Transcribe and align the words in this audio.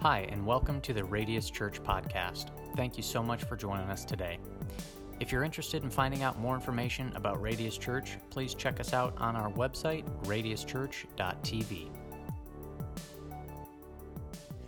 Hi, 0.00 0.28
and 0.30 0.44
welcome 0.44 0.82
to 0.82 0.92
the 0.92 1.02
Radius 1.02 1.48
Church 1.48 1.82
podcast. 1.82 2.50
Thank 2.76 2.98
you 2.98 3.02
so 3.02 3.22
much 3.22 3.44
for 3.44 3.56
joining 3.56 3.88
us 3.88 4.04
today. 4.04 4.38
If 5.20 5.32
you're 5.32 5.42
interested 5.42 5.82
in 5.82 5.90
finding 5.90 6.22
out 6.22 6.38
more 6.38 6.54
information 6.54 7.10
about 7.16 7.40
Radius 7.40 7.78
Church, 7.78 8.18
please 8.28 8.52
check 8.52 8.78
us 8.78 8.92
out 8.92 9.14
on 9.16 9.34
our 9.36 9.50
website, 9.52 10.04
radiuschurch.tv. 10.24 11.95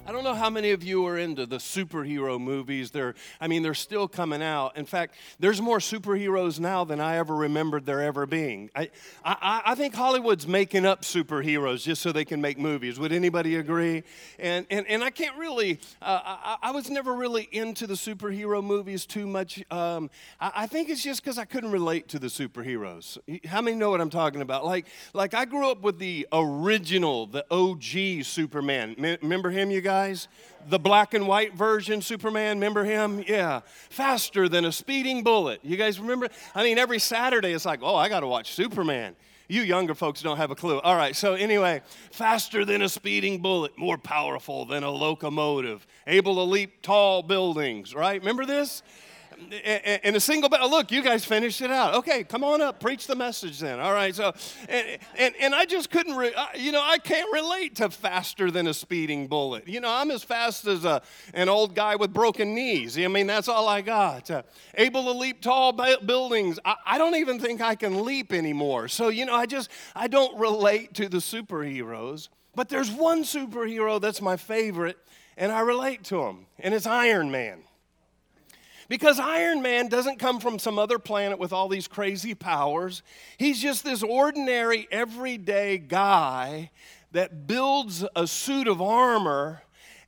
I 0.09 0.11
don't 0.11 0.25
know 0.25 0.33
how 0.33 0.49
many 0.49 0.71
of 0.71 0.83
you 0.83 1.05
are 1.05 1.19
into 1.19 1.45
the 1.45 1.59
superhero 1.59 2.41
movies. 2.41 2.91
They're, 2.91 3.15
I 3.43 3.47
mean, 3.47 3.63
they're 3.63 3.75
still 3.75 4.09
coming 4.09 4.43
out. 4.43 4.75
In 4.75 4.87
fact, 4.87 5.17
there's 5.39 5.61
more 5.61 5.81
superheroes 5.81 6.59
now 6.59 6.83
than 6.85 6.99
I 6.99 7.19
ever 7.19 7.37
remembered 7.37 7.85
there 7.85 8.01
ever 8.01 8.25
being. 8.25 8.71
I, 8.75 8.89
I, 9.23 9.61
I 9.67 9.75
think 9.75 9.95
Hollywood's 9.95 10.47
making 10.47 10.87
up 10.87 11.03
superheroes 11.03 11.83
just 11.83 12.01
so 12.01 12.11
they 12.11 12.25
can 12.25 12.41
make 12.41 12.59
movies. 12.59 12.99
Would 12.99 13.13
anybody 13.13 13.57
agree? 13.57 14.03
And, 14.39 14.65
and, 14.71 14.87
and 14.87 15.05
I 15.05 15.11
can't 15.11 15.37
really, 15.37 15.79
uh, 16.01 16.21
I, 16.25 16.57
I 16.63 16.71
was 16.71 16.89
never 16.89 17.13
really 17.13 17.47
into 17.53 17.87
the 17.87 17.93
superhero 17.93 18.65
movies 18.65 19.05
too 19.05 19.27
much. 19.27 19.63
Um, 19.71 20.09
I, 20.41 20.53
I 20.55 20.67
think 20.69 20.89
it's 20.89 21.05
just 21.05 21.23
because 21.23 21.37
I 21.37 21.45
couldn't 21.45 21.71
relate 21.71 22.09
to 22.09 22.19
the 22.19 22.29
superheroes. 22.29 23.19
How 23.45 23.61
many 23.61 23.77
know 23.77 23.91
what 23.91 24.01
I'm 24.01 24.09
talking 24.09 24.41
about? 24.41 24.65
Like, 24.65 24.87
like 25.13 25.35
I 25.35 25.45
grew 25.45 25.71
up 25.71 25.83
with 25.83 25.99
the 25.99 26.27
original, 26.33 27.27
the 27.27 27.45
OG 27.51 28.25
Superman. 28.25 28.97
Remember 29.21 29.51
him, 29.51 29.71
you 29.71 29.83
guys? 29.83 29.98
Guys? 29.99 30.29
The 30.69 30.79
black 30.79 31.13
and 31.15 31.27
white 31.27 31.55
version, 31.55 32.03
Superman, 32.03 32.59
remember 32.59 32.85
him? 32.85 33.25
Yeah. 33.27 33.61
Faster 33.91 34.49
than 34.49 34.65
a 34.65 34.71
speeding 34.71 35.25
bullet. 35.25 35.61
You 35.65 35.77
guys 35.77 35.99
remember? 35.99 36.29
I 36.55 36.63
mean, 36.63 36.79
every 36.79 37.01
Saturday 37.01 37.53
it's 37.53 37.65
like, 37.65 37.81
oh, 37.83 37.97
I 37.97 38.09
got 38.09 38.21
to 38.21 38.29
watch 38.29 38.53
Superman. 38.53 39.17
You 39.49 39.63
younger 39.63 39.95
folks 39.95 40.23
don't 40.23 40.37
have 40.37 40.51
a 40.51 40.55
clue. 40.55 40.79
All 40.81 40.95
right, 40.95 41.17
so 41.17 41.35
anyway, 41.35 41.81
faster 42.13 42.65
than 42.65 42.83
a 42.83 42.89
speeding 42.89 43.41
bullet, 43.41 43.77
more 43.79 43.99
powerful 43.99 44.67
than 44.67 44.85
a 44.85 44.91
locomotive, 44.91 45.87
able 46.07 46.35
to 46.35 46.43
leap 46.43 46.83
tall 46.83 47.23
buildings, 47.23 47.95
right? 47.95 48.21
Remember 48.21 48.45
this? 48.45 48.83
And 49.65 50.17
a 50.17 50.21
single. 50.21 50.51
Look, 50.69 50.91
you 50.91 51.03
guys 51.03 51.25
finished 51.25 51.61
it 51.61 51.71
out. 51.71 51.95
Okay, 51.95 52.25
come 52.25 52.45
on 52.45 52.61
up, 52.61 52.81
preach 52.81 53.07
the 53.07 53.17
message 53.17 53.59
then. 53.59 53.81
All 53.81 53.93
right, 53.93 54.15
so, 54.15 54.33
and, 54.69 54.99
and, 55.17 55.35
and 55.41 55.55
I 55.55 55.65
just 55.65 55.91
couldn't, 55.91 56.17
re- 56.17 56.35
you 56.57 56.73
know, 56.73 56.83
I 56.83 56.99
can't 56.99 57.33
relate 57.33 57.77
to 57.77 57.91
faster 57.91 58.51
than 58.51 58.67
a 58.67 58.75
speeding 58.75 59.27
bullet. 59.27 59.67
You 59.69 59.81
know, 59.81 59.91
I'm 59.91 60.11
as 60.11 60.23
fast 60.23 60.67
as 60.67 60.85
a, 60.85 61.03
an 61.35 61.49
old 61.49 61.75
guy 61.75 61.97
with 61.97 62.13
broken 62.13 62.55
knees. 62.55 62.99
I 62.99 63.09
mean, 63.09 63.27
that's 63.27 63.49
all 63.49 63.69
I 63.69 63.81
got. 63.81 64.31
Uh, 64.31 64.43
able 64.75 65.05
to 65.05 65.13
leap 65.13 65.41
tall 65.41 65.73
buildings. 65.73 66.59
I, 66.65 66.77
I 66.87 66.99
don't 66.99 67.17
even 67.17 67.39
think 67.41 67.61
I 67.61 67.75
can 67.75 68.05
leap 68.05 68.33
anymore. 68.33 68.89
So, 68.89 69.09
you 69.09 69.25
know, 69.25 69.35
I 69.35 69.47
just, 69.47 69.71
I 69.95 70.09
don't 70.09 70.39
relate 70.39 70.95
to 70.95 71.09
the 71.09 71.19
superheroes. 71.19 72.29
But 72.55 72.69
there's 72.69 72.91
one 72.91 73.23
superhero 73.23 74.01
that's 74.01 74.21
my 74.21 74.37
favorite, 74.37 74.99
and 75.37 75.53
I 75.53 75.61
relate 75.61 76.03
to 76.05 76.23
him, 76.23 76.47
and 76.59 76.75
it's 76.75 76.87
Iron 76.87 77.31
Man. 77.31 77.61
Because 78.89 79.21
Iron 79.21 79.61
Man 79.61 79.89
doesn't 79.89 80.19
come 80.19 80.41
from 80.41 80.59
some 80.59 80.79
other 80.79 80.99
planet 80.99 81.39
with 81.39 81.53
all 81.53 81.69
these 81.69 81.87
crazy 81.87 82.35
powers. 82.35 83.03
He's 83.37 83.61
just 83.61 83.85
this 83.85 84.03
ordinary, 84.03 84.89
everyday 84.91 85.79
guy 85.79 86.71
that 87.13 87.47
builds 87.47 88.05
a 88.17 88.27
suit 88.27 88.67
of 88.67 88.81
armor 88.81 89.63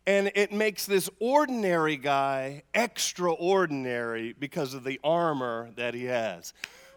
and 0.06 0.32
it 0.34 0.50
makes 0.50 0.86
this 0.86 1.10
ordinary 1.20 1.96
guy 1.96 2.62
extraordinary 2.74 4.34
because 4.38 4.72
of 4.72 4.82
the 4.82 4.98
armor 5.04 5.70
that 5.76 5.94
he 5.94 6.06
has. 6.06 6.54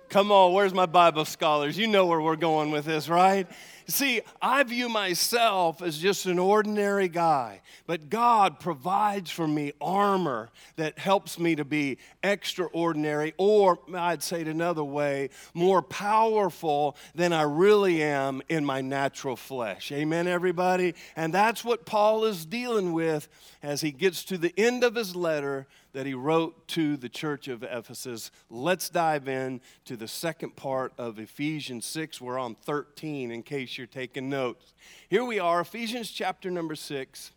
Come 0.10 0.32
on, 0.32 0.54
where's 0.54 0.74
my 0.74 0.86
Bible 0.86 1.26
scholars? 1.26 1.78
You 1.78 1.88
know 1.88 2.06
where 2.06 2.22
we're 2.22 2.36
going 2.36 2.70
with 2.70 2.86
this, 2.86 3.10
right? 3.10 3.48
See, 3.88 4.22
I 4.42 4.64
view 4.64 4.88
myself 4.88 5.82
as 5.82 5.98
just 5.98 6.26
an 6.26 6.40
ordinary 6.40 7.10
guy, 7.10 7.62
but 7.86 8.10
God 8.10 8.60
provides 8.60 9.30
for 9.30 9.48
me 9.48 9.74
armor 9.82 10.50
that 10.78 10.98
helps 10.98 11.38
me 11.38 11.56
to 11.56 11.66
be 11.66 11.98
extraordinary, 12.24 13.34
or 13.38 13.80
I'd 13.94 14.24
say 14.24 14.42
it 14.42 14.48
another 14.48 14.84
way, 14.84 15.32
more 15.54 15.82
powerful 15.82 16.96
than 17.14 17.34
I 17.34 17.42
really 17.42 18.02
am 18.04 18.42
in 18.48 18.64
my 18.64 18.82
natural 18.82 19.36
flesh. 19.36 19.92
Amen, 19.92 20.28
everybody? 20.28 20.96
And 21.16 21.34
that's 21.34 21.66
what 21.66 21.86
Paul 21.86 22.24
is 22.24 22.46
dealing 22.46 22.94
with 22.94 23.28
as 23.62 23.82
he 23.82 23.92
gets 23.92 24.24
to 24.26 24.38
the 24.38 24.54
end 24.58 24.84
of 24.84 24.96
his 24.96 25.16
letter 25.16 25.68
that 25.94 26.06
he 26.06 26.14
wrote 26.14 26.68
to 26.70 26.98
the 26.98 27.10
church 27.10 27.48
of 27.48 27.64
Ephesus. 27.64 28.32
Let's 28.50 28.90
dive 28.90 29.28
in 29.28 29.62
to 29.86 29.96
the 29.96 30.08
second 30.08 30.56
part 30.56 30.92
of 30.98 31.20
Ephesians 31.20 31.86
6. 31.86 32.20
We're 32.20 32.40
on 32.40 32.56
13 32.56 33.32
in 33.32 33.44
case 33.44 33.78
you're 33.78 33.88
taking 33.88 34.30
notes. 34.30 34.74
Here 35.08 35.24
we 35.24 35.40
are, 35.40 35.62
Ephesians 35.62 36.12
chapter 36.12 36.50
number 36.50 36.76
6, 36.76 37.32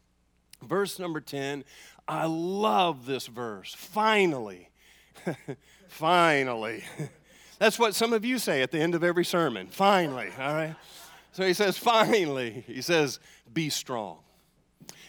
verse 0.63 0.99
number 0.99 1.21
10. 1.21 1.65
I 2.09 2.27
love 2.27 3.07
this 3.07 3.27
verse. 3.27 3.75
Finally. 3.75 4.71
Finally. 5.89 6.85
That's 7.59 7.79
what 7.79 7.95
some 7.95 8.13
of 8.13 8.25
you 8.25 8.39
say 8.39 8.63
at 8.63 8.71
the 8.71 8.81
end 8.81 8.95
of 8.95 9.03
every 9.03 9.25
sermon. 9.25 9.69
Finally, 9.69 10.29
all 10.39 10.55
right? 10.55 10.77
So 11.33 11.47
he 11.47 11.53
says, 11.53 11.77
finally, 11.77 12.65
he 12.67 12.81
says, 12.81 13.19
be 13.53 13.69
strong. 13.71 14.19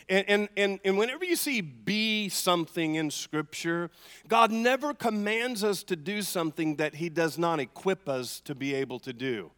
And, 0.09 0.25
and, 0.29 0.49
and, 0.55 0.79
and 0.85 0.97
whenever 0.97 1.25
you 1.25 1.35
see 1.35 1.59
be 1.61 2.29
something 2.29 2.95
in 2.95 3.11
Scripture, 3.11 3.91
God 4.27 4.51
never 4.51 4.93
commands 4.93 5.63
us 5.63 5.83
to 5.83 5.95
do 5.95 6.21
something 6.21 6.77
that 6.77 6.95
He 6.95 7.09
does 7.09 7.37
not 7.37 7.59
equip 7.59 8.07
us 8.07 8.39
to 8.41 8.55
be 8.55 8.73
able 8.73 8.99
to 8.99 9.11
do. 9.11 9.51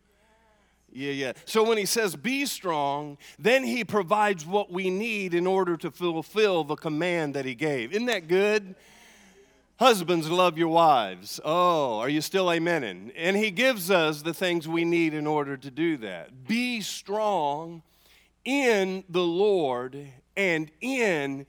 Yeah, 0.92 1.12
yeah. 1.12 1.34
So 1.46 1.64
when 1.64 1.78
he 1.78 1.86
says 1.86 2.16
be 2.16 2.46
strong, 2.46 3.18
then 3.38 3.64
he 3.64 3.84
provides 3.84 4.46
what 4.46 4.72
we 4.72 4.90
need 4.90 5.34
in 5.34 5.46
order 5.46 5.78
to 5.78 5.92
fulfill 5.92 6.64
the 6.64 6.76
command 6.76 7.36
that 7.36 7.46
he 7.46 7.56
gave. 7.56 7.92
Isn't 7.92 8.08
that 8.08 8.28
good? 8.28 8.76
Husbands, 9.78 10.30
love 10.30 10.58
your 10.58 10.68
wives. 10.68 11.40
Oh, 11.46 12.00
are 12.00 12.10
you 12.10 12.22
still 12.22 12.48
amening? 12.48 13.14
And 13.16 13.38
he 13.38 13.52
gives 13.52 13.90
us 13.90 14.22
the 14.24 14.34
things 14.34 14.68
we 14.68 14.84
need 14.84 15.14
in 15.14 15.26
order 15.26 15.56
to 15.56 15.72
do 15.72 15.98
that. 15.98 16.48
Be 16.48 16.82
strong 16.82 17.82
in 18.44 19.04
the 19.08 19.24
Lord 19.24 19.96
and 20.40 20.72
in, 20.80 21.46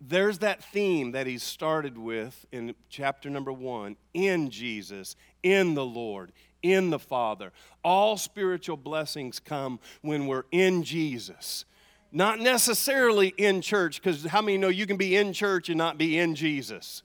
there's 0.00 0.38
that 0.38 0.64
theme 0.64 1.12
that 1.12 1.26
he 1.26 1.36
started 1.36 1.98
with 1.98 2.46
in 2.50 2.74
chapter 2.88 3.28
number 3.28 3.52
one 3.52 3.96
in 4.14 4.48
Jesus, 4.50 5.16
in 5.42 5.74
the 5.74 5.84
Lord, 5.84 6.32
in 6.62 6.88
the 6.88 6.98
Father. 6.98 7.52
All 7.84 8.16
spiritual 8.16 8.78
blessings 8.78 9.38
come 9.38 9.78
when 10.00 10.26
we're 10.26 10.44
in 10.50 10.82
Jesus. 10.82 11.66
Not 12.10 12.40
necessarily 12.40 13.34
in 13.36 13.60
church, 13.60 14.00
because 14.00 14.24
how 14.24 14.40
many 14.40 14.56
know 14.56 14.68
you 14.68 14.86
can 14.86 14.96
be 14.96 15.14
in 15.14 15.34
church 15.34 15.68
and 15.68 15.76
not 15.76 15.98
be 15.98 16.18
in 16.18 16.34
Jesus? 16.34 17.02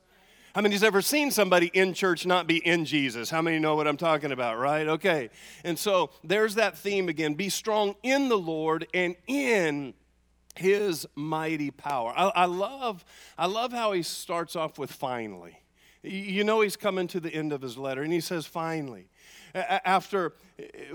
How 0.56 0.62
many's 0.62 0.84
ever 0.84 1.02
seen 1.02 1.30
somebody 1.30 1.68
in 1.74 1.94
church 1.94 2.26
not 2.26 2.48
be 2.48 2.66
in 2.66 2.86
Jesus? 2.86 3.30
How 3.30 3.42
many 3.42 3.60
know 3.60 3.76
what 3.76 3.86
I'm 3.86 3.98
talking 3.98 4.32
about, 4.32 4.58
right? 4.58 4.88
Okay. 4.88 5.30
And 5.66 5.78
so 5.78 6.10
there's 6.24 6.56
that 6.56 6.78
theme 6.78 7.10
again. 7.10 7.34
Be 7.34 7.50
strong 7.50 7.96
in 8.02 8.30
the 8.30 8.38
Lord 8.38 8.88
and 8.94 9.16
in 9.28 9.94
his 10.58 11.06
mighty 11.16 11.72
power. 11.72 12.14
I, 12.16 12.30
I, 12.30 12.46
love, 12.46 13.06
I 13.38 13.46
love 13.46 13.72
how 13.72 13.92
he 13.92 14.04
starts 14.04 14.56
off 14.56 14.78
with 14.78 14.92
finally. 14.92 15.60
You 16.04 16.44
know, 16.44 16.62
he's 16.62 16.78
coming 16.78 17.08
to 17.08 17.20
the 17.20 17.34
end 17.34 17.52
of 17.52 17.62
his 17.62 17.78
letter, 17.78 18.02
and 18.04 18.14
he 18.14 18.22
says, 18.22 18.46
finally. 18.46 19.10
After, 19.54 20.34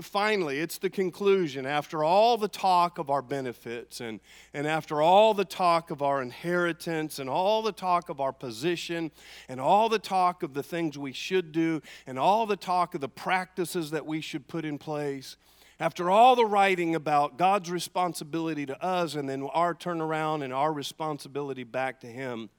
finally, 0.01 0.59
it's 0.59 0.77
the 0.77 0.89
conclusion. 0.89 1.65
After 1.65 2.03
all 2.03 2.37
the 2.37 2.47
talk 2.47 2.97
of 2.97 3.09
our 3.09 3.21
benefits, 3.21 3.99
and, 3.99 4.21
and 4.53 4.65
after 4.65 5.01
all 5.01 5.33
the 5.33 5.45
talk 5.45 5.91
of 5.91 6.01
our 6.01 6.21
inheritance, 6.21 7.19
and 7.19 7.29
all 7.29 7.61
the 7.61 7.71
talk 7.71 8.09
of 8.09 8.21
our 8.21 8.31
position, 8.31 9.11
and 9.49 9.59
all 9.59 9.89
the 9.89 9.99
talk 9.99 10.43
of 10.43 10.53
the 10.53 10.63
things 10.63 10.97
we 10.97 11.11
should 11.11 11.51
do, 11.51 11.81
and 12.07 12.17
all 12.17 12.45
the 12.45 12.55
talk 12.55 12.95
of 12.95 13.01
the 13.01 13.09
practices 13.09 13.91
that 13.91 14.05
we 14.05 14.21
should 14.21 14.47
put 14.47 14.63
in 14.65 14.77
place, 14.77 15.35
after 15.79 16.09
all 16.09 16.35
the 16.35 16.45
writing 16.45 16.95
about 16.95 17.37
God's 17.37 17.69
responsibility 17.71 18.65
to 18.65 18.83
us 18.83 19.15
and 19.15 19.27
then 19.27 19.43
our 19.43 19.73
turnaround 19.73 20.43
and 20.43 20.53
our 20.53 20.71
responsibility 20.71 21.63
back 21.63 21.99
to 22.01 22.07
Him, 22.07 22.49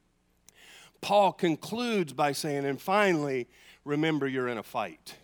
Paul 1.01 1.33
concludes 1.33 2.13
by 2.13 2.31
saying, 2.31 2.65
and 2.65 2.81
finally, 2.81 3.47
remember 3.83 4.27
you're 4.27 4.47
in 4.47 4.57
a 4.57 4.63
fight. 4.63 5.15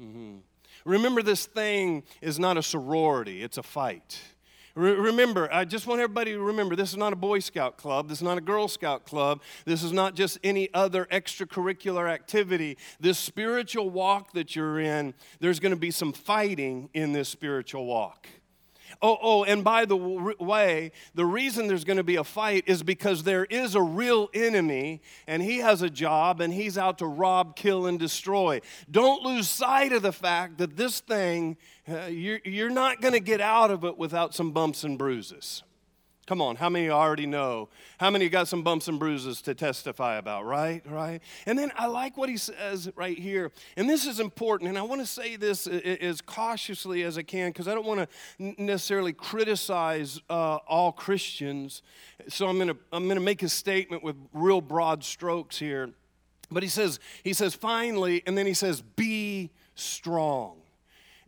Mm-hmm. 0.00 0.36
Remember, 0.84 1.22
this 1.22 1.46
thing 1.46 2.04
is 2.20 2.38
not 2.38 2.56
a 2.56 2.62
sorority, 2.62 3.42
it's 3.42 3.58
a 3.58 3.62
fight. 3.62 4.20
Remember, 4.76 5.48
I 5.50 5.64
just 5.64 5.86
want 5.86 6.02
everybody 6.02 6.32
to 6.32 6.38
remember 6.38 6.76
this 6.76 6.90
is 6.90 6.98
not 6.98 7.14
a 7.14 7.16
Boy 7.16 7.38
Scout 7.38 7.78
club. 7.78 8.10
This 8.10 8.18
is 8.18 8.22
not 8.22 8.36
a 8.36 8.42
Girl 8.42 8.68
Scout 8.68 9.06
club. 9.06 9.40
This 9.64 9.82
is 9.82 9.90
not 9.90 10.14
just 10.14 10.38
any 10.44 10.68
other 10.74 11.06
extracurricular 11.06 12.10
activity. 12.10 12.76
This 13.00 13.18
spiritual 13.18 13.88
walk 13.88 14.32
that 14.32 14.54
you're 14.54 14.78
in, 14.78 15.14
there's 15.40 15.60
going 15.60 15.70
to 15.70 15.80
be 15.80 15.90
some 15.90 16.12
fighting 16.12 16.90
in 16.92 17.14
this 17.14 17.30
spiritual 17.30 17.86
walk. 17.86 18.28
Oh, 19.02 19.18
oh, 19.20 19.44
and 19.44 19.62
by 19.62 19.84
the 19.84 19.96
way, 19.96 20.92
the 21.14 21.26
reason 21.26 21.66
there's 21.66 21.84
going 21.84 21.98
to 21.98 22.04
be 22.04 22.16
a 22.16 22.24
fight 22.24 22.64
is 22.66 22.82
because 22.82 23.24
there 23.24 23.44
is 23.44 23.74
a 23.74 23.82
real 23.82 24.30
enemy, 24.32 25.02
and 25.26 25.42
he 25.42 25.58
has 25.58 25.82
a 25.82 25.90
job, 25.90 26.40
and 26.40 26.52
he's 26.52 26.78
out 26.78 26.98
to 26.98 27.06
rob, 27.06 27.56
kill, 27.56 27.86
and 27.86 27.98
destroy. 27.98 28.60
Don't 28.90 29.22
lose 29.22 29.48
sight 29.48 29.92
of 29.92 30.02
the 30.02 30.12
fact 30.12 30.58
that 30.58 30.76
this 30.76 31.00
thing, 31.00 31.56
uh, 31.88 32.06
you're, 32.06 32.40
you're 32.44 32.70
not 32.70 33.00
going 33.00 33.14
to 33.14 33.20
get 33.20 33.40
out 33.40 33.70
of 33.70 33.84
it 33.84 33.98
without 33.98 34.34
some 34.34 34.52
bumps 34.52 34.82
and 34.82 34.98
bruises. 34.98 35.62
Come 36.26 36.42
on, 36.42 36.56
how 36.56 36.68
many 36.68 36.90
already 36.90 37.24
know? 37.24 37.68
How 37.98 38.10
many 38.10 38.28
got 38.28 38.48
some 38.48 38.64
bumps 38.64 38.88
and 38.88 38.98
bruises 38.98 39.40
to 39.42 39.54
testify 39.54 40.16
about, 40.16 40.44
right? 40.44 40.82
Right? 40.84 41.20
And 41.46 41.56
then 41.56 41.70
I 41.76 41.86
like 41.86 42.16
what 42.16 42.28
he 42.28 42.36
says 42.36 42.90
right 42.96 43.16
here. 43.16 43.52
And 43.76 43.88
this 43.88 44.06
is 44.06 44.18
important, 44.18 44.68
and 44.68 44.76
I 44.76 44.82
want 44.82 45.00
to 45.00 45.06
say 45.06 45.36
this 45.36 45.68
as 45.68 46.20
cautiously 46.20 47.04
as 47.04 47.16
I 47.16 47.22
can 47.22 47.50
because 47.50 47.68
I 47.68 47.74
don't 47.74 47.86
want 47.86 48.08
to 48.38 48.54
necessarily 48.58 49.12
criticize 49.12 50.20
uh, 50.28 50.56
all 50.66 50.90
Christians. 50.90 51.82
So 52.28 52.48
I'm 52.48 52.56
going 52.56 52.68
to 52.68 52.76
I'm 52.92 53.04
going 53.04 53.18
to 53.18 53.24
make 53.24 53.44
a 53.44 53.48
statement 53.48 54.02
with 54.02 54.16
real 54.32 54.60
broad 54.60 55.04
strokes 55.04 55.58
here. 55.58 55.90
But 56.50 56.64
he 56.64 56.68
says 56.68 56.98
he 57.22 57.34
says 57.34 57.54
finally 57.54 58.24
and 58.26 58.36
then 58.36 58.46
he 58.46 58.54
says 58.54 58.82
be 58.82 59.50
strong. 59.76 60.56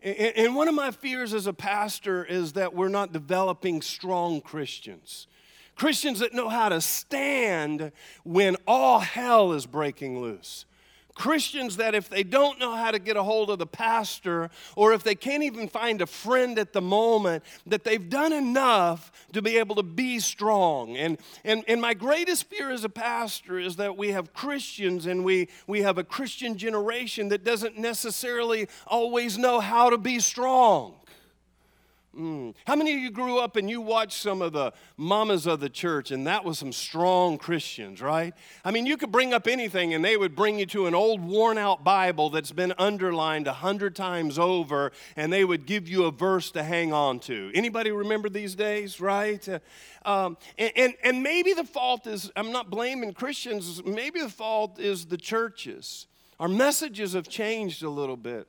And 0.03 0.55
one 0.55 0.69
of 0.69 0.75
my 0.75 0.91
fears 0.91 1.35
as 1.35 1.47
a 1.47 1.53
pastor 1.53 2.25
is 2.25 2.53
that 2.53 2.75
we're 2.75 2.89
not 2.89 3.13
developing 3.13 3.83
strong 3.83 4.41
Christians. 4.41 5.27
Christians 5.75 6.21
that 6.21 6.35
know 6.35 6.49
how 6.49 6.69
to 6.69 6.81
stand 6.81 7.93
when 8.25 8.57
all 8.67 9.01
hell 9.01 9.53
is 9.53 9.67
breaking 9.67 10.21
loose. 10.21 10.67
Christians 11.19 11.77
that 11.79 11.97
if 11.97 12.09
they 12.09 12.23
don't 12.23 12.61
know 12.61 12.77
how 12.77 12.93
to 12.93 13.01
get 13.01 13.17
a 13.17 13.23
hold 13.25 13.51
of 13.51 13.59
the 13.59 13.67
pastor, 13.67 14.51
or 14.77 14.93
if 14.93 15.03
they 15.03 15.17
can't 15.17 15.43
even 15.43 15.69
find 15.69 16.01
a 16.01 16.07
friend 16.07 16.59
at 16.59 16.73
the 16.73 16.81
moment, 16.81 17.43
that 17.67 17.83
they've 17.83 18.09
done 18.09 18.33
enough 18.33 19.11
to 19.33 19.43
be 19.43 19.59
able 19.59 19.75
to 19.75 19.83
be 19.83 20.21
strong. 20.21 20.97
And, 20.97 21.19
and, 21.45 21.65
and 21.67 21.81
my 21.81 21.93
greatest 21.93 22.45
fear 22.45 22.71
as 22.71 22.85
a 22.85 22.89
pastor 22.89 23.59
is 23.59 23.77
that 23.77 23.97
we 23.97 24.13
have 24.13 24.33
Christians 24.33 25.07
and 25.07 25.25
we, 25.25 25.49
we 25.67 25.83
have 25.83 25.99
a 25.99 26.05
Christian 26.05 26.57
generation 26.57 27.29
that 27.31 27.43
doesn't 27.43 27.77
necessarily 27.77 28.69
always 28.87 29.37
know 29.37 29.59
how 29.59 29.91
to 29.91 29.99
be 29.99 30.21
strong. 30.21 30.98
Mm. 32.19 32.53
How 32.67 32.75
many 32.75 32.93
of 32.95 32.99
you 32.99 33.13
grew 33.13 33.39
up 33.39 33.55
and 33.55 33.71
you 33.71 33.81
watched 33.81 34.21
some 34.21 34.43
of 34.43 34.53
the 34.53 34.73
mamas 34.97 35.47
of 35.47 35.61
the 35.61 35.69
church, 35.69 36.11
and 36.11 36.27
that 36.27 36.45
was 36.45 36.59
some 36.59 36.73
strong 36.73 37.39
Christians, 37.39 38.03
right? 38.03 38.35
I 38.65 38.73
mean, 38.73 38.87
you 38.87 38.97
could 38.97 39.13
bring 39.13 39.33
up 39.33 39.47
anything, 39.47 39.95
and 39.95 40.05
they 40.05 40.17
would 40.17 40.35
bring 40.35 40.59
you 40.59 40.67
to 40.67 40.87
an 40.87 40.97
old 40.97 41.21
worn 41.21 41.59
out 41.59 41.85
Bible 41.85 42.29
that's 42.29 42.51
been 42.51 42.73
underlined 42.77 43.47
a 43.47 43.53
hundred 43.53 43.95
times 43.95 44.37
over, 44.37 44.91
and 45.15 45.33
they 45.33 45.45
would 45.45 45.65
give 45.65 45.89
you 45.89 46.07
a 46.07 46.11
verse 46.11 46.51
to 46.53 46.65
hang 46.65 46.93
on 46.93 47.21
to. 47.21 47.53
Anybody 47.55 47.93
remember 47.93 48.29
these 48.29 48.57
days, 48.57 49.01
right? 49.01 49.49
Uh, 49.49 49.61
um, 50.05 50.37
and, 50.59 50.73
and, 50.75 50.95
and 51.05 51.23
maybe 51.23 51.53
the 51.53 51.65
fault 51.65 52.09
is, 52.09 52.33
I'm 52.35 52.51
not 52.51 52.69
blaming 52.69 53.15
Christians, 53.15 53.81
maybe 53.85 54.21
the 54.21 54.29
fault 54.29 54.81
is 54.81 55.07
the 55.07 55.19
churches. 55.19 56.09
Our 56.41 56.49
messages 56.49 57.13
have 57.13 57.29
changed 57.29 57.85
a 57.85 57.91
little 57.91 58.17
bit. 58.17 58.49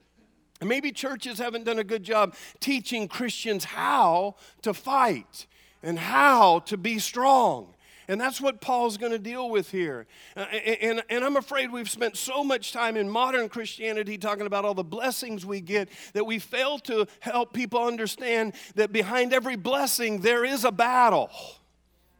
Maybe 0.61 0.91
churches 0.91 1.39
haven't 1.39 1.63
done 1.63 1.79
a 1.79 1.83
good 1.83 2.03
job 2.03 2.35
teaching 2.59 3.07
Christians 3.07 3.63
how 3.63 4.35
to 4.61 4.73
fight 4.73 5.47
and 5.81 5.97
how 5.97 6.59
to 6.59 6.77
be 6.77 6.99
strong. 6.99 7.73
And 8.09 8.19
that's 8.19 8.41
what 8.41 8.59
Paul's 8.59 8.97
going 8.97 9.11
to 9.11 9.19
deal 9.19 9.51
with 9.51 9.69
here. 9.69 10.07
Uh, 10.35 10.39
and, 10.51 10.77
and, 10.81 11.03
and, 11.11 11.23
I'm 11.23 11.37
afraid 11.37 11.71
we've 11.71 11.89
spent 11.89 12.17
so 12.17 12.43
much 12.43 12.71
time 12.71 12.97
in 12.97 13.07
modern 13.07 13.49
Christianity 13.49 14.17
talking 14.17 14.47
about 14.47 14.65
all 14.65 14.73
the 14.73 14.83
blessings 14.83 15.45
we 15.45 15.61
get 15.61 15.89
that 16.13 16.25
we 16.25 16.39
fail 16.39 16.79
to 16.79 17.05
help 17.19 17.53
people 17.53 17.83
understand 17.83 18.53
that 18.73 18.91
behind 18.91 19.31
every 19.31 19.55
blessing 19.55 20.21
there 20.21 20.43
is 20.43 20.65
a 20.65 20.71
battle. 20.71 21.29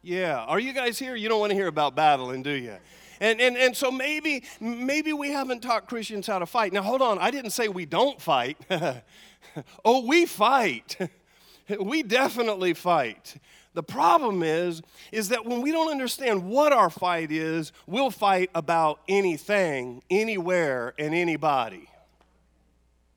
Yeah. 0.03 0.43
Are 0.43 0.59
you 0.59 0.73
guys 0.73 0.99
here? 0.99 1.15
You 1.15 1.27
don't 1.27 1.39
want 1.39 1.49
to 1.49 1.55
hear 1.55 1.67
about 1.67 1.95
battling, 1.95 2.43
do 2.43 2.51
you? 2.51 2.77
And, 3.19 3.41
and, 3.41 3.57
and 3.57 3.75
so 3.75 3.91
maybe, 3.91 4.43
maybe 4.59 5.13
we 5.13 5.31
haven't 5.31 5.61
taught 5.61 5.87
Christians 5.87 6.27
how 6.27 6.39
to 6.39 6.45
fight. 6.45 6.71
Now, 6.73 6.81
hold 6.81 7.01
on. 7.01 7.17
I 7.19 7.31
didn't 7.31 7.51
say 7.51 7.67
we 7.67 7.85
don't 7.85 8.21
fight. 8.21 8.57
oh, 9.85 10.05
we 10.05 10.25
fight. 10.25 10.97
we 11.79 12.03
definitely 12.03 12.73
fight. 12.73 13.35
The 13.73 13.83
problem 13.83 14.41
is, 14.41 14.81
is 15.11 15.29
that 15.29 15.45
when 15.45 15.61
we 15.61 15.71
don't 15.71 15.91
understand 15.91 16.43
what 16.43 16.73
our 16.73 16.89
fight 16.89 17.31
is, 17.31 17.71
we'll 17.85 18.09
fight 18.09 18.49
about 18.55 19.01
anything, 19.07 20.01
anywhere, 20.09 20.93
and 20.97 21.13
anybody. 21.13 21.87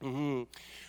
Mm-hmm. 0.02 0.42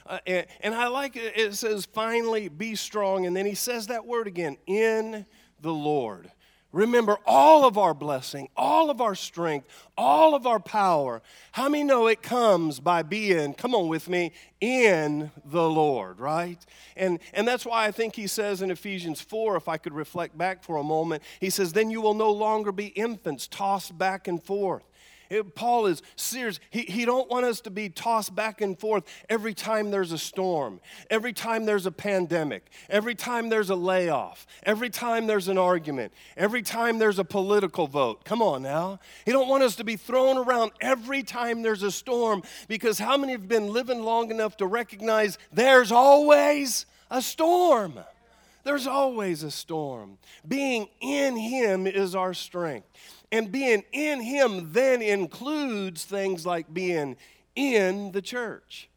Uh, 0.05 0.19
and, 0.27 0.45
and, 0.61 0.75
I 0.75 0.87
like 0.87 1.15
it, 1.15 1.33
it 1.37 1.53
says, 1.53 1.85
finally, 1.85 2.49
be 2.49 2.75
strong. 2.75 3.25
And 3.25 3.35
then 3.35 3.45
he 3.45 3.55
says 3.55 3.87
that 3.87 4.05
word 4.05 4.27
again, 4.27 4.57
in 4.67 5.25
the 5.61 5.71
Lord. 5.71 6.29
Remember 6.73 7.17
all 7.27 7.65
of 7.65 7.77
our 7.77 7.93
blessing, 7.93 8.49
all 8.57 8.89
of 8.89 8.99
our 8.99 9.13
strength, 9.13 9.67
all 9.95 10.33
of 10.33 10.47
our 10.47 10.59
power. 10.59 11.21
How 11.51 11.69
many 11.69 11.83
know 11.83 12.07
it 12.07 12.23
comes 12.23 12.79
by 12.79 13.03
being, 13.03 13.53
come 13.53 13.75
on 13.75 13.87
with 13.87 14.09
me, 14.09 14.33
in 14.59 15.29
the 15.45 15.69
Lord, 15.69 16.19
right? 16.19 16.57
And, 16.97 17.19
and 17.31 17.47
that's 17.47 17.63
why 17.63 17.85
I 17.85 17.91
think 17.91 18.15
he 18.15 18.25
says 18.25 18.63
in 18.63 18.71
Ephesians 18.71 19.21
4, 19.21 19.55
if 19.55 19.69
I 19.69 19.77
could 19.77 19.93
reflect 19.93 20.35
back 20.35 20.63
for 20.63 20.77
a 20.77 20.83
moment, 20.83 21.21
he 21.39 21.51
says, 21.51 21.73
Then 21.73 21.91
you 21.91 22.01
will 22.01 22.15
no 22.15 22.31
longer 22.31 22.71
be 22.71 22.87
infants 22.87 23.47
tossed 23.47 23.95
back 23.95 24.27
and 24.27 24.41
forth 24.41 24.83
it, 25.29 25.55
Paul 25.55 25.85
is 25.85 26.01
serious. 26.15 26.59
He, 26.69 26.81
he 26.81 27.05
don't 27.05 27.29
want 27.29 27.45
us 27.45 27.61
to 27.61 27.69
be 27.69 27.89
tossed 27.89 28.35
back 28.35 28.61
and 28.61 28.79
forth 28.79 29.03
every 29.29 29.53
time 29.53 29.91
there's 29.91 30.11
a 30.11 30.17
storm, 30.17 30.79
every 31.09 31.33
time 31.33 31.65
there's 31.65 31.85
a 31.85 31.91
pandemic, 31.91 32.71
every 32.89 33.15
time 33.15 33.49
there's 33.49 33.69
a 33.69 33.75
layoff, 33.75 34.45
every 34.63 34.89
time 34.89 35.27
there's 35.27 35.47
an 35.47 35.57
argument, 35.57 36.13
every 36.37 36.61
time 36.61 36.99
there's 36.99 37.19
a 37.19 37.25
political 37.25 37.87
vote. 37.87 38.23
Come 38.25 38.41
on 38.41 38.61
now. 38.61 38.99
He 39.25 39.31
don't 39.31 39.47
want 39.47 39.63
us 39.63 39.75
to 39.77 39.83
be 39.83 39.95
thrown 39.95 40.37
around 40.37 40.71
every 40.81 41.23
time 41.23 41.61
there's 41.61 41.83
a 41.83 41.91
storm 41.91 42.43
because 42.67 42.99
how 42.99 43.17
many 43.17 43.33
have 43.33 43.47
been 43.47 43.67
living 43.67 44.03
long 44.03 44.31
enough 44.31 44.57
to 44.57 44.67
recognize 44.67 45.37
there's 45.51 45.91
always 45.91 46.85
a 47.09 47.21
storm? 47.21 47.99
There's 48.63 48.87
always 48.87 49.43
a 49.43 49.51
storm. 49.51 50.17
Being 50.47 50.87
in 51.01 51.35
Him 51.35 51.85
is 51.85 52.15
our 52.15 52.33
strength. 52.33 52.87
And 53.33 53.51
being 53.51 53.83
in 53.91 54.21
Him 54.21 54.73
then 54.73 55.01
includes 55.01 56.05
things 56.05 56.45
like 56.45 56.71
being 56.71 57.17
in 57.55 58.11
the 58.11 58.21
church 58.21 58.89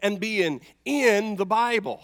and 0.00 0.20
being 0.20 0.60
in 0.84 1.36
the 1.36 1.46
Bible 1.46 2.02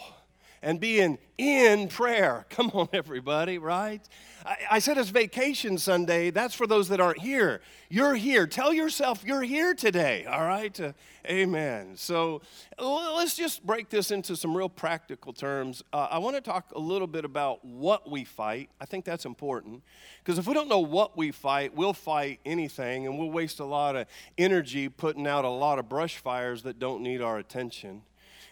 and 0.63 0.81
being 0.81 1.19
in 1.37 1.89
prayer. 1.89 2.47
Come 2.51 2.71
on, 2.75 2.89
everybody, 2.93 3.59
right? 3.59 4.03
I, 4.45 4.57
I, 4.73 4.79
said 4.79 4.99
it's 4.99 5.11
vacation 5.11 5.79
Sunday. 5.79 6.31
That's 6.31 6.55
for 6.55 6.67
those 6.67 6.89
that 6.89 7.01
aren't 7.01 7.21
here. 7.21 7.61
You're 7.89 8.15
here. 8.15 8.47
Tell 8.47 8.73
yourself 8.73 9.23
you're 9.25 9.43
here 9.43 9.75
today, 9.75 10.25
all 10.25 10.45
right? 10.45 10.79
Uh, 10.81 10.93
amen. 11.27 11.97
So 11.97 12.43
let's 12.79 13.37
just 13.37 13.65
break 13.65 13.89
this 13.89 14.11
into 14.11 14.37
some 14.37 14.57
real 14.57 14.69
practical 14.69 15.33
terms. 15.33 15.83
Uh, 15.93 16.09
I 16.11 16.19
want 16.19 16.37
to 16.37 16.41
talk 16.41 16.73
a 16.75 16.81
little 16.81 17.07
bit 17.07 17.25
about 17.25 17.65
what 17.65 18.11
we 18.11 18.25
fight. 18.25 18.71
I 18.81 18.87
think 18.87 19.05
that's 19.05 19.25
important 19.25 19.83
because 20.25 20.39
if 20.39 20.47
we 20.47 20.55
don't 20.55 20.69
know 20.69 20.81
what 20.81 21.17
we 21.17 21.31
fight, 21.31 21.75
we'll 21.75 21.93
fight 21.93 22.41
anything 22.45 23.07
and 23.07 23.19
we'll 23.19 23.31
waste 23.31 23.61
a 23.61 23.65
lot 23.65 23.97
of 23.97 24.07
energy 24.37 24.89
putting 24.89 25.27
out 25.27 25.45
a 25.45 25.51
lot 25.51 25.79
of 25.79 25.89
brush 25.89 26.17
fires 26.17 26.63
that 26.63 26.79
don't 26.79 27.03
need 27.03 27.21
our 27.21 27.39
attention. 27.39 28.03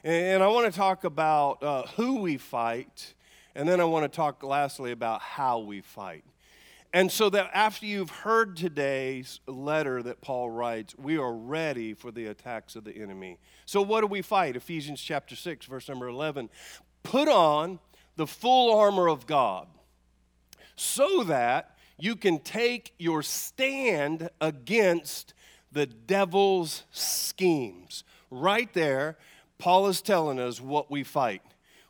And 0.06 0.40
I 0.40 0.46
want 0.46 0.72
to 0.72 0.78
talk 0.78 1.02
about 1.02 1.60
uh, 1.64 1.82
who 1.96 2.20
we 2.20 2.36
fight, 2.36 3.14
and 3.56 3.68
then 3.68 3.80
I 3.80 3.84
want 3.86 4.04
to 4.04 4.16
talk 4.16 4.44
lastly 4.44 4.92
about 4.92 5.20
how 5.20 5.58
we 5.58 5.80
fight. 5.80 6.22
And 6.92 7.10
so 7.10 7.28
that 7.30 7.50
after 7.52 7.86
you've 7.86 8.10
heard 8.10 8.56
today's 8.56 9.40
letter 9.48 10.04
that 10.04 10.20
Paul 10.20 10.50
writes, 10.50 10.94
we 10.96 11.18
are 11.18 11.32
ready 11.32 11.92
for 11.92 12.12
the 12.12 12.26
attacks 12.26 12.76
of 12.76 12.84
the 12.84 12.96
enemy. 12.96 13.40
So 13.64 13.82
what 13.82 14.02
do 14.02 14.06
we 14.06 14.22
fight? 14.22 14.54
Ephesians 14.54 15.02
chapter 15.02 15.34
6, 15.34 15.66
verse 15.66 15.88
number 15.88 16.06
11. 16.06 16.50
Put 17.02 17.26
on 17.26 17.80
the 18.14 18.28
full 18.28 18.78
armor 18.78 19.08
of 19.08 19.26
God 19.26 19.66
so 20.76 21.24
that 21.24 21.76
you 21.98 22.14
can 22.14 22.38
take 22.38 22.94
your 22.96 23.24
stand 23.24 24.30
against 24.40 25.34
the 25.72 25.86
devil's 25.86 26.84
schemes. 26.92 28.04
Right 28.30 28.72
there, 28.72 29.16
Paul 29.58 29.88
is 29.88 30.02
telling 30.02 30.38
us 30.38 30.60
what 30.60 30.90
we 30.90 31.02
fight. 31.02 31.42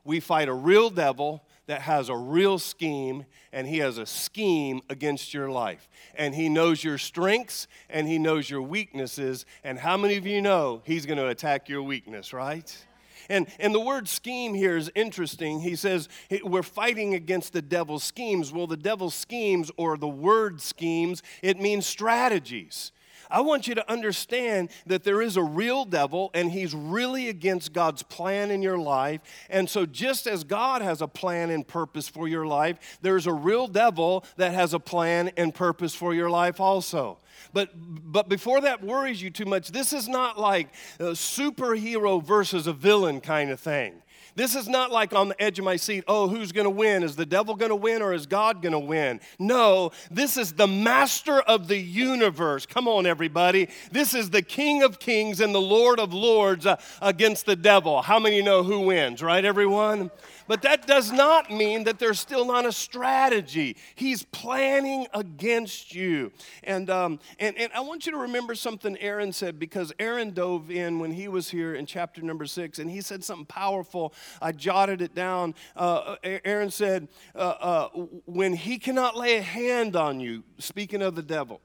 We 0.04 0.20
fight 0.20 0.48
a 0.48 0.54
real 0.54 0.88
devil 0.90 1.42
that 1.66 1.82
has 1.82 2.08
a 2.08 2.16
real 2.16 2.58
scheme, 2.58 3.26
and 3.52 3.66
he 3.66 3.78
has 3.78 3.98
a 3.98 4.06
scheme 4.06 4.80
against 4.88 5.34
your 5.34 5.50
life. 5.50 5.88
And 6.14 6.34
he 6.34 6.48
knows 6.48 6.84
your 6.84 6.96
strengths 6.96 7.66
and 7.90 8.06
he 8.06 8.18
knows 8.18 8.48
your 8.48 8.62
weaknesses. 8.62 9.44
And 9.64 9.78
how 9.78 9.96
many 9.96 10.16
of 10.16 10.26
you 10.26 10.40
know 10.40 10.82
he's 10.84 11.06
going 11.06 11.18
to 11.18 11.26
attack 11.26 11.68
your 11.68 11.82
weakness, 11.82 12.32
right? 12.32 12.86
And, 13.28 13.48
and 13.58 13.74
the 13.74 13.80
word 13.80 14.06
scheme 14.08 14.54
here 14.54 14.76
is 14.76 14.90
interesting. 14.94 15.60
He 15.60 15.74
says 15.74 16.08
we're 16.44 16.62
fighting 16.62 17.14
against 17.14 17.52
the 17.52 17.62
devil's 17.62 18.04
schemes. 18.04 18.52
Well, 18.52 18.68
the 18.68 18.76
devil's 18.76 19.14
schemes 19.14 19.72
or 19.76 19.96
the 19.96 20.06
word 20.08 20.60
schemes, 20.60 21.22
it 21.42 21.60
means 21.60 21.86
strategies. 21.86 22.92
I 23.30 23.40
want 23.40 23.66
you 23.66 23.74
to 23.74 23.90
understand 23.90 24.70
that 24.86 25.04
there 25.04 25.22
is 25.22 25.36
a 25.36 25.42
real 25.42 25.84
devil 25.84 26.30
and 26.34 26.50
he's 26.50 26.74
really 26.74 27.28
against 27.28 27.72
God's 27.72 28.02
plan 28.02 28.50
in 28.50 28.62
your 28.62 28.78
life. 28.78 29.20
And 29.50 29.68
so, 29.68 29.86
just 29.86 30.26
as 30.26 30.44
God 30.44 30.82
has 30.82 31.02
a 31.02 31.08
plan 31.08 31.50
and 31.50 31.66
purpose 31.66 32.08
for 32.08 32.28
your 32.28 32.46
life, 32.46 32.98
there's 33.02 33.26
a 33.26 33.32
real 33.32 33.66
devil 33.66 34.24
that 34.36 34.54
has 34.54 34.74
a 34.74 34.80
plan 34.80 35.30
and 35.36 35.54
purpose 35.54 35.94
for 35.94 36.14
your 36.14 36.30
life 36.30 36.60
also. 36.60 37.18
But, 37.52 37.70
but 37.74 38.28
before 38.28 38.60
that 38.62 38.82
worries 38.82 39.22
you 39.22 39.30
too 39.30 39.44
much, 39.44 39.68
this 39.68 39.92
is 39.92 40.08
not 40.08 40.38
like 40.38 40.68
a 40.98 41.12
superhero 41.12 42.22
versus 42.22 42.66
a 42.66 42.72
villain 42.72 43.20
kind 43.20 43.50
of 43.50 43.60
thing. 43.60 44.02
This 44.36 44.54
is 44.54 44.68
not 44.68 44.92
like 44.92 45.14
on 45.14 45.28
the 45.28 45.42
edge 45.42 45.58
of 45.58 45.64
my 45.64 45.76
seat, 45.76 46.04
oh, 46.06 46.28
who's 46.28 46.52
going 46.52 46.66
to 46.66 46.70
win? 46.70 47.02
Is 47.02 47.16
the 47.16 47.26
devil 47.26 47.56
going 47.56 47.70
to 47.70 47.76
win 47.76 48.02
or 48.02 48.12
is 48.12 48.26
God 48.26 48.60
going 48.60 48.72
to 48.72 48.78
win? 48.78 49.20
No, 49.38 49.92
this 50.10 50.36
is 50.36 50.52
the 50.52 50.66
master 50.66 51.40
of 51.40 51.68
the 51.68 51.78
universe. 51.78 52.66
Come 52.66 52.86
on, 52.86 53.06
everybody. 53.06 53.68
This 53.90 54.12
is 54.14 54.28
the 54.30 54.42
King 54.42 54.82
of 54.82 54.98
kings 54.98 55.40
and 55.40 55.54
the 55.54 55.60
Lord 55.60 55.98
of 55.98 56.12
lords 56.12 56.66
uh, 56.66 56.76
against 57.00 57.46
the 57.46 57.56
devil. 57.56 58.02
How 58.02 58.18
many 58.18 58.42
know 58.42 58.62
who 58.62 58.80
wins, 58.80 59.22
right, 59.22 59.44
everyone? 59.44 60.10
But 60.48 60.62
that 60.62 60.86
does 60.86 61.12
not 61.12 61.50
mean 61.50 61.84
that 61.84 61.98
there's 61.98 62.20
still 62.20 62.44
not 62.44 62.66
a 62.66 62.72
strategy. 62.72 63.76
He's 63.94 64.22
planning 64.24 65.06
against 65.12 65.94
you. 65.94 66.32
And, 66.62 66.88
um, 66.90 67.20
and, 67.38 67.56
and 67.58 67.72
I 67.72 67.80
want 67.80 68.06
you 68.06 68.12
to 68.12 68.18
remember 68.18 68.54
something 68.54 68.96
Aaron 68.98 69.32
said 69.32 69.58
because 69.58 69.92
Aaron 69.98 70.30
dove 70.30 70.70
in 70.70 70.98
when 70.98 71.12
he 71.12 71.28
was 71.28 71.50
here 71.50 71.74
in 71.74 71.86
chapter 71.86 72.22
number 72.22 72.46
six 72.46 72.78
and 72.78 72.90
he 72.90 73.00
said 73.00 73.24
something 73.24 73.46
powerful. 73.46 74.14
I 74.40 74.52
jotted 74.52 75.02
it 75.02 75.14
down. 75.14 75.54
Uh, 75.74 76.16
Aaron 76.22 76.70
said, 76.70 77.08
uh, 77.34 77.38
uh, 77.38 77.88
When 78.24 78.54
he 78.54 78.78
cannot 78.78 79.16
lay 79.16 79.36
a 79.36 79.42
hand 79.42 79.96
on 79.96 80.20
you, 80.20 80.44
speaking 80.58 81.02
of 81.02 81.14
the 81.14 81.22
devil, 81.22 81.60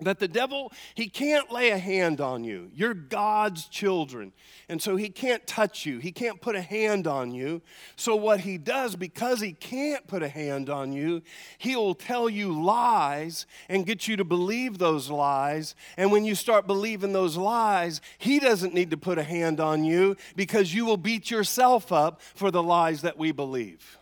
that 0.00 0.18
the 0.18 0.28
devil, 0.28 0.72
he 0.94 1.08
can't 1.08 1.52
lay 1.52 1.70
a 1.70 1.78
hand 1.78 2.20
on 2.20 2.44
you. 2.44 2.70
You're 2.74 2.94
God's 2.94 3.66
children. 3.66 4.32
And 4.68 4.80
so 4.80 4.96
he 4.96 5.08
can't 5.08 5.46
touch 5.46 5.84
you. 5.84 5.98
He 5.98 6.12
can't 6.12 6.40
put 6.40 6.56
a 6.56 6.60
hand 6.62 7.06
on 7.06 7.32
you. 7.32 7.60
So, 7.96 8.16
what 8.16 8.40
he 8.40 8.56
does, 8.56 8.96
because 8.96 9.40
he 9.40 9.52
can't 9.52 10.06
put 10.06 10.22
a 10.22 10.28
hand 10.28 10.70
on 10.70 10.92
you, 10.92 11.22
he'll 11.58 11.94
tell 11.94 12.28
you 12.30 12.62
lies 12.62 13.46
and 13.68 13.86
get 13.86 14.06
you 14.06 14.16
to 14.16 14.24
believe 14.24 14.78
those 14.78 15.10
lies. 15.10 15.74
And 15.96 16.12
when 16.12 16.24
you 16.24 16.34
start 16.34 16.66
believing 16.66 17.12
those 17.12 17.36
lies, 17.36 18.00
he 18.18 18.38
doesn't 18.38 18.74
need 18.74 18.90
to 18.90 18.96
put 18.96 19.18
a 19.18 19.24
hand 19.24 19.60
on 19.60 19.84
you 19.84 20.16
because 20.36 20.72
you 20.74 20.86
will 20.86 20.96
beat 20.96 21.30
yourself 21.30 21.92
up 21.92 22.20
for 22.34 22.50
the 22.50 22.62
lies 22.62 23.02
that 23.02 23.18
we 23.18 23.32
believe. 23.32 23.98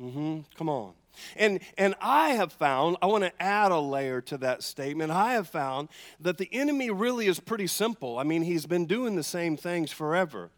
Mm-hmm. 0.00 0.40
Come 0.56 0.68
on. 0.68 0.92
And, 1.36 1.60
and 1.76 1.94
I 2.00 2.30
have 2.30 2.52
found, 2.52 2.96
I 3.02 3.06
want 3.06 3.24
to 3.24 3.42
add 3.42 3.72
a 3.72 3.78
layer 3.78 4.20
to 4.22 4.38
that 4.38 4.62
statement. 4.62 5.10
I 5.10 5.32
have 5.34 5.48
found 5.48 5.88
that 6.20 6.38
the 6.38 6.48
enemy 6.52 6.90
really 6.90 7.26
is 7.26 7.40
pretty 7.40 7.66
simple. 7.66 8.18
I 8.18 8.22
mean, 8.22 8.42
he's 8.42 8.66
been 8.66 8.86
doing 8.86 9.16
the 9.16 9.22
same 9.22 9.56
things 9.56 9.90
forever. 9.90 10.50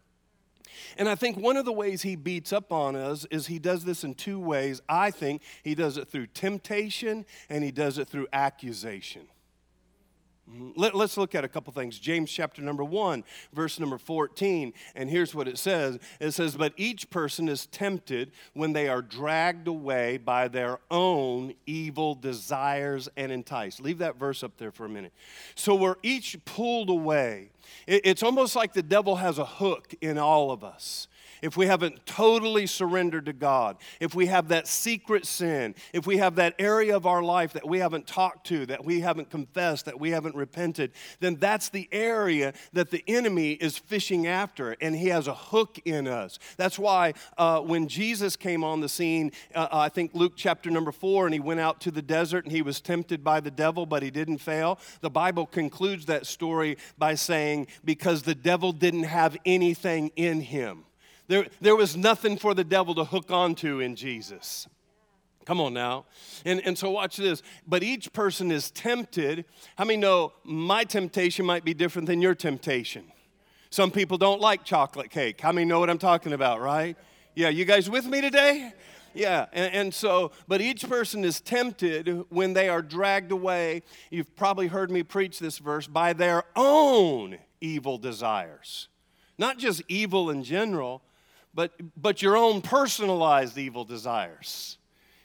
And 0.97 1.07
I 1.07 1.15
think 1.15 1.37
one 1.37 1.57
of 1.57 1.65
the 1.65 1.71
ways 1.71 2.01
he 2.01 2.15
beats 2.15 2.51
up 2.51 2.71
on 2.71 2.95
us 2.95 3.25
is 3.31 3.47
he 3.47 3.59
does 3.59 3.85
this 3.85 4.03
in 4.03 4.15
two 4.15 4.39
ways. 4.39 4.81
I 4.89 5.11
think 5.11 5.41
he 5.63 5.75
does 5.75 5.97
it 5.97 6.09
through 6.09 6.27
temptation 6.27 7.25
and 7.49 7.63
he 7.63 7.71
does 7.71 7.97
it 7.97 8.07
through 8.07 8.27
accusation. 8.33 9.27
Let, 10.75 10.95
us 10.95 11.17
look 11.17 11.35
at 11.35 11.43
a 11.43 11.47
couple 11.47 11.71
things. 11.73 11.99
James 11.99 12.31
chapter 12.31 12.61
number 12.61 12.83
1, 12.83 13.23
verse 13.53 13.79
number 13.79 13.97
14. 13.97 14.73
And 14.95 15.09
here's 15.09 15.33
what 15.33 15.47
it 15.47 15.57
says 15.57 15.99
it 16.19 16.31
says, 16.31 16.55
But 16.55 16.73
each 16.77 17.09
person 17.09 17.47
is 17.47 17.67
tempted 17.67 18.31
when 18.53 18.73
they 18.73 18.87
are 18.87 19.01
dragged 19.01 19.67
away 19.67 20.17
by 20.17 20.47
their 20.47 20.79
own 20.89 21.53
evil 21.65 22.15
desires 22.15 23.09
and 23.15 23.31
enticed. 23.31 23.81
Leave 23.81 23.99
that 23.99 24.17
verse 24.17 24.43
up 24.43 24.57
there 24.57 24.71
for 24.71 24.85
a 24.85 24.89
minute. 24.89 25.13
So 25.55 25.75
we're 25.75 25.95
each 26.03 26.43
pulled 26.45 26.89
away. 26.89 27.51
it's 27.87 28.23
almost 28.23 28.55
like 28.55 28.73
the 28.73 28.83
devil 28.83 29.17
has 29.17 29.37
a 29.37 29.45
hook 29.45 29.93
in 30.01 30.17
all 30.17 30.51
of 30.51 30.63
us 30.63 31.07
if 31.41 31.57
we 31.57 31.65
haven't 31.65 32.05
totally 32.05 32.67
surrendered 32.67 33.25
to 33.25 33.33
God, 33.33 33.77
if 33.99 34.13
we 34.15 34.27
have 34.27 34.49
that 34.49 34.67
secret 34.67 35.25
sin, 35.25 35.75
if 35.93 36.05
we 36.05 36.17
have 36.17 36.35
that 36.35 36.55
area 36.59 36.95
of 36.95 37.05
our 37.05 37.23
life 37.23 37.53
that 37.53 37.67
we 37.67 37.79
haven't 37.79 38.07
talked 38.07 38.47
to, 38.47 38.65
that 38.67 38.85
we 38.85 38.99
haven't 38.99 39.29
confessed, 39.29 39.85
that 39.85 39.99
we 39.99 40.11
haven't 40.11 40.35
repented, 40.35 40.91
then 41.19 41.35
that's 41.35 41.69
the 41.69 41.89
area 41.91 42.53
that 42.73 42.91
the 42.91 43.03
enemy 43.07 43.53
is 43.53 43.77
fishing 43.77 44.27
after, 44.27 44.75
and 44.81 44.95
he 44.95 45.07
has 45.07 45.27
a 45.27 45.33
hook 45.33 45.79
in 45.85 46.07
us. 46.07 46.39
That's 46.57 46.77
why 46.77 47.13
uh, 47.37 47.61
when 47.61 47.87
Jesus 47.87 48.35
came 48.35 48.63
on 48.63 48.81
the 48.81 48.89
scene, 48.89 49.31
uh, 49.55 49.67
I 49.71 49.89
think 49.89 50.11
Luke 50.13 50.33
chapter 50.35 50.69
number 50.69 50.91
four, 50.91 51.25
and 51.25 51.33
he 51.33 51.39
went 51.39 51.59
out 51.59 51.81
to 51.81 51.91
the 51.91 52.01
desert 52.01 52.45
and 52.45 52.51
he 52.51 52.61
was 52.61 52.81
tempted 52.81 53.23
by 53.23 53.39
the 53.39 53.51
devil, 53.51 53.85
but 53.85 54.03
he 54.03 54.11
didn't 54.11 54.39
fail. 54.39 54.79
The 55.01 55.09
Bible 55.09 55.45
concludes 55.45 56.05
that 56.05 56.25
story 56.25 56.77
by 56.97 57.15
saying, 57.15 57.67
because 57.83 58.23
the 58.23 58.35
devil 58.35 58.71
didn't 58.71 59.03
have 59.03 59.37
anything 59.45 60.11
in 60.15 60.41
him. 60.41 60.85
There, 61.31 61.45
there 61.61 61.77
was 61.77 61.95
nothing 61.95 62.35
for 62.35 62.53
the 62.53 62.65
devil 62.65 62.93
to 62.95 63.05
hook 63.05 63.31
onto 63.31 63.79
in 63.79 63.95
Jesus. 63.95 64.67
Come 65.45 65.61
on 65.61 65.73
now. 65.73 66.03
And, 66.43 66.61
and 66.65 66.77
so 66.77 66.91
watch 66.91 67.15
this. 67.15 67.41
But 67.65 67.83
each 67.83 68.11
person 68.11 68.51
is 68.51 68.69
tempted. 68.69 69.45
How 69.77 69.85
many 69.85 69.95
know 69.95 70.33
my 70.43 70.83
temptation 70.83 71.45
might 71.45 71.63
be 71.63 71.73
different 71.73 72.09
than 72.09 72.21
your 72.21 72.35
temptation? 72.35 73.05
Some 73.69 73.91
people 73.91 74.17
don't 74.17 74.41
like 74.41 74.65
chocolate 74.65 75.09
cake. 75.09 75.39
How 75.39 75.53
many 75.53 75.63
know 75.63 75.79
what 75.79 75.89
I'm 75.89 75.97
talking 75.97 76.33
about, 76.33 76.59
right? 76.59 76.97
Yeah, 77.33 77.47
you 77.47 77.63
guys 77.63 77.89
with 77.89 78.07
me 78.07 78.19
today? 78.19 78.73
Yeah, 79.13 79.45
and, 79.53 79.73
and, 79.73 79.93
so, 79.93 80.33
but 80.49 80.59
each 80.59 80.89
person 80.89 81.23
is 81.23 81.39
tempted 81.39 82.25
when 82.27 82.51
they 82.51 82.67
are 82.67 82.81
dragged 82.81 83.31
away. 83.31 83.83
You've 84.09 84.35
probably 84.35 84.67
heard 84.67 84.91
me 84.91 85.01
preach 85.01 85.39
this 85.39 85.59
verse 85.59 85.87
by 85.87 86.11
their 86.11 86.43
own 86.57 87.37
evil 87.61 87.97
desires. 87.97 88.89
Not 89.37 89.57
just 89.57 89.81
evil 89.87 90.29
in 90.29 90.43
general, 90.43 91.01
but, 91.53 91.71
but 91.95 92.21
your 92.21 92.37
own 92.37 92.61
personalized 92.61 93.57
evil 93.57 93.83
desires. 93.83 94.77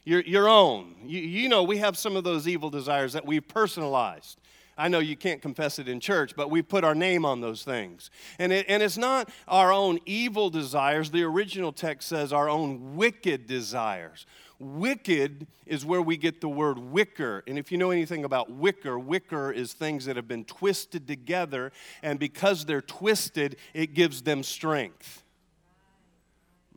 Your, 0.04 0.20
your 0.20 0.48
own. 0.48 0.94
You, 1.04 1.20
you 1.20 1.48
know, 1.48 1.62
we 1.62 1.78
have 1.78 1.96
some 1.96 2.16
of 2.16 2.24
those 2.24 2.46
evil 2.46 2.70
desires 2.70 3.12
that 3.14 3.26
we've 3.26 3.46
personalized. 3.46 4.38
I 4.78 4.88
know 4.88 4.98
you 4.98 5.16
can't 5.16 5.40
confess 5.40 5.78
it 5.78 5.88
in 5.88 6.00
church, 6.00 6.36
but 6.36 6.50
we 6.50 6.60
put 6.60 6.84
our 6.84 6.94
name 6.94 7.24
on 7.24 7.40
those 7.40 7.64
things. 7.64 8.10
And, 8.38 8.52
it, 8.52 8.66
and 8.68 8.82
it's 8.82 8.98
not 8.98 9.30
our 9.48 9.72
own 9.72 9.98
evil 10.04 10.50
desires. 10.50 11.10
The 11.10 11.22
original 11.22 11.72
text 11.72 12.08
says 12.08 12.32
our 12.32 12.48
own 12.48 12.94
wicked 12.94 13.46
desires. 13.46 14.26
Wicked 14.58 15.46
is 15.64 15.84
where 15.84 16.02
we 16.02 16.16
get 16.16 16.40
the 16.40 16.48
word 16.48 16.78
wicker. 16.78 17.42
And 17.46 17.58
if 17.58 17.72
you 17.72 17.78
know 17.78 17.90
anything 17.90 18.24
about 18.24 18.50
wicker, 18.50 18.98
wicker 18.98 19.50
is 19.50 19.72
things 19.72 20.04
that 20.04 20.16
have 20.16 20.28
been 20.28 20.44
twisted 20.44 21.06
together, 21.06 21.72
and 22.02 22.18
because 22.18 22.66
they're 22.66 22.82
twisted, 22.82 23.56
it 23.72 23.94
gives 23.94 24.22
them 24.22 24.42
strength. 24.42 25.22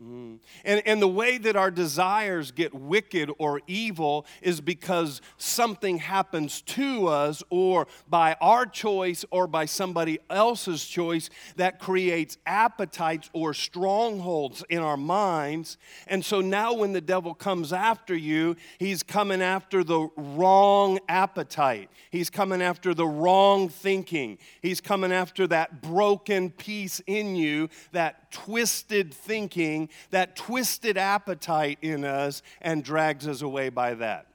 Mm. 0.02 0.40
And, 0.64 0.82
and 0.86 1.02
the 1.02 1.10
way 1.10 1.38
that 1.38 1.58
our 1.58 1.70
desires 1.70 2.52
get 2.52 2.74
wicked 2.74 3.30
or 3.38 3.60
evil 3.68 4.26
is 4.42 4.62
because 4.62 5.22
something 5.38 5.98
happens 5.98 6.62
to 6.62 7.08
us, 7.08 7.44
or 7.50 7.86
by 8.08 8.38
our 8.40 8.66
choice, 8.66 9.26
or 9.30 9.46
by 9.46 9.66
somebody 9.66 10.20
else's 10.30 10.86
choice, 10.86 11.30
that 11.58 11.80
creates 11.80 12.38
appetites 12.46 13.30
or 13.34 13.54
strongholds 13.54 14.64
in 14.70 14.80
our 14.80 14.96
minds. 14.96 15.78
And 16.08 16.24
so 16.24 16.40
now, 16.40 16.74
when 16.74 16.94
the 16.94 17.02
devil 17.02 17.34
comes 17.34 17.74
after 17.74 18.16
you, 18.16 18.56
he's 18.78 19.04
coming 19.04 19.42
after 19.42 19.84
the 19.84 20.08
wrong 20.16 21.00
appetite, 21.10 21.90
he's 22.10 22.30
coming 22.30 22.62
after 22.62 22.94
the 22.94 23.08
wrong 23.08 23.68
thinking, 23.68 24.38
he's 24.62 24.80
coming 24.80 25.12
after 25.12 25.46
that 25.48 25.82
broken 25.82 26.52
piece 26.52 27.02
in 27.06 27.36
you, 27.36 27.68
that 27.92 28.29
twisted 28.32 29.14
thinking 29.14 29.90
that 30.12 30.36
twisted 30.36 30.98
appetite 30.98 31.80
in 31.82 32.04
us 32.04 32.42
and 32.62 32.84
drags 32.84 33.28
us 33.28 33.42
away 33.42 33.70
by 33.70 33.94
that. 33.96 34.28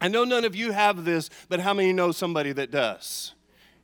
I 0.00 0.08
know 0.08 0.24
none 0.24 0.44
of 0.44 0.56
you 0.56 0.72
have 0.72 1.04
this, 1.04 1.30
but 1.48 1.60
how 1.60 1.74
many 1.74 1.92
know 1.92 2.10
somebody 2.10 2.52
that 2.52 2.70
does? 2.70 3.34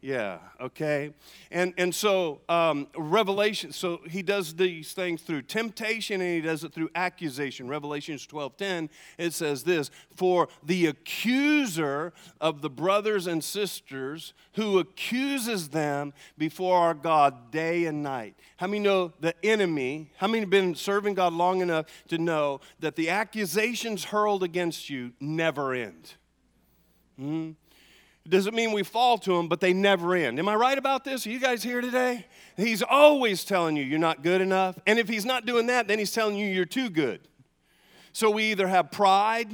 Yeah, 0.00 0.38
okay. 0.60 1.12
And, 1.50 1.74
and 1.76 1.92
so, 1.92 2.40
um, 2.48 2.86
revelation, 2.96 3.72
so 3.72 4.00
he 4.08 4.22
does 4.22 4.54
these 4.54 4.92
things 4.92 5.22
through 5.22 5.42
temptation 5.42 6.20
and 6.20 6.34
he 6.36 6.40
does 6.40 6.62
it 6.62 6.72
through 6.72 6.90
accusation. 6.94 7.66
Revelations 7.66 8.24
12:10, 8.24 8.90
it 9.18 9.32
says 9.32 9.64
this 9.64 9.90
For 10.14 10.48
the 10.62 10.86
accuser 10.86 12.12
of 12.40 12.62
the 12.62 12.70
brothers 12.70 13.26
and 13.26 13.42
sisters 13.42 14.34
who 14.52 14.78
accuses 14.78 15.70
them 15.70 16.12
before 16.36 16.78
our 16.78 16.94
God 16.94 17.50
day 17.50 17.86
and 17.86 18.00
night. 18.00 18.36
How 18.58 18.68
many 18.68 18.78
know 18.78 19.12
the 19.18 19.34
enemy? 19.44 20.12
How 20.18 20.28
many 20.28 20.40
have 20.40 20.50
been 20.50 20.76
serving 20.76 21.14
God 21.14 21.32
long 21.32 21.60
enough 21.60 21.86
to 22.06 22.18
know 22.18 22.60
that 22.78 22.94
the 22.94 23.10
accusations 23.10 24.04
hurled 24.04 24.44
against 24.44 24.88
you 24.88 25.12
never 25.18 25.74
end? 25.74 26.14
Hmm? 27.18 27.50
Doesn't 28.28 28.54
mean 28.54 28.72
we 28.72 28.82
fall 28.82 29.18
to 29.18 29.36
them, 29.36 29.48
but 29.48 29.60
they 29.60 29.72
never 29.72 30.14
end. 30.14 30.38
Am 30.38 30.48
I 30.48 30.54
right 30.54 30.78
about 30.78 31.04
this? 31.04 31.26
Are 31.26 31.30
you 31.30 31.40
guys 31.40 31.62
here 31.62 31.80
today? 31.80 32.26
He's 32.56 32.82
always 32.82 33.44
telling 33.44 33.76
you 33.76 33.84
you're 33.84 33.98
not 33.98 34.22
good 34.22 34.40
enough. 34.40 34.78
And 34.86 34.98
if 34.98 35.08
he's 35.08 35.24
not 35.24 35.46
doing 35.46 35.66
that, 35.66 35.88
then 35.88 35.98
he's 35.98 36.12
telling 36.12 36.36
you 36.36 36.46
you're 36.46 36.64
too 36.64 36.90
good. 36.90 37.20
So 38.12 38.30
we 38.30 38.44
either 38.44 38.66
have 38.66 38.90
pride 38.90 39.48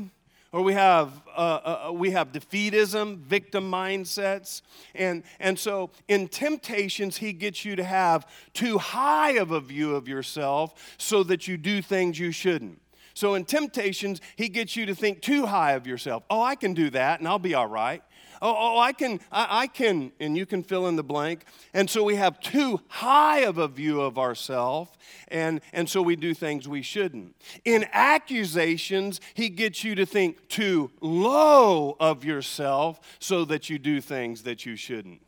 or 0.53 0.63
we 0.63 0.73
have, 0.73 1.11
uh, 1.37 1.41
uh, 1.41 1.89
uh 1.89 1.93
we 1.93 2.13
have 2.13 2.33
defeatism, 2.33 3.19
victim 3.19 3.71
mindsets. 3.71 4.63
And, 4.95 5.25
and 5.41 5.59
so 5.59 5.91
in 6.09 6.29
temptations, 6.29 7.17
he 7.17 7.33
gets 7.33 7.65
you 7.65 7.77
to 7.77 7.85
have 7.85 8.27
too 8.55 8.79
high 8.79 9.33
of 9.33 9.51
a 9.51 9.61
view 9.61 9.95
of 9.95 10.09
yourself 10.09 10.95
so 10.97 11.23
that 11.25 11.49
you 11.49 11.57
do 11.57 11.83
things 11.83 12.19
you 12.19 12.31
shouldn't. 12.31 12.81
So 13.15 13.35
in 13.35 13.45
temptations, 13.45 14.21
he 14.35 14.49
gets 14.49 14.75
you 14.75 14.87
to 14.87 14.95
think 14.95 15.23
too 15.23 15.47
high 15.47 15.73
of 15.73 15.87
yourself. 15.87 16.25
Oh, 16.29 16.43
I 16.43 16.57
can 16.57 16.75
do 16.75 16.91
that 16.91 17.21
and 17.21 17.29
I'll 17.29 17.39
be 17.39 17.55
all 17.55 17.69
right. 17.69 18.03
Oh, 18.43 18.51
oh, 18.51 18.77
oh 18.77 18.79
I 18.79 18.93
can, 18.93 19.21
I, 19.33 19.63
I 19.63 19.67
can, 19.67 20.13
and 20.21 20.37
you 20.37 20.47
can 20.47 20.63
fill 20.63 20.87
in 20.87 20.97
the 20.97 21.03
blank. 21.03 21.45
And 21.73 21.89
so 21.89 22.03
we 22.03 22.17
have 22.17 22.41
too 22.41 22.81
high 22.89 23.41
of 23.41 23.59
a 23.59 23.69
view 23.69 24.01
of 24.01 24.19
ourselves, 24.19 24.91
and, 25.29 25.61
and 25.73 25.89
so 25.89 26.03
we 26.03 26.17
do 26.17 26.35
things 26.35 26.69
we 26.69 26.83
shouldn't. 26.83 27.35
In 27.65 27.87
accusations, 27.93 29.21
he 29.35 29.49
gets 29.49 29.85
you 29.85 29.95
to 29.95 30.07
think 30.07 30.49
too 30.49 30.91
low 31.01 31.97
of 31.99 32.25
yourself 32.25 33.01
so 33.19 33.45
that 33.47 33.71
you 33.71 33.79
do 33.79 34.01
things 34.01 34.43
that 34.43 34.67
you 34.67 34.77
shouldn't. 34.77 35.24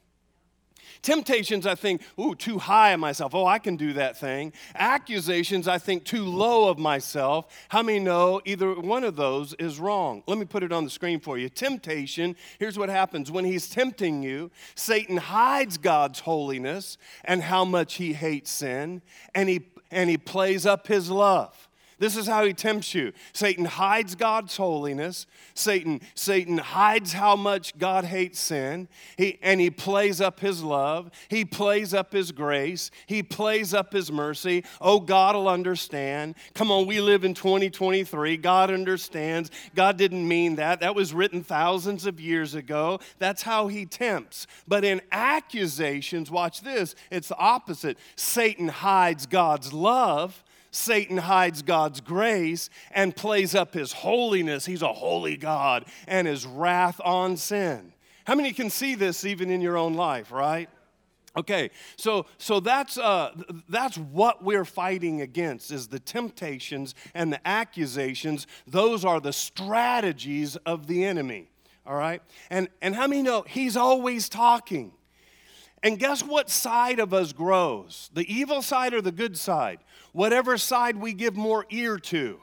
Temptations, 1.06 1.68
I 1.68 1.76
think, 1.76 2.02
ooh, 2.18 2.34
too 2.34 2.58
high 2.58 2.90
of 2.90 2.98
myself. 2.98 3.32
Oh, 3.32 3.46
I 3.46 3.60
can 3.60 3.76
do 3.76 3.92
that 3.92 4.16
thing. 4.16 4.52
Accusations, 4.74 5.68
I 5.68 5.78
think, 5.78 6.02
too 6.02 6.24
low 6.24 6.68
of 6.68 6.80
myself. 6.80 7.46
How 7.68 7.80
many 7.84 8.00
know 8.00 8.40
either 8.44 8.74
one 8.74 9.04
of 9.04 9.14
those 9.14 9.54
is 9.54 9.78
wrong? 9.78 10.24
Let 10.26 10.36
me 10.36 10.44
put 10.46 10.64
it 10.64 10.72
on 10.72 10.82
the 10.82 10.90
screen 10.90 11.20
for 11.20 11.38
you. 11.38 11.48
Temptation, 11.48 12.34
here's 12.58 12.76
what 12.76 12.88
happens 12.88 13.30
when 13.30 13.44
he's 13.44 13.68
tempting 13.68 14.24
you, 14.24 14.50
Satan 14.74 15.18
hides 15.18 15.78
God's 15.78 16.18
holiness 16.18 16.98
and 17.24 17.40
how 17.40 17.64
much 17.64 17.94
he 17.94 18.12
hates 18.12 18.50
sin, 18.50 19.00
and 19.32 19.48
he, 19.48 19.60
and 19.92 20.10
he 20.10 20.18
plays 20.18 20.66
up 20.66 20.88
his 20.88 21.08
love. 21.08 21.65
This 21.98 22.16
is 22.16 22.26
how 22.26 22.44
he 22.44 22.52
tempts 22.52 22.94
you. 22.94 23.12
Satan 23.32 23.64
hides 23.64 24.14
God's 24.14 24.56
holiness. 24.56 25.26
Satan, 25.54 26.02
Satan 26.14 26.58
hides 26.58 27.14
how 27.14 27.36
much 27.36 27.78
God 27.78 28.04
hates 28.04 28.38
sin. 28.38 28.88
He, 29.16 29.38
and 29.40 29.60
he 29.60 29.70
plays 29.70 30.20
up 30.20 30.40
his 30.40 30.62
love. 30.62 31.10
He 31.28 31.46
plays 31.46 31.94
up 31.94 32.12
his 32.12 32.32
grace. 32.32 32.90
He 33.06 33.22
plays 33.22 33.72
up 33.72 33.94
his 33.94 34.12
mercy. 34.12 34.64
Oh, 34.78 35.00
God 35.00 35.36
will 35.36 35.48
understand. 35.48 36.34
Come 36.52 36.70
on, 36.70 36.86
we 36.86 37.00
live 37.00 37.24
in 37.24 37.32
2023. 37.32 38.36
God 38.36 38.70
understands. 38.70 39.50
God 39.74 39.96
didn't 39.96 40.28
mean 40.28 40.56
that. 40.56 40.80
That 40.80 40.94
was 40.94 41.14
written 41.14 41.42
thousands 41.42 42.04
of 42.04 42.20
years 42.20 42.54
ago. 42.54 43.00
That's 43.18 43.40
how 43.40 43.68
he 43.68 43.86
tempts. 43.86 44.46
But 44.68 44.84
in 44.84 45.00
accusations, 45.12 46.30
watch 46.30 46.60
this, 46.60 46.94
it's 47.10 47.28
the 47.28 47.38
opposite. 47.38 47.96
Satan 48.16 48.68
hides 48.68 49.24
God's 49.24 49.72
love 49.72 50.42
Satan 50.76 51.16
hides 51.16 51.62
God's 51.62 52.00
grace 52.00 52.70
and 52.92 53.16
plays 53.16 53.54
up 53.54 53.74
his 53.74 53.92
holiness. 53.92 54.66
He's 54.66 54.82
a 54.82 54.92
holy 54.92 55.36
God 55.36 55.86
and 56.06 56.26
his 56.26 56.46
wrath 56.46 57.00
on 57.04 57.36
sin. 57.36 57.92
How 58.26 58.34
many 58.34 58.52
can 58.52 58.70
see 58.70 58.94
this 58.94 59.24
even 59.24 59.50
in 59.50 59.60
your 59.60 59.76
own 59.76 59.94
life, 59.94 60.32
right? 60.32 60.68
Okay, 61.36 61.70
so 61.96 62.26
so 62.38 62.60
that's 62.60 62.96
uh, 62.96 63.30
that's 63.68 63.98
what 63.98 64.42
we're 64.42 64.64
fighting 64.64 65.20
against 65.20 65.70
is 65.70 65.88
the 65.88 66.00
temptations 66.00 66.94
and 67.14 67.30
the 67.30 67.46
accusations. 67.46 68.46
Those 68.66 69.04
are 69.04 69.20
the 69.20 69.34
strategies 69.34 70.56
of 70.56 70.86
the 70.86 71.04
enemy. 71.04 71.50
All 71.86 71.94
right, 71.94 72.22
and 72.48 72.68
and 72.80 72.94
how 72.94 73.06
many 73.06 73.22
know 73.22 73.44
he's 73.46 73.76
always 73.76 74.30
talking? 74.30 74.92
And 75.86 75.98
guess 75.98 76.22
what 76.22 76.50
side 76.50 76.98
of 76.98 77.14
us 77.14 77.32
grows? 77.32 78.10
The 78.12 78.30
evil 78.32 78.60
side 78.60 78.92
or 78.92 79.00
the 79.00 79.12
good 79.12 79.38
side? 79.38 79.78
whatever 80.16 80.56
side 80.56 80.96
we 80.96 81.12
give 81.12 81.36
more 81.36 81.66
ear 81.68 81.98
to. 81.98 82.40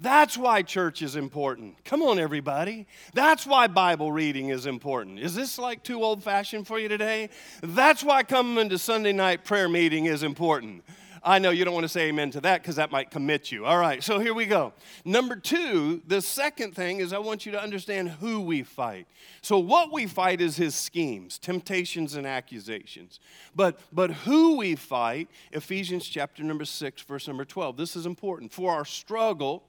That's 0.00 0.36
why 0.36 0.62
church 0.62 1.02
is 1.02 1.14
important. 1.14 1.76
Come 1.84 2.02
on, 2.02 2.18
everybody. 2.18 2.88
That's 3.14 3.46
why 3.46 3.68
Bible 3.68 4.10
reading 4.10 4.48
is 4.48 4.66
important. 4.66 5.20
Is 5.20 5.36
this 5.36 5.56
like 5.56 5.84
too 5.84 6.02
old 6.02 6.24
fashioned 6.24 6.66
for 6.66 6.80
you 6.80 6.88
today? 6.88 7.30
That's 7.62 8.02
why 8.02 8.24
coming 8.24 8.68
to 8.70 8.76
Sunday 8.76 9.12
night 9.12 9.44
prayer 9.44 9.68
meeting 9.68 10.06
is 10.06 10.24
important. 10.24 10.82
I 11.24 11.38
know 11.38 11.50
you 11.50 11.64
don't 11.64 11.72
want 11.72 11.84
to 11.84 11.88
say 11.88 12.08
amen 12.08 12.30
to 12.32 12.40
that 12.42 12.60
because 12.60 12.76
that 12.76 12.92
might 12.92 13.10
commit 13.10 13.50
you. 13.50 13.64
All 13.64 13.78
right, 13.78 14.02
so 14.02 14.18
here 14.18 14.34
we 14.34 14.44
go. 14.44 14.74
Number 15.06 15.36
two, 15.36 16.02
the 16.06 16.20
second 16.20 16.74
thing 16.74 17.00
is 17.00 17.14
I 17.14 17.18
want 17.18 17.46
you 17.46 17.52
to 17.52 17.60
understand 17.60 18.10
who 18.10 18.42
we 18.42 18.62
fight. 18.62 19.06
So, 19.40 19.58
what 19.58 19.90
we 19.90 20.06
fight 20.06 20.42
is 20.42 20.56
his 20.56 20.74
schemes, 20.74 21.38
temptations, 21.38 22.14
and 22.14 22.26
accusations. 22.26 23.20
But, 23.56 23.80
but 23.90 24.10
who 24.10 24.58
we 24.58 24.76
fight, 24.76 25.28
Ephesians 25.52 26.06
chapter 26.06 26.42
number 26.42 26.66
6, 26.66 27.02
verse 27.02 27.26
number 27.26 27.46
12. 27.46 27.78
This 27.78 27.96
is 27.96 28.04
important. 28.04 28.52
For 28.52 28.70
our 28.70 28.84
struggle 28.84 29.64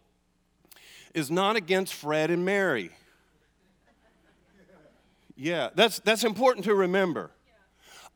is 1.13 1.31
not 1.31 1.55
against 1.55 1.93
Fred 1.93 2.31
and 2.31 2.43
Mary. 2.43 2.91
Yeah, 5.37 5.69
that's, 5.73 5.99
that's 5.99 6.23
important 6.23 6.65
to 6.65 6.75
remember. 6.75 7.31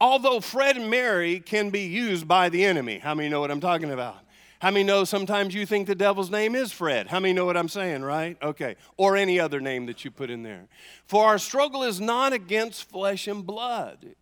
Although 0.02 0.40
Fred 0.40 0.78
and 0.78 0.90
Mary 0.90 1.40
can 1.40 1.70
be 1.70 1.82
used 1.82 2.28
by 2.28 2.50
the 2.50 2.64
enemy. 2.64 3.00
How 3.00 3.14
many 3.14 3.30
know 3.30 3.42
what 3.42 3.52
I'm 3.52 3.60
talking 3.60 3.92
about? 3.92 4.18
How 4.60 4.72
many 4.72 4.84
know 4.84 5.06
sometimes 5.06 5.54
you 5.54 5.66
think 5.66 5.88
the 5.88 5.96
devil's 5.96 6.30
name 6.30 6.54
is 6.54 6.72
Fred? 6.72 7.08
How 7.08 7.20
many 7.20 7.34
know 7.34 7.46
what 7.46 7.56
I'm 7.56 7.70
saying, 7.70 8.04
right? 8.04 8.38
Okay. 8.42 8.76
Or 8.98 9.16
any 9.16 9.40
other 9.40 9.62
name 9.62 9.86
that 9.86 10.04
you 10.04 10.12
put 10.12 10.30
in 10.30 10.44
there. 10.44 10.68
For 11.06 11.26
our 11.26 11.38
struggle 11.38 11.84
is 11.84 12.02
not 12.02 12.34
against 12.34 12.90
flesh 12.90 13.28
and 13.28 13.46
blood, 13.46 14.16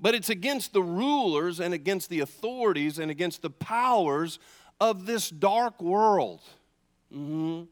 but 0.00 0.14
it's 0.14 0.30
against 0.30 0.72
the 0.72 0.82
rulers 0.82 1.60
and 1.60 1.74
against 1.74 2.08
the 2.08 2.20
authorities 2.20 2.98
and 2.98 3.10
against 3.10 3.42
the 3.42 3.50
powers 3.50 4.38
of 4.80 5.04
this 5.04 5.28
dark 5.28 5.80
world. 5.82 6.40
Mm-hmm. 7.14 7.64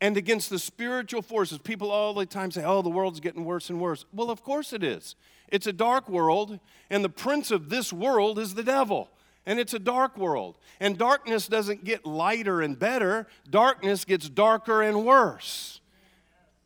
And 0.00 0.16
against 0.16 0.50
the 0.50 0.58
spiritual 0.58 1.22
forces. 1.22 1.58
People 1.58 1.90
all 1.90 2.14
the 2.14 2.26
time 2.26 2.50
say, 2.50 2.64
oh, 2.64 2.82
the 2.82 2.90
world's 2.90 3.20
getting 3.20 3.44
worse 3.44 3.68
and 3.70 3.80
worse. 3.80 4.04
Well, 4.12 4.30
of 4.30 4.42
course 4.42 4.72
it 4.72 4.84
is. 4.84 5.16
It's 5.48 5.66
a 5.66 5.72
dark 5.72 6.08
world, 6.08 6.58
and 6.90 7.04
the 7.04 7.08
prince 7.08 7.50
of 7.50 7.68
this 7.68 7.92
world 7.92 8.38
is 8.38 8.54
the 8.54 8.62
devil. 8.62 9.10
And 9.46 9.60
it's 9.60 9.74
a 9.74 9.78
dark 9.78 10.16
world. 10.16 10.56
And 10.80 10.96
darkness 10.96 11.48
doesn't 11.48 11.84
get 11.84 12.06
lighter 12.06 12.62
and 12.62 12.78
better, 12.78 13.26
darkness 13.48 14.04
gets 14.04 14.28
darker 14.28 14.82
and 14.82 15.04
worse. 15.04 15.80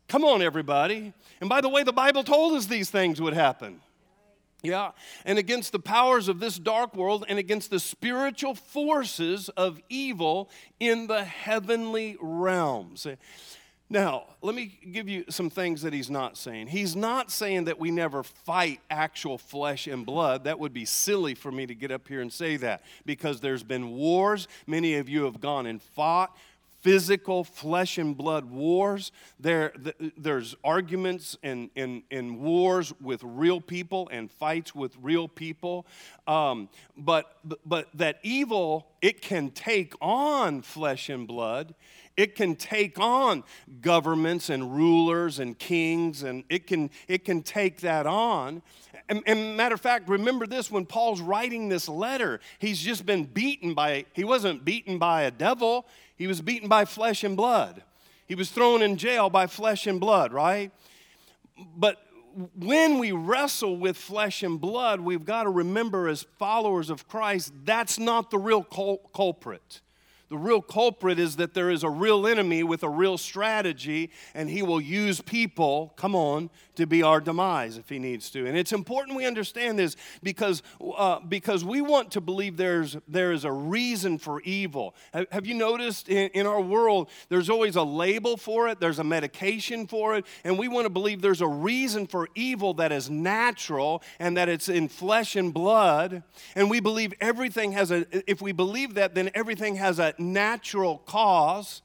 Come 0.07 0.23
on, 0.23 0.41
everybody. 0.41 1.13
And 1.39 1.49
by 1.49 1.61
the 1.61 1.69
way, 1.69 1.83
the 1.83 1.93
Bible 1.93 2.23
told 2.23 2.57
us 2.57 2.65
these 2.65 2.89
things 2.89 3.21
would 3.21 3.33
happen. 3.33 3.81
Yeah, 4.61 4.91
and 5.23 5.39
against 5.39 5.71
the 5.71 5.79
powers 5.79 6.27
of 6.27 6.41
this 6.41 6.59
dark 6.59 6.93
world 6.93 7.23
and 7.29 7.39
against 7.39 7.69
the 7.69 7.79
spiritual 7.79 8.55
forces 8.55 9.47
of 9.49 9.79
evil 9.87 10.49
in 10.81 11.07
the 11.07 11.23
heavenly 11.23 12.17
realms. 12.19 13.07
Now, 13.91 14.25
let 14.43 14.53
me 14.53 14.77
give 14.91 15.09
you 15.09 15.25
some 15.29 15.49
things 15.49 15.81
that 15.81 15.93
he's 15.93 16.11
not 16.11 16.37
saying. 16.37 16.67
He's 16.67 16.95
not 16.95 17.31
saying 17.31 17.63
that 17.63 17.79
we 17.79 17.89
never 17.89 18.21
fight 18.21 18.81
actual 18.91 19.39
flesh 19.39 19.87
and 19.87 20.05
blood. 20.05 20.43
That 20.43 20.59
would 20.59 20.73
be 20.73 20.85
silly 20.85 21.33
for 21.33 21.51
me 21.51 21.65
to 21.65 21.73
get 21.73 21.91
up 21.91 22.07
here 22.07 22.21
and 22.21 22.31
say 22.31 22.57
that 22.57 22.83
because 23.03 23.39
there's 23.39 23.63
been 23.63 23.89
wars. 23.89 24.47
Many 24.67 24.95
of 24.95 25.09
you 25.09 25.23
have 25.23 25.41
gone 25.41 25.65
and 25.65 25.81
fought 25.81 26.37
physical 26.81 27.43
flesh 27.43 27.97
and 27.97 28.15
blood 28.15 28.45
wars. 28.45 29.11
There, 29.39 29.73
there's 30.17 30.55
arguments 30.63 31.37
and, 31.43 31.69
and, 31.75 32.03
and 32.11 32.39
wars 32.39 32.93
with 33.01 33.21
real 33.23 33.59
people 33.59 34.07
and 34.11 34.31
fights 34.31 34.73
with 34.73 34.95
real 35.01 35.27
people. 35.27 35.85
Um, 36.27 36.69
but, 36.95 37.37
but 37.65 37.89
that 37.95 38.19
evil, 38.23 38.87
it 39.01 39.21
can 39.21 39.49
take 39.49 39.93
on 39.99 40.61
flesh 40.61 41.09
and 41.09 41.27
blood 41.27 41.73
it 42.19 42.35
can 42.35 42.53
take 42.53 42.99
on 42.99 43.45
governments 43.79 44.49
and 44.49 44.75
rulers 44.75 45.39
and 45.39 45.57
kings, 45.57 46.23
and 46.23 46.43
it 46.49 46.67
can, 46.67 46.89
it 47.07 47.23
can 47.23 47.41
take 47.41 47.79
that 47.79 48.05
on. 48.05 48.61
And, 49.07 49.23
and, 49.25 49.55
matter 49.55 49.73
of 49.73 49.79
fact, 49.79 50.09
remember 50.09 50.45
this 50.45 50.69
when 50.69 50.85
Paul's 50.85 51.21
writing 51.21 51.69
this 51.69 51.87
letter, 51.87 52.41
he's 52.59 52.81
just 52.81 53.05
been 53.05 53.23
beaten 53.23 53.73
by, 53.73 54.03
he 54.11 54.25
wasn't 54.25 54.65
beaten 54.65 54.97
by 54.97 55.21
a 55.21 55.31
devil, 55.31 55.85
he 56.17 56.27
was 56.27 56.41
beaten 56.41 56.67
by 56.67 56.83
flesh 56.83 57.23
and 57.23 57.37
blood. 57.37 57.83
He 58.27 58.35
was 58.35 58.51
thrown 58.51 58.81
in 58.81 58.97
jail 58.97 59.29
by 59.29 59.47
flesh 59.47 59.87
and 59.87 59.97
blood, 59.97 60.33
right? 60.33 60.71
But 61.77 62.05
when 62.53 62.99
we 62.99 63.13
wrestle 63.13 63.77
with 63.77 63.95
flesh 63.95 64.43
and 64.43 64.59
blood, 64.59 64.99
we've 64.99 65.25
got 65.25 65.43
to 65.43 65.49
remember 65.49 66.09
as 66.09 66.23
followers 66.37 66.89
of 66.89 67.07
Christ, 67.07 67.53
that's 67.63 67.97
not 67.97 68.29
the 68.29 68.37
real 68.37 68.63
cul- 68.63 69.09
culprit. 69.15 69.79
The 70.29 70.37
real 70.37 70.61
culprit 70.61 71.17
is 71.17 71.37
that 71.37 71.55
there 71.55 71.71
is 71.71 71.83
a 71.83 71.89
real 71.89 72.27
enemy 72.27 72.61
with 72.61 72.83
a 72.83 72.89
real 72.89 73.17
strategy, 73.17 74.11
and 74.35 74.47
he 74.47 74.61
will 74.61 74.79
use 74.79 75.21
people, 75.21 75.91
come 75.95 76.15
on, 76.15 76.51
to 76.75 76.85
be 76.85 77.01
our 77.01 77.19
demise 77.19 77.77
if 77.77 77.89
he 77.89 77.97
needs 77.97 78.29
to. 78.29 78.45
And 78.45 78.55
it's 78.55 78.71
important 78.71 79.17
we 79.17 79.25
understand 79.25 79.79
this 79.79 79.95
because, 80.21 80.61
uh, 80.95 81.19
because 81.19 81.65
we 81.65 81.81
want 81.81 82.11
to 82.11 82.21
believe 82.21 82.57
there's, 82.57 82.95
there 83.07 83.31
is 83.31 83.43
a 83.43 83.51
reason 83.51 84.19
for 84.19 84.39
evil. 84.41 84.93
Have, 85.13 85.25
have 85.31 85.45
you 85.47 85.55
noticed 85.55 86.09
in, 86.09 86.29
in 86.29 86.45
our 86.45 86.61
world, 86.61 87.09
there's 87.29 87.49
always 87.49 87.75
a 87.75 87.83
label 87.83 88.37
for 88.37 88.67
it, 88.67 88.79
there's 88.79 88.99
a 88.99 89.03
medication 89.03 89.87
for 89.87 90.15
it, 90.15 90.25
and 90.43 90.59
we 90.59 90.67
want 90.67 90.85
to 90.85 90.89
believe 90.91 91.23
there's 91.23 91.41
a 91.41 91.47
reason 91.47 92.05
for 92.05 92.27
evil 92.35 92.75
that 92.75 92.91
is 92.91 93.09
natural 93.09 94.03
and 94.19 94.37
that 94.37 94.47
it's 94.47 94.69
in 94.69 94.89
flesh 94.89 95.35
and 95.35 95.53
blood. 95.53 96.21
And 96.55 96.69
we 96.69 96.79
believe 96.79 97.13
everything 97.19 97.71
has 97.71 97.89
a, 97.89 98.05
if 98.29 98.43
we 98.43 98.51
believe 98.51 98.93
that, 98.93 99.15
then 99.15 99.31
everything 99.33 99.75
has 99.77 99.97
a 99.97 100.13
natural 100.19 100.99
cause 100.99 101.81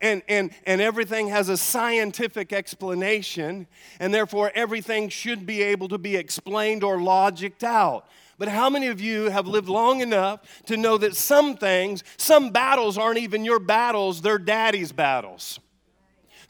and, 0.00 0.22
and, 0.28 0.50
and 0.66 0.80
everything 0.80 1.28
has 1.28 1.48
a 1.48 1.56
scientific 1.56 2.52
explanation, 2.52 3.66
and 4.00 4.12
therefore 4.12 4.50
everything 4.54 5.08
should 5.08 5.46
be 5.46 5.62
able 5.62 5.88
to 5.88 5.98
be 5.98 6.16
explained 6.16 6.82
or 6.82 6.96
logicked 6.96 7.62
out. 7.62 8.06
But 8.38 8.48
how 8.48 8.68
many 8.68 8.88
of 8.88 9.00
you 9.00 9.30
have 9.30 9.46
lived 9.46 9.68
long 9.68 10.00
enough 10.00 10.40
to 10.66 10.76
know 10.76 10.98
that 10.98 11.14
some 11.14 11.56
things, 11.56 12.02
some 12.16 12.50
battles 12.50 12.98
aren't 12.98 13.18
even 13.18 13.44
your 13.44 13.60
battles, 13.60 14.20
they're 14.20 14.38
daddy's 14.38 14.90
battles? 14.90 15.60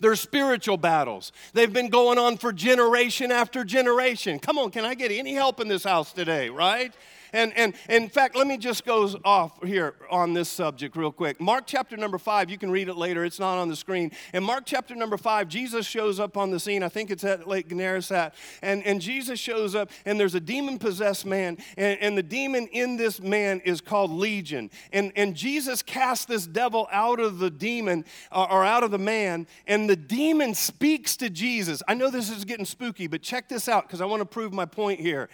They're 0.01 0.17
spiritual 0.17 0.79
battles. 0.79 1.31
They've 1.53 1.73
been 1.73 1.89
going 1.89 2.19
on 2.19 2.37
for 2.39 2.53
generation 2.53 3.31
after 3.31 3.63
generation. 3.63 4.39
Come 4.39 4.59
on, 4.59 4.71
can 4.71 4.85
I 4.85 4.95
get 4.95 5.13
any 5.13 5.35
help 5.35 5.61
in 5.61 5.69
this 5.69 5.85
house 5.85 6.13
today, 6.13 6.49
right? 6.49 6.93
And, 7.33 7.57
and, 7.57 7.75
in 7.89 8.09
fact, 8.09 8.37
let 8.37 8.47
me 8.47 8.59
just 8.59 8.85
go 8.85 9.09
off 9.25 9.63
here 9.65 9.95
on 10.11 10.35
this 10.35 10.49
subject 10.49 10.97
real 10.97 11.13
quick. 11.13 11.41
Mark 11.41 11.65
chapter 11.67 11.97
number 11.97 12.19
five, 12.19 12.51
you 12.51 12.59
can 12.59 12.71
read 12.71 12.89
it 12.89 12.97
later, 12.97 13.25
it's 13.25 13.39
not 13.39 13.59
on 13.59 13.69
the 13.69 13.77
screen. 13.77 14.13
In 14.35 14.45
Mark 14.45 14.65
chapter 14.67 14.95
number 14.95 15.17
five, 15.17 15.49
Jesus 15.49 15.87
shows 15.87 16.21
up 16.21 16.37
on 16.37 16.51
the 16.51 16.61
scene. 16.61 16.83
I 16.83 16.89
think 16.89 17.11
it's 17.11 17.25
at 17.25 17.49
Lake 17.49 17.69
Gennesaret. 17.69 18.33
And, 18.61 18.83
and 18.85 19.01
Jesus 19.01 19.39
shows 19.39 19.75
up, 19.75 19.91
and 20.05 20.19
there's 20.21 20.35
a 20.35 20.41
demon 20.41 20.79
possessed 20.79 21.27
man, 21.27 21.59
and, 21.77 21.99
and 22.01 22.19
the 22.19 22.23
demon 22.23 22.67
in 22.69 22.97
this 22.97 23.21
man 23.21 23.61
is 23.65 23.81
called 23.81 24.11
Legion. 24.11 24.71
And, 24.93 25.13
and 25.17 25.35
Jesus 25.35 25.83
casts 25.83 26.27
this 26.27 26.47
devil 26.47 26.89
out 26.93 27.21
of 27.21 27.39
the 27.39 27.51
demon 27.51 28.05
or, 28.31 28.51
or 28.51 28.65
out 28.65 28.83
of 28.83 28.91
the 28.91 28.99
man, 28.99 29.47
and 29.67 29.89
the 29.89 29.97
demon 29.97 30.55
speaks 30.55 31.17
to 31.17 31.31
Jesus. 31.31 31.83
I 31.89 31.95
know 31.95 32.11
this 32.11 32.31
is 32.31 32.45
getting 32.45 32.65
spooky, 32.65 33.07
but 33.07 33.23
check 33.23 33.49
this 33.49 33.69
out 33.69 33.87
because 33.87 34.01
I 34.01 34.05
want 34.05 34.21
to 34.21 34.27
prove 34.27 34.53
my 34.53 34.67
point 34.67 35.01
here. 35.01 35.29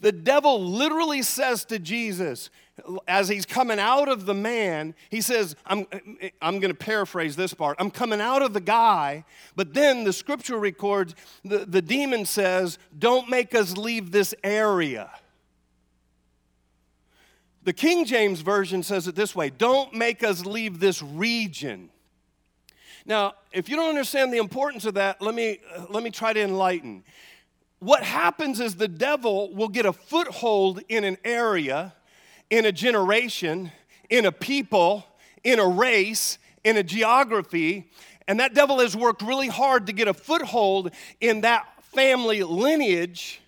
The 0.00 0.12
devil 0.12 0.62
literally 0.62 1.22
says 1.22 1.64
to 1.66 1.78
Jesus, 1.78 2.50
as 3.08 3.28
he's 3.28 3.46
coming 3.46 3.78
out 3.78 4.08
of 4.08 4.26
the 4.26 4.34
man, 4.34 4.94
he 5.08 5.22
says, 5.22 5.56
I'm, 5.64 5.86
I'm 6.42 6.60
going 6.60 6.72
to 6.72 6.74
paraphrase 6.74 7.34
this 7.34 7.54
part. 7.54 7.76
I'm 7.80 7.90
coming 7.90 8.20
out 8.20 8.42
of 8.42 8.52
the 8.52 8.60
guy, 8.60 9.24
but 9.54 9.72
then 9.72 10.04
the 10.04 10.12
scripture 10.12 10.58
records 10.58 11.14
the, 11.44 11.64
the 11.64 11.80
demon 11.80 12.26
says, 12.26 12.78
Don't 12.98 13.30
make 13.30 13.54
us 13.54 13.76
leave 13.76 14.12
this 14.12 14.34
area. 14.44 15.10
The 17.64 17.72
King 17.72 18.04
James 18.04 18.42
Version 18.42 18.82
says 18.82 19.08
it 19.08 19.14
this 19.14 19.34
way 19.34 19.48
Don't 19.48 19.94
make 19.94 20.22
us 20.22 20.44
leave 20.44 20.78
this 20.78 21.02
region. 21.02 21.88
Now, 23.06 23.34
if 23.52 23.68
you 23.68 23.76
don't 23.76 23.88
understand 23.88 24.32
the 24.32 24.38
importance 24.38 24.84
of 24.84 24.94
that, 24.94 25.22
let 25.22 25.34
me, 25.34 25.60
let 25.88 26.02
me 26.02 26.10
try 26.10 26.32
to 26.32 26.40
enlighten 26.40 27.04
what 27.78 28.02
happens 28.02 28.60
is 28.60 28.76
the 28.76 28.88
devil 28.88 29.52
will 29.54 29.68
get 29.68 29.86
a 29.86 29.92
foothold 29.92 30.82
in 30.88 31.04
an 31.04 31.18
area, 31.24 31.94
in 32.50 32.64
a 32.64 32.72
generation, 32.72 33.70
in 34.08 34.24
a 34.24 34.32
people, 34.32 35.04
in 35.44 35.58
a 35.58 35.66
race, 35.66 36.38
in 36.64 36.76
a 36.76 36.82
geography, 36.82 37.90
and 38.26 38.40
that 38.40 38.54
devil 38.54 38.80
has 38.80 38.96
worked 38.96 39.22
really 39.22 39.48
hard 39.48 39.86
to 39.86 39.92
get 39.92 40.08
a 40.08 40.14
foothold 40.14 40.90
in 41.20 41.42
that 41.42 41.66
family 41.84 42.42
lineage. 42.42 43.40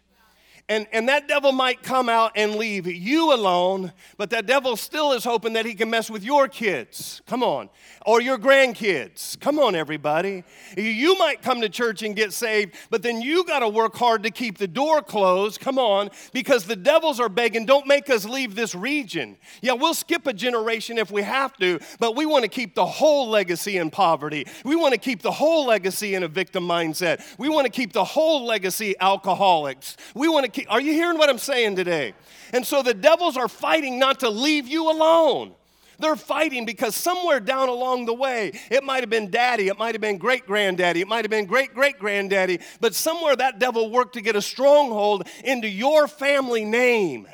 And, 0.68 0.87
and 0.92 1.09
that 1.09 1.28
devil 1.28 1.52
might 1.52 1.83
come 1.83 2.09
out 2.09 2.33
and 2.37 2.57
leave 2.57 2.87
you 2.87 3.33
alone, 3.33 3.92
but 4.16 4.31
that 4.31 4.46
devil 4.46 4.76
still 4.76 5.12
is 5.12 5.24
hoping 5.24 5.54
that 5.54 5.64
he 5.64 5.74
can 5.74 5.88
mess 5.88 6.11
with 6.11 6.22
your 6.22 6.46
kids. 6.48 7.22
Come 7.26 7.42
on 7.42 7.70
or 8.09 8.22
your 8.22 8.38
grandkids. 8.38 9.38
Come 9.38 9.59
on, 9.59 9.74
everybody. 9.74 10.42
You 10.78 11.18
might 11.18 11.42
come 11.42 11.61
to 11.61 11.68
church 11.68 12.02
and 12.02 12.16
get 12.16 12.33
saved, 12.33 12.74
but 12.88 13.02
then 13.02 13.20
you 13.20 13.44
got 13.44 13.59
to 13.59 13.68
work 13.68 13.96
hard 13.96 14.22
to 14.22 14.31
keep 14.31 14.57
the 14.57 14.66
door 14.66 15.02
closed. 15.02 15.61
Come 15.61 15.78
on, 15.78 16.09
because 16.33 16.64
the 16.64 16.74
devils 16.74 17.20
are 17.20 17.28
begging, 17.28 17.66
don't 17.66 17.87
make 17.87 18.09
us 18.09 18.24
leave 18.24 18.54
this 18.54 18.74
region. 18.74 19.37
Yeah, 19.61 19.72
we'll 19.74 19.92
skip 19.92 20.26
a 20.26 20.33
generation 20.33 20.96
if 20.96 21.11
we 21.11 21.20
have 21.20 21.54
to, 21.59 21.81
but 22.00 22.16
we 22.16 22.24
want 22.24 22.44
to 22.44 22.48
keep 22.48 22.74
the 22.74 22.87
whole 22.87 23.28
legacy 23.28 23.76
in 23.76 23.90
poverty. 23.90 24.46
We 24.64 24.74
want 24.74 24.94
to 24.94 25.00
keep 25.00 25.20
the 25.20 25.33
whole 25.33 25.66
legacy 25.66 26.14
in 26.14 26.22
a 26.22 26.28
victim 26.28 26.66
mindset. 26.66 27.22
We 27.37 27.50
want 27.50 27.66
to 27.66 27.70
keep 27.70 27.92
the 27.92 28.04
whole 28.04 28.46
legacy 28.46 28.94
alcoholics. 29.00 29.98
We 30.14 30.28
want 30.28 30.46
to 30.46 30.50
are 30.66 30.81
you 30.81 30.92
hearing 30.92 31.18
what 31.18 31.29
I'm 31.29 31.38
saying 31.38 31.77
today? 31.77 32.14
And 32.53 32.66
so 32.66 32.83
the 32.83 32.94
devils 32.94 33.37
are 33.37 33.49
fighting 33.49 33.99
not 33.99 34.21
to 34.21 34.31
leave 34.31 34.66
you 34.66 34.90
alone. 34.90 35.55
They're 35.99 36.16
fighting 36.16 36.64
because 36.64 36.94
somewhere 36.94 37.40
down 37.40 37.68
along 37.68 38.07
the 38.07 38.14
way, 38.14 38.53
it 38.71 38.85
might 38.85 39.01
have 39.01 39.11
been 39.11 39.31
daddy, 39.31 39.66
it 39.66 39.79
might 39.79 39.94
have 39.94 40.01
been 40.01 40.16
great 40.16 40.47
granddaddy, 40.47 41.01
it 41.01 41.09
might 41.09 41.25
have 41.25 41.31
been 41.31 41.47
great 41.47 41.75
great 41.75 41.99
granddaddy, 41.99 42.61
but 42.81 42.94
somewhere 42.94 43.35
that 43.35 43.59
devil 43.59 43.90
worked 43.90 44.14
to 44.14 44.21
get 44.21 44.37
a 44.37 44.42
stronghold 44.42 45.27
into 45.42 45.68
your 45.68 46.07
family 46.07 46.64
name. 46.64 47.27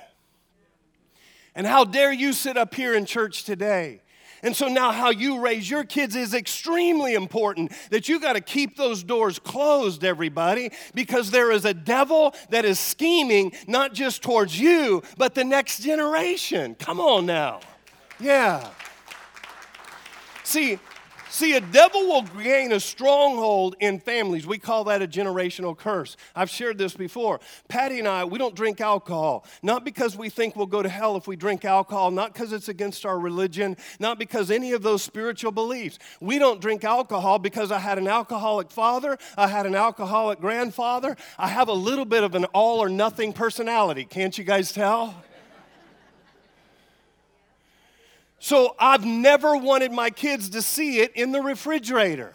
And 1.55 1.67
how 1.67 1.85
dare 1.85 2.13
you 2.13 2.33
sit 2.33 2.57
up 2.57 2.75
here 2.75 2.95
in 2.95 3.05
church 3.05 3.45
today? 3.45 4.01
And 4.45 4.55
so 4.55 4.69
now, 4.69 4.93
how 4.93 5.09
you 5.09 5.41
raise 5.41 5.69
your 5.69 5.85
kids 5.85 6.15
is 6.15 6.35
extremely 6.35 7.15
important. 7.15 7.73
That 7.91 8.09
you 8.11 8.21
got 8.21 8.35
to 8.35 8.43
keep 8.43 8.77
those 8.77 9.03
doors 9.03 9.39
closed, 9.39 10.05
everybody, 10.05 10.71
because 10.95 11.31
there 11.31 11.51
is 11.51 11.65
a 11.65 11.73
devil 11.73 12.35
that 12.51 12.67
is 12.67 12.79
scheming 12.79 13.53
not 13.67 13.95
just 13.95 14.23
towards 14.23 14.61
you, 14.61 15.03
but 15.17 15.35
the 15.35 15.45
next 15.45 15.81
generation. 15.81 16.75
Come 16.75 17.01
on 17.01 17.25
now. 17.25 17.61
Yeah. 18.21 18.69
See, 20.43 20.79
See, 21.35 21.57
a 21.57 21.61
devil 21.61 22.03
will 22.03 22.23
gain 22.23 22.71
a 22.71 22.79
stronghold 22.79 23.75
in 23.81 23.99
families. 23.99 24.47
We 24.47 24.57
call 24.57 24.85
that 24.85 25.03
a 25.03 25.09
generational 25.09 25.77
curse. 25.77 26.17
I've 26.33 26.49
shared 26.49 26.79
this 26.79 26.95
before. 26.95 27.41
Patty 27.67 27.99
and 27.99 28.07
I, 28.07 28.25
we 28.25 28.39
don't 28.39 28.55
drink 28.55 28.81
alcohol. 28.81 29.45
Not 29.61 29.85
because 29.85 30.17
we 30.17 30.29
think 30.29 30.55
we'll 30.55 30.67
go 30.67 30.81
to 30.81 30.89
hell 30.89 31.17
if 31.17 31.27
we 31.27 31.35
drink 31.35 31.65
alcohol, 31.65 32.13
not 32.13 32.33
because 32.33 32.53
it's 32.53 32.69
against 32.69 33.05
our 33.05 33.19
religion, 33.19 33.77
not 33.99 34.17
because 34.17 34.49
any 34.49 34.75
of 34.75 34.85
those 34.85 35.03
spiritual 35.03 35.51
beliefs. 35.51 35.99
We 36.21 36.39
don't 36.39 36.61
drink 36.61 36.85
alcohol 36.85 37.41
because 37.41 37.73
I 37.73 37.81
had 37.81 37.99
an 37.99 38.07
alcoholic 38.07 38.71
father, 38.71 39.19
I 39.37 39.49
had 39.49 39.67
an 39.67 39.75
alcoholic 39.75 40.39
grandfather. 40.39 41.17
I 41.37 41.49
have 41.49 41.67
a 41.67 41.73
little 41.73 42.05
bit 42.05 42.23
of 42.23 42.37
an 42.37 42.45
all 42.55 42.79
or 42.79 42.89
nothing 42.89 43.33
personality. 43.33 44.05
Can't 44.05 44.39
you 44.39 44.45
guys 44.45 44.71
tell? 44.71 45.17
So 48.45 48.77
I've 48.79 49.07
never 49.07 49.57
wanted 49.57 49.91
my 49.91 50.11
kids 50.11 50.51
to 50.51 50.61
see 50.61 51.01
it 51.01 51.17
in 51.17 51.33
the 51.33 51.41
refrigerator 51.41 52.35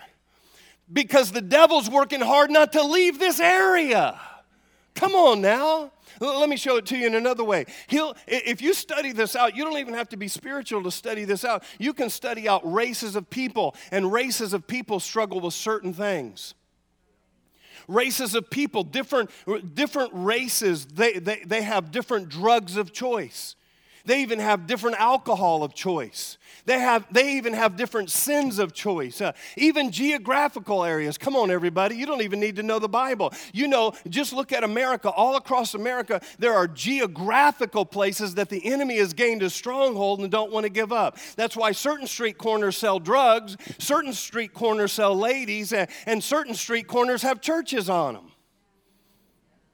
because 0.91 1.32
the 1.32 1.39
devil's 1.39 1.88
working 1.88 2.19
hard 2.19 2.50
not 2.50 2.74
to 2.74 2.82
leave 2.82 3.19
this 3.19 3.39
area. 3.39 4.19
Come 4.95 5.13
on 5.13 5.39
now. 5.39 5.91
Let 6.19 6.50
me 6.50 6.58
show 6.58 6.78
it 6.78 6.88
to 6.88 6.98
you 6.98 7.06
in 7.06 7.13
another 7.13 7.43
way. 7.43 7.67
He'll, 7.86 8.15
if 8.26 8.60
you 8.60 8.74
study 8.74 9.12
this 9.12 9.36
out, 9.36 9.56
you 9.56 9.63
don't 9.63 9.78
even 9.78 9.93
have 9.93 10.10
to 10.10 10.17
be 10.17 10.28
spiritual 10.28 10.82
to 10.82 10.89
study 10.89 11.26
this 11.26 11.45
out. 11.45 11.63
You 11.78 11.93
can 11.93 12.10
study 12.10 12.50
out 12.50 12.62
races 12.63 13.15
of 13.15 13.30
people, 13.30 13.76
and 13.91 14.12
races 14.12 14.52
of 14.54 14.65
people 14.65 15.00
struggle 15.00 15.39
with 15.39 15.54
certain 15.54 15.93
things 15.93 16.56
races 17.88 18.34
of 18.34 18.50
people, 18.50 18.84
different, 18.84 19.30
different 19.76 20.12
races, 20.13 20.88
they, 20.88 21.13
they, 21.19 21.41
they 21.45 21.62
have 21.62 21.91
different 21.91 22.30
drugs 22.30 22.78
of 22.78 22.93
choice. 22.93 23.56
They 24.10 24.24
even 24.24 24.39
have 24.39 24.65
different 24.65 25.00
alcohol 25.00 25.63
of 25.63 25.76
choice. 25.76 26.39
They, 26.65 26.80
have, 26.80 27.06
they 27.13 27.34
even 27.34 27.54
have 27.54 27.76
different 27.76 28.10
sins 28.10 28.58
of 28.58 28.74
choice, 28.74 29.22
uh, 29.22 29.34
even 29.56 29.91
geographical 29.91 30.84
areas. 30.84 31.15
Come 31.15 31.36
on, 31.36 31.52
everybody. 31.52 31.95
You 31.95 32.08
don't 32.08 32.24
even 32.24 32.39
need 32.39 32.56
to 32.56 32.63
know 32.63 32.80
the 32.80 32.89
Bible. 32.89 33.32
You 33.54 33.67
know, 33.67 33.93
just 34.10 34.34
look 34.34 34.52
at 34.52 34.63
America. 34.63 35.12
All 35.12 35.36
across 35.36 35.76
America, 35.76 36.22
there 36.39 36.56
are 36.56 36.67
geographical 36.67 37.86
places 37.86 38.34
that 38.34 38.50
the 38.50 38.65
enemy 38.65 38.98
has 38.98 39.13
gained 39.13 39.43
a 39.43 39.50
stronghold 39.52 40.22
and 40.22 40.32
don't 40.32 40.52
want 40.52 40.63
to 40.63 40.72
give 40.72 40.91
up. 40.91 41.19
That's 41.36 41.56
why 41.56 41.72
certain 41.72 42.08
street 42.08 42.39
corners 42.39 42.78
sell 42.78 43.00
drugs, 43.00 43.58
certain 43.78 44.13
street 44.13 44.56
corners 44.56 44.91
sell 44.91 45.15
ladies, 45.15 45.72
and, 45.72 46.24
certain 46.24 46.56
street 46.56 46.88
corners 46.88 47.22
have 47.22 47.41
churches 47.41 47.91
on 47.91 48.15
them. 48.15 48.32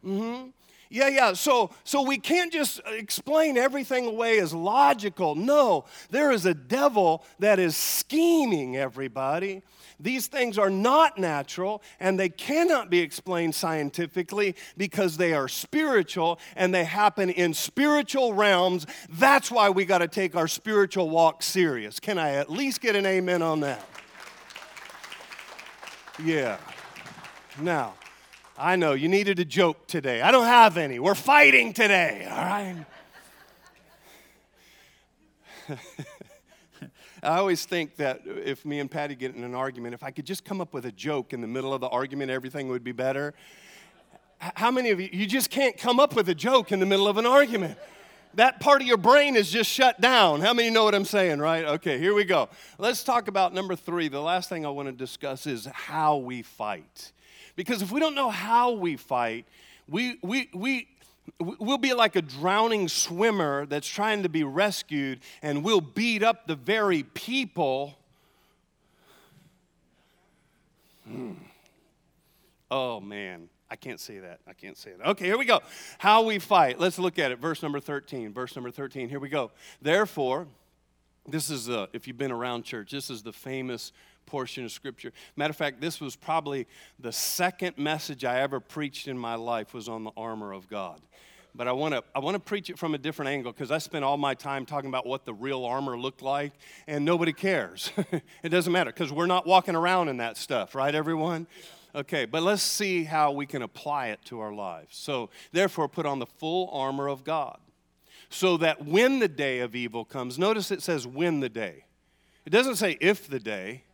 Mm-hmm. 0.06 0.50
Yeah, 0.96 1.10
yeah. 1.10 1.34
So, 1.34 1.72
so 1.84 2.04
we 2.04 2.18
can't 2.18 2.54
just 2.54 2.80
explain 2.88 3.58
everything 3.58 4.06
away 4.06 4.40
as 4.40 4.54
logical. 4.54 5.36
No, 5.36 5.84
there 6.10 6.32
is 6.32 6.46
a 6.46 6.54
devil 6.54 7.26
that 7.40 7.60
is 7.60 7.76
scheming 7.76 8.78
everybody. 8.78 9.62
These 10.00 10.28
things 10.28 10.58
are 10.58 10.70
not 10.70 11.18
natural 11.18 11.84
and 12.00 12.18
they 12.18 12.30
cannot 12.30 12.90
be 12.90 13.02
explained 13.02 13.56
scientifically 13.56 14.56
because 14.78 15.18
they 15.18 15.34
are 15.34 15.50
spiritual 15.50 16.40
and 16.56 16.74
they 16.74 16.86
happen 16.86 17.30
in 17.30 17.54
spiritual 17.54 18.34
realms. 18.34 18.88
That's 19.10 19.52
why 19.52 19.72
we 19.72 19.84
got 19.84 19.98
to 19.98 20.08
take 20.08 20.34
our 20.34 20.48
spiritual 20.48 21.10
walk 21.10 21.44
serious. 21.44 22.00
Can 22.00 22.18
I 22.18 22.36
at 22.36 22.50
least 22.50 22.80
get 22.80 22.96
an 22.96 23.06
amen 23.06 23.42
on 23.42 23.60
that? 23.60 23.86
Yeah. 26.24 26.58
Now, 27.60 27.96
I 28.58 28.78
know 28.78 28.94
you 28.94 29.10
needed 29.10 29.40
a 29.40 29.46
joke 29.46 29.86
today. 29.86 30.22
I 30.22 30.32
don't 30.32 30.46
have 30.46 30.78
any. 30.78 30.98
We're 30.98 31.14
fighting 31.14 31.74
today, 31.74 32.26
all 32.30 32.38
right? 32.38 32.86
I 37.22 37.38
always 37.38 37.66
think 37.66 37.98
that 37.98 38.22
if 38.26 38.64
me 38.64 38.80
and 38.80 38.90
Patty 38.90 39.16
get 39.16 39.36
in 39.36 39.44
an 39.44 39.56
argument, 39.56 39.94
if 39.94 40.04
I 40.04 40.12
could 40.12 40.26
just 40.26 40.46
come 40.46 40.62
up 40.62 40.74
with 40.74 40.86
a 40.86 40.92
joke 40.92 41.34
in 41.34 41.42
the 41.42 41.48
middle 41.48 41.74
of 41.74 41.82
the 41.82 41.90
argument, 41.90 42.32
everything 42.32 42.70
would 42.70 42.84
be 42.84 42.94
better. 42.94 43.34
How 44.40 44.72
many 44.72 44.92
of 44.92 45.02
you, 45.02 45.10
you 45.12 45.26
just 45.26 45.50
can't 45.50 45.78
come 45.78 46.00
up 46.00 46.16
with 46.16 46.30
a 46.30 46.36
joke 46.36 46.72
in 46.72 46.80
the 46.80 46.86
middle 46.86 47.10
of 47.10 47.18
an 47.18 47.26
argument? 47.26 47.78
That 48.36 48.62
part 48.62 48.82
of 48.82 48.88
your 48.88 48.98
brain 48.98 49.36
is 49.36 49.50
just 49.50 49.70
shut 49.70 50.00
down. 50.00 50.40
How 50.42 50.54
many 50.54 50.70
know 50.70 50.84
what 50.86 50.96
I'm 50.96 51.06
saying, 51.06 51.40
right? 51.40 51.66
Okay, 51.66 51.98
here 51.98 52.14
we 52.14 52.24
go. 52.24 52.50
Let's 52.78 53.04
talk 53.04 53.28
about 53.28 53.54
number 53.54 53.76
three. 53.76 54.08
The 54.08 54.22
last 54.22 54.48
thing 54.48 54.66
I 54.66 54.70
want 54.70 54.88
to 54.88 54.94
discuss 54.94 55.46
is 55.46 55.66
how 55.66 56.18
we 56.18 56.42
fight. 56.42 57.12
Because 57.56 57.82
if 57.82 57.92
we 57.92 58.00
don't 58.00 58.16
know 58.16 58.30
how 58.30 58.72
we 58.72 58.98
fight, 58.98 59.46
we, 59.88 60.18
we, 60.22 60.50
we, 60.54 60.88
we'll 61.40 61.78
be 61.78 61.94
like 61.94 62.16
a 62.16 62.22
drowning 62.22 62.88
swimmer 62.88 63.66
that's 63.66 63.88
trying 63.88 64.24
to 64.24 64.30
be 64.30 64.44
rescued, 64.44 65.20
and 65.42 65.64
we'll 65.64 65.82
beat 65.82 66.24
up 66.24 66.48
the 66.48 66.56
very 66.56 67.04
people. 67.04 67.98
Oh, 72.72 73.00
man. 73.00 73.50
I 73.70 73.76
can't 73.76 74.00
say 74.00 74.20
that. 74.20 74.40
I 74.48 74.54
can't 74.54 74.78
say 74.78 74.92
that. 74.98 75.08
Okay, 75.12 75.26
here 75.26 75.38
we 75.38 75.46
go. 75.46 75.60
How 75.98 76.24
we 76.24 76.40
fight. 76.40 76.80
Let's 76.80 77.00
look 77.00 77.18
at 77.18 77.32
it. 77.32 77.40
Verse 77.40 77.64
number 77.64 77.80
13. 77.80 78.32
Verse 78.32 78.56
number 78.56 78.72
13. 78.72 79.10
Here 79.10 79.20
we 79.20 79.30
go. 79.30 79.52
Therefore, 79.82 80.48
this 81.28 81.50
is, 81.50 81.70
uh, 81.70 81.88
if 81.92 82.08
you've 82.08 82.18
been 82.18 82.32
around 82.32 82.64
church, 82.64 82.92
this 82.92 83.10
is 83.10 83.24
the 83.24 83.34
famous 83.34 83.92
portion 84.26 84.66
of 84.66 84.72
Scripture. 84.72 85.12
Matter 85.36 85.52
of 85.52 85.56
fact, 85.56 85.82
this 85.82 86.00
was 86.00 86.16
probably 86.16 86.68
the 87.00 87.12
second 87.12 87.78
message 87.78 88.26
I 88.26 88.42
ever 88.42 88.60
preached 88.60 89.08
in 89.08 89.18
my 89.18 89.36
life 89.36 89.74
was 89.74 89.88
on 89.88 90.04
the 90.04 90.12
armor 90.18 90.54
of 90.54 90.70
God. 90.70 91.02
But 91.54 91.70
I 91.70 91.72
want 91.72 91.94
to 91.94 92.04
I 92.14 92.20
want 92.20 92.36
to 92.36 92.40
preach 92.40 92.70
it 92.70 92.78
from 92.78 92.96
a 92.96 92.98
different 92.98 93.30
angle 93.30 93.54
because 93.54 93.72
I 93.72 93.78
spent 93.78 94.04
all 94.04 94.18
my 94.18 94.34
time 94.34 94.66
talking 94.66 94.90
about 94.90 95.06
what 95.06 95.24
the 95.24 95.34
real 95.34 95.64
armor 95.64 95.98
looked 95.98 96.22
like, 96.22 96.52
and 96.86 97.06
nobody 97.06 97.32
cares. 97.32 97.92
it 98.44 98.50
doesn't 98.50 98.74
matter 98.74 98.92
because 98.92 99.14
we're 99.14 99.26
not 99.26 99.48
walking 99.48 99.76
around 99.76 100.10
in 100.10 100.18
that 100.18 100.36
stuff, 100.36 100.76
right, 100.76 100.94
everyone? 100.94 101.48
Okay, 101.96 102.26
but 102.26 102.44
let's 102.44 102.62
see 102.62 103.06
how 103.06 103.32
we 103.32 103.46
can 103.46 103.62
apply 103.62 104.08
it 104.08 104.20
to 104.26 104.42
our 104.42 104.52
lives. 104.52 104.98
So, 104.98 105.30
therefore, 105.54 105.88
put 105.88 106.06
on 106.06 106.20
the 106.20 106.26
full 106.26 106.70
armor 106.74 107.08
of 107.08 107.24
God 107.24 107.58
so 108.30 108.58
that 108.58 108.86
when 108.86 109.20
the 109.20 109.30
day 109.30 109.60
of 109.60 109.76
evil 109.76 110.04
comes, 110.04 110.38
notice 110.38 110.72
it 110.72 110.82
says 110.82 111.08
when 111.08 111.40
the 111.40 111.48
day. 111.48 111.86
It 112.46 112.50
doesn't 112.50 112.76
say 112.76 112.98
if 113.00 113.30
the 113.30 113.40
day, 113.40 113.85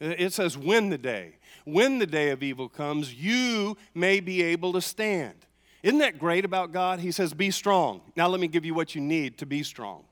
it 0.00 0.32
says 0.32 0.56
when 0.56 0.88
the 0.88 0.98
day. 0.98 1.36
When 1.64 1.98
the 1.98 2.06
day 2.06 2.30
of 2.30 2.42
evil 2.42 2.68
comes, 2.68 3.14
you 3.14 3.76
may 3.94 4.20
be 4.20 4.42
able 4.42 4.72
to 4.72 4.80
stand. 4.80 5.34
Isn't 5.82 5.98
that 5.98 6.18
great 6.18 6.44
about 6.44 6.72
God? 6.72 7.00
He 7.00 7.12
says, 7.12 7.32
Be 7.34 7.50
strong. 7.50 8.00
Now, 8.16 8.28
let 8.28 8.40
me 8.40 8.48
give 8.48 8.64
you 8.64 8.74
what 8.74 8.94
you 8.94 9.00
need 9.00 9.38
to 9.38 9.46
be 9.46 9.62
strong. 9.62 10.04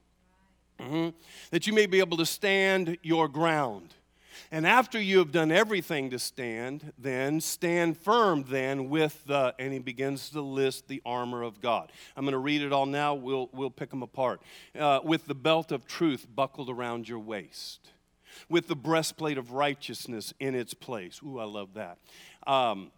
Mm-hmm. 0.79 1.16
That 1.51 1.66
you 1.66 1.72
may 1.72 1.87
be 1.87 1.98
able 1.98 2.16
to 2.18 2.27
stand 2.27 2.98
your 3.03 3.29
ground. 3.29 3.94
And 4.51 4.66
after 4.66 5.01
you 5.01 5.18
have 5.18 5.33
done 5.33 5.51
everything 5.51 6.11
to 6.11 6.18
stand, 6.18 6.92
then 6.96 7.40
stand 7.40 7.98
firm 7.98 8.44
then 8.48 8.88
with 8.88 9.24
the, 9.27 9.55
and 9.59 9.72
he 9.72 9.79
begins 9.79 10.31
to 10.31 10.40
list 10.40 10.88
the 10.88 11.03
armor 11.05 11.42
of 11.42 11.61
God. 11.61 11.92
I'm 12.16 12.24
going 12.24 12.33
to 12.33 12.38
read 12.38 12.62
it 12.62 12.72
all 12.72 12.87
now. 12.87 13.14
We'll, 13.14 13.51
we'll 13.53 13.70
pick 13.70 13.90
them 13.90 14.03
apart. 14.03 14.40
Uh, 14.79 15.01
with 15.03 15.27
the 15.27 15.35
belt 15.35 15.70
of 15.70 15.87
truth 15.87 16.27
buckled 16.35 16.70
around 16.70 17.09
your 17.09 17.18
waist, 17.18 17.90
with 18.48 18.68
the 18.68 18.77
breastplate 18.77 19.38
of 19.38 19.53
righteousness 19.53 20.35
in 20.40 20.55
its 20.55 20.74
place. 20.74 21.20
Ooh, 21.24 21.38
I 21.38 21.44
love 21.44 21.74
that. 21.74 21.98
Um, 22.46 22.90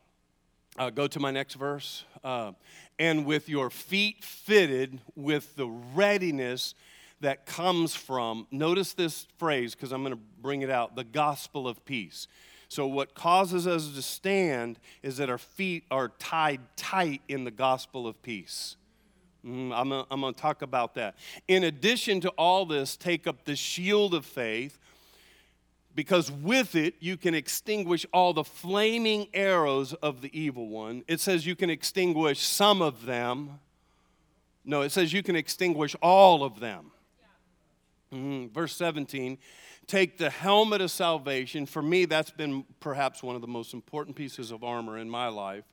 uh, 0.78 0.90
go 0.90 1.06
to 1.06 1.20
my 1.20 1.30
next 1.30 1.54
verse. 1.54 2.04
Uh, 2.22 2.52
and 2.98 3.24
with 3.24 3.48
your 3.48 3.70
feet 3.70 4.24
fitted 4.24 5.00
with 5.16 5.56
the 5.56 5.68
readiness 5.68 6.74
that 7.20 7.44
comes 7.44 7.94
from, 7.94 8.46
notice 8.50 8.94
this 8.94 9.26
phrase 9.38 9.74
because 9.74 9.92
I'm 9.92 10.02
going 10.02 10.14
to 10.14 10.22
bring 10.40 10.62
it 10.62 10.70
out 10.70 10.96
the 10.96 11.04
gospel 11.04 11.68
of 11.68 11.84
peace. 11.84 12.28
So, 12.68 12.86
what 12.86 13.14
causes 13.14 13.66
us 13.66 13.92
to 13.94 14.00
stand 14.00 14.78
is 15.02 15.16
that 15.16 15.28
our 15.28 15.38
feet 15.38 15.84
are 15.90 16.10
tied 16.20 16.60
tight 16.76 17.20
in 17.26 17.42
the 17.42 17.50
gospel 17.50 18.06
of 18.06 18.22
peace. 18.22 18.76
Mm, 19.44 19.72
I'm, 19.74 19.90
I'm 20.10 20.20
going 20.20 20.34
to 20.34 20.40
talk 20.40 20.62
about 20.62 20.94
that. 20.94 21.16
In 21.48 21.64
addition 21.64 22.20
to 22.20 22.28
all 22.30 22.66
this, 22.66 22.96
take 22.96 23.26
up 23.26 23.44
the 23.44 23.56
shield 23.56 24.14
of 24.14 24.24
faith, 24.24 24.78
because 25.94 26.30
with 26.30 26.74
it 26.74 26.94
you 27.00 27.16
can 27.16 27.34
extinguish 27.34 28.06
all 28.12 28.32
the 28.32 28.44
flaming 28.44 29.28
arrows 29.34 29.92
of 29.94 30.22
the 30.22 30.38
evil 30.38 30.68
one. 30.68 31.02
It 31.08 31.20
says 31.20 31.46
you 31.46 31.56
can 31.56 31.70
extinguish 31.70 32.40
some 32.40 32.82
of 32.82 33.06
them. 33.06 33.60
No, 34.64 34.82
it 34.82 34.90
says 34.90 35.12
you 35.12 35.22
can 35.22 35.36
extinguish 35.36 35.96
all 36.02 36.44
of 36.44 36.60
them. 36.60 36.92
Mm-hmm. 38.12 38.52
Verse 38.52 38.74
17 38.76 39.38
take 39.90 40.18
the 40.18 40.30
helmet 40.30 40.80
of 40.80 40.90
salvation. 40.90 41.66
For 41.66 41.82
me, 41.82 42.04
that's 42.04 42.30
been 42.30 42.64
perhaps 42.78 43.24
one 43.24 43.34
of 43.34 43.40
the 43.40 43.48
most 43.48 43.74
important 43.74 44.14
pieces 44.14 44.52
of 44.52 44.62
armor 44.62 44.96
in 44.96 45.10
my 45.10 45.26
life. 45.26 45.64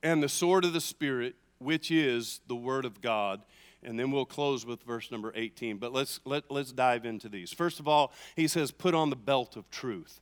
And 0.00 0.22
the 0.22 0.28
sword 0.28 0.64
of 0.64 0.72
the 0.72 0.80
Spirit, 0.80 1.34
which 1.58 1.90
is 1.90 2.40
the 2.46 2.54
Word 2.54 2.84
of 2.84 3.00
God. 3.00 3.42
And 3.84 3.98
then 3.98 4.10
we'll 4.10 4.24
close 4.24 4.64
with 4.64 4.82
verse 4.82 5.10
number 5.10 5.32
18. 5.34 5.78
But 5.78 5.92
let's, 5.92 6.20
let, 6.24 6.50
let's 6.50 6.72
dive 6.72 7.04
into 7.04 7.28
these. 7.28 7.52
First 7.52 7.80
of 7.80 7.88
all, 7.88 8.12
he 8.36 8.48
says, 8.48 8.70
put 8.70 8.94
on 8.94 9.10
the 9.10 9.16
belt 9.16 9.56
of 9.56 9.70
truth. 9.70 10.20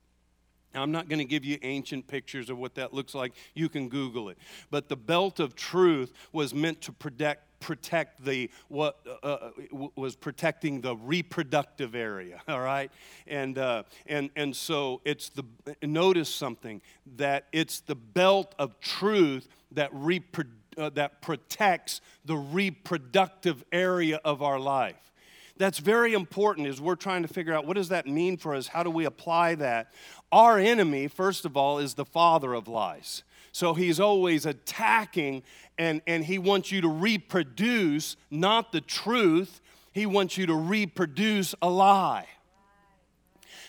Now, 0.75 0.83
I'm 0.83 0.92
not 0.92 1.09
going 1.09 1.18
to 1.18 1.25
give 1.25 1.44
you 1.44 1.59
ancient 1.62 2.07
pictures 2.07 2.48
of 2.48 2.59
what 2.59 2.75
that 2.77 2.94
looks 2.94 3.14
like. 3.14 3.33
You 3.55 3.68
can 3.68 3.88
Google 3.88 4.29
it. 4.31 4.38
But 4.70 4.88
the 4.88 4.96
belt 4.96 5.38
of 5.38 5.55
truth 5.55 6.12
was 6.33 6.55
meant 6.55 6.81
to 6.83 6.92
protect 6.92 7.48
protect 7.61 8.25
the 8.25 8.51
what 8.66 8.98
uh, 9.22 9.27
uh 9.27 9.51
was 9.94 10.16
protecting 10.16 10.81
the 10.81 10.96
reproductive 10.96 11.94
area 11.94 12.42
all 12.48 12.59
right 12.59 12.90
and 13.29 13.57
uh, 13.57 13.85
and 14.07 14.31
and 14.35 14.57
so 14.57 15.01
it's 15.05 15.29
the 15.29 15.44
notice 15.81 16.29
something 16.29 16.83
that 17.16 17.46
it's 17.53 17.79
the 17.79 17.94
belt 17.94 18.53
of 18.59 18.81
truth 18.81 19.46
that 19.70 19.94
repro- 19.94 20.48
uh, 20.76 20.90
that 20.90 21.22
protects 21.22 22.00
the 22.24 22.37
reproductive 22.37 23.64
area 23.72 24.20
of 24.24 24.42
our 24.42 24.58
life. 24.58 25.12
That's 25.56 25.78
very 25.78 26.14
important 26.14 26.66
as 26.66 26.80
we're 26.80 26.96
trying 26.96 27.22
to 27.22 27.28
figure 27.28 27.54
out 27.54 27.66
what 27.66 27.76
does 27.76 27.90
that 27.90 28.06
mean 28.06 28.37
for 28.37 28.54
us? 28.54 28.68
How 28.68 28.82
do 28.82 28.90
we 28.90 29.04
apply 29.04 29.56
that? 29.56 29.92
Our 30.30 30.58
enemy 30.58 31.08
first 31.08 31.44
of 31.44 31.56
all 31.56 31.78
is 31.78 31.94
the 31.94 32.04
father 32.04 32.54
of 32.54 32.68
lies. 32.68 33.22
So 33.52 33.74
he's 33.74 34.00
always 34.00 34.46
attacking 34.46 35.42
and, 35.78 36.00
and 36.06 36.24
he 36.24 36.38
wants 36.38 36.72
you 36.72 36.80
to 36.80 36.88
reproduce 36.88 38.16
not 38.30 38.72
the 38.72 38.80
truth, 38.80 39.61
he 39.92 40.06
wants 40.06 40.38
you 40.38 40.46
to 40.46 40.54
reproduce 40.54 41.54
a 41.61 41.68
lie. 41.68 42.26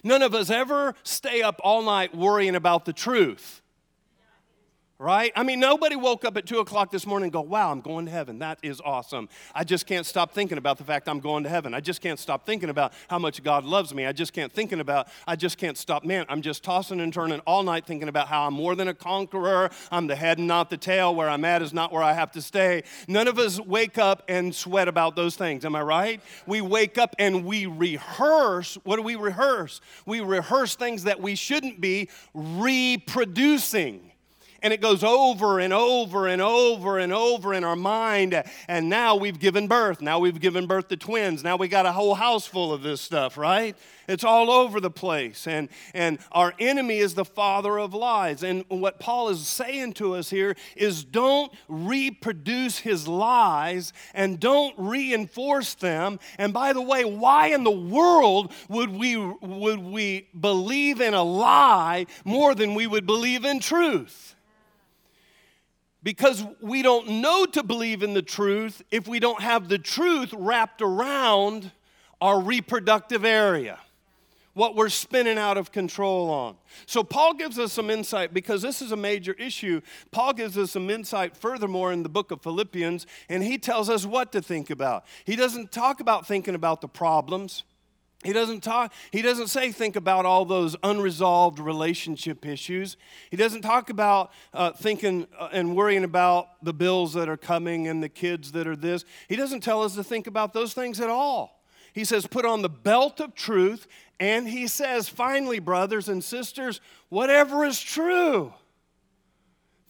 None 0.04 0.22
of 0.22 0.34
us 0.34 0.50
ever 0.50 0.96
stay 1.04 1.42
up 1.42 1.60
all 1.64 1.82
night 1.82 2.16
worrying 2.16 2.56
about 2.56 2.86
the 2.86 2.94
truth 2.94 3.62
right? 5.04 5.34
I 5.36 5.44
mean, 5.44 5.60
nobody 5.60 5.98
woke 5.98 6.24
up 6.24 6.38
at 6.38 6.46
2 6.46 6.60
o'clock 6.60 6.90
this 6.90 7.06
morning 7.06 7.26
and 7.26 7.34
go, 7.34 7.42
wow, 7.42 7.72
I'm 7.72 7.82
going 7.82 8.06
to 8.06 8.12
heaven. 8.12 8.40
That 8.40 8.58
is 8.64 8.80
awesome. 8.84 9.28
I 9.54 9.66
just 9.66 9.86
can't 9.86 10.06
stop 10.06 10.32
thinking 10.32 10.58
about 10.58 10.78
the 10.78 10.86
fact 10.86 11.10
I'm 11.10 11.20
going 11.20 11.44
to 11.44 11.50
heaven. 11.50 11.74
I 11.74 11.82
just 11.82 12.00
can't 12.00 12.18
stop 12.18 12.46
thinking 12.46 12.70
about 12.70 12.94
how 13.10 13.20
much 13.20 13.44
God 13.44 13.66
loves 13.66 13.94
me. 13.94 14.06
I 14.06 14.14
just 14.14 14.32
can't 14.32 14.52
thinking 14.52 14.80
about, 14.80 15.10
I 15.28 15.36
just 15.36 15.58
can't 15.58 15.78
stop. 15.78 16.06
Man, 16.06 16.26
I'm 16.30 16.42
just 16.42 16.64
tossing 16.64 17.02
and 17.02 17.14
turning 17.14 17.42
all 17.42 17.64
night 17.64 17.86
thinking 17.86 18.08
about 18.08 18.30
how 18.30 18.48
I'm 18.48 18.54
more 18.54 18.76
than 18.76 18.88
a 18.88 18.94
conqueror. 18.94 19.70
I'm 19.92 20.08
the 20.08 20.16
head 20.16 20.38
and 20.38 20.48
not 20.48 20.70
the 20.70 20.78
tail. 20.78 21.14
Where 21.14 21.30
I'm 21.30 21.44
at 21.44 21.62
is 21.62 21.74
not 21.74 21.92
where 21.92 22.04
I 22.04 22.14
have 22.14 22.32
to 22.32 22.42
stay. 22.42 22.84
None 23.10 23.28
of 23.28 23.38
us 23.38 23.60
wake 23.60 23.98
up 23.98 24.24
and 24.30 24.56
sweat 24.56 24.88
about 24.88 25.18
those 25.18 25.36
things. 25.36 25.66
Am 25.66 25.76
I 25.76 25.82
right? 25.82 26.22
We 26.48 26.62
wake 26.62 26.98
up 26.98 27.14
and 27.20 27.44
we 27.44 27.66
rehearse. 27.66 28.78
What 28.86 28.96
do 28.96 29.02
we 29.02 29.16
rehearse? 29.16 29.82
We 30.06 30.22
rehearse 30.22 30.76
things 30.76 31.04
that 31.04 31.20
we 31.20 31.36
shouldn't 31.36 31.82
be 31.82 32.08
reproducing 32.34 34.13
and 34.64 34.72
it 34.72 34.80
goes 34.80 35.04
over 35.04 35.60
and 35.60 35.74
over 35.74 36.28
and 36.28 36.42
over 36.42 36.98
and 36.98 37.12
over 37.12 37.54
in 37.54 37.66
our 37.66 37.76
mind. 37.76 38.42
And 38.70 38.90
now 38.90 39.16
we've 39.16 39.38
given 39.38 39.68
birth. 39.68 40.02
Now 40.02 40.20
we've 40.20 40.40
given 40.40 40.66
birth 40.66 40.88
to 40.88 40.98
twins. 40.98 41.44
Now 41.44 41.58
we 41.58 41.68
got 41.68 41.86
a 41.86 41.92
whole 41.92 42.16
house 42.16 42.48
full 42.48 42.74
of 42.74 42.82
this 42.82 43.02
stuff, 43.02 43.38
right? 43.38 43.76
It's 44.08 44.24
all 44.24 44.50
over 44.50 44.80
the 44.80 44.90
place. 44.90 45.48
And, 45.48 45.70
and 45.94 46.18
our 46.32 46.54
enemy 46.60 47.00
is 47.00 47.14
the 47.14 47.26
father 47.26 47.78
of 47.78 47.94
lies. 47.94 48.44
And 48.44 48.64
what 48.70 49.00
Paul 49.00 49.30
is 49.30 49.46
saying 49.48 49.94
to 49.94 50.16
us 50.16 50.30
here 50.30 50.56
is 50.78 51.04
don't 51.04 51.52
reproduce 51.68 52.80
his 52.80 53.08
lies 53.08 53.92
and 54.14 54.40
don't 54.40 54.74
reinforce 54.78 55.74
them. 55.74 56.20
And 56.38 56.54
by 56.54 56.72
the 56.72 56.82
way, 56.82 57.04
why 57.04 57.48
in 57.48 57.66
the 57.66 57.72
world 57.72 58.54
would 58.70 58.90
we, 58.90 59.18
would 59.18 59.80
we 59.80 60.30
believe 60.40 61.02
in 61.02 61.14
a 61.14 61.24
lie 61.24 62.06
more 62.24 62.56
than 62.56 62.76
we 62.76 62.88
would 62.88 63.06
believe 63.06 63.44
in 63.44 63.60
truth? 63.60 64.33
Because 66.04 66.44
we 66.62 66.82
don't 66.82 67.08
know 67.22 67.46
to 67.46 67.64
believe 67.64 68.04
in 68.04 68.14
the 68.14 68.22
truth 68.22 68.82
if 68.92 69.08
we 69.08 69.20
don't 69.20 69.42
have 69.42 69.70
the 69.70 69.78
truth 69.78 70.34
wrapped 70.34 70.82
around 70.82 71.72
our 72.20 72.40
reproductive 72.40 73.26
area, 73.26 73.80
what 74.54 74.76
we're 74.76 74.90
spinning 74.90 75.38
out 75.38 75.58
of 75.58 75.72
control 75.72 76.30
on. 76.30 76.56
So, 76.86 77.04
Paul 77.04 77.34
gives 77.34 77.58
us 77.58 77.74
some 77.74 77.90
insight 77.90 78.34
because 78.34 78.62
this 78.62 78.82
is 78.82 78.92
a 78.92 78.98
major 78.98 79.34
issue. 79.34 79.82
Paul 80.12 80.34
gives 80.34 80.58
us 80.58 80.72
some 80.72 80.90
insight 80.90 81.36
furthermore 81.36 81.92
in 81.92 82.04
the 82.04 82.10
book 82.10 82.32
of 82.32 82.42
Philippians, 82.42 83.08
and 83.30 83.44
he 83.44 83.58
tells 83.58 83.90
us 83.90 84.06
what 84.06 84.32
to 84.34 84.42
think 84.42 84.70
about. 84.70 85.06
He 85.26 85.36
doesn't 85.36 85.72
talk 85.72 86.02
about 86.02 86.28
thinking 86.28 86.56
about 86.56 86.82
the 86.82 86.88
problems. 86.88 87.64
He 88.24 88.34
doesn't 88.34 88.62
talk, 88.62 88.94
he 89.12 89.22
doesn't 89.22 89.48
say 89.48 89.72
think 89.72 89.96
about 89.96 90.26
all 90.26 90.46
those 90.46 90.76
unresolved 90.84 91.60
relationship 91.60 92.46
issues. 92.46 92.98
He 93.32 93.38
doesn't 93.38 93.62
talk 93.62 93.90
about 93.90 94.32
uh, 94.54 94.72
thinking 94.72 95.28
uh, 95.38 95.50
and 95.52 95.76
worrying 95.76 96.04
about 96.04 96.64
the 96.64 96.74
bills 96.74 97.14
that 97.14 97.30
are 97.30 97.38
coming 97.38 97.88
and 97.88 98.02
the 98.02 98.10
kids 98.10 98.52
that 98.54 98.68
are 98.68 98.76
this. 98.76 99.06
He 99.28 99.36
doesn't 99.36 99.62
tell 99.62 99.84
us 99.84 99.96
to 99.96 100.04
think 100.04 100.28
about 100.28 100.54
those 100.54 100.74
things 100.74 101.00
at 101.00 101.10
all. 101.10 101.64
He 101.94 102.06
says, 102.06 102.26
put 102.26 102.46
on 102.46 102.62
the 102.62 102.70
belt 102.70 103.20
of 103.20 103.36
truth, 103.36 103.88
and 104.20 104.48
he 104.48 104.68
says, 104.68 105.10
finally, 105.10 105.60
brothers 105.60 106.10
and 106.10 106.24
sisters, 106.24 106.82
whatever 107.10 107.66
is 107.66 107.80
true. 107.80 108.54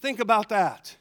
Think 0.00 0.20
about 0.20 0.50
that. 0.50 0.96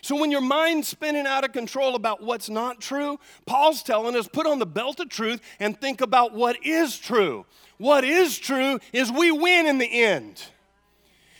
So 0.00 0.16
when 0.16 0.30
your 0.30 0.40
mind's 0.40 0.88
spinning 0.88 1.26
out 1.26 1.44
of 1.44 1.52
control 1.52 1.94
about 1.94 2.22
what's 2.22 2.48
not 2.48 2.80
true, 2.80 3.18
Paul's 3.46 3.82
telling 3.82 4.16
us 4.16 4.26
put 4.26 4.46
on 4.46 4.58
the 4.58 4.66
belt 4.66 5.00
of 5.00 5.08
truth 5.08 5.40
and 5.60 5.78
think 5.80 6.00
about 6.00 6.32
what 6.32 6.64
is 6.64 6.98
true. 6.98 7.44
What 7.78 8.04
is 8.04 8.38
true 8.38 8.80
is 8.92 9.10
we 9.12 9.30
win 9.30 9.66
in 9.66 9.78
the 9.78 10.02
end. 10.02 10.42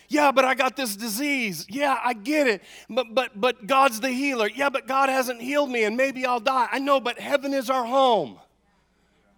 Yeah, 0.08 0.30
but 0.30 0.44
I 0.44 0.54
got 0.54 0.76
this 0.76 0.94
disease. 0.94 1.64
Yeah, 1.70 1.98
I 2.04 2.12
get 2.12 2.46
it. 2.46 2.62
But 2.90 3.14
but 3.14 3.40
but 3.40 3.66
God's 3.66 4.00
the 4.00 4.10
healer. 4.10 4.48
Yeah, 4.54 4.68
but 4.68 4.86
God 4.86 5.08
hasn't 5.08 5.40
healed 5.40 5.70
me 5.70 5.84
and 5.84 5.96
maybe 5.96 6.26
I'll 6.26 6.40
die. 6.40 6.68
I 6.70 6.80
know, 6.80 7.00
but 7.00 7.18
heaven 7.18 7.54
is 7.54 7.70
our 7.70 7.86
home. 7.86 8.38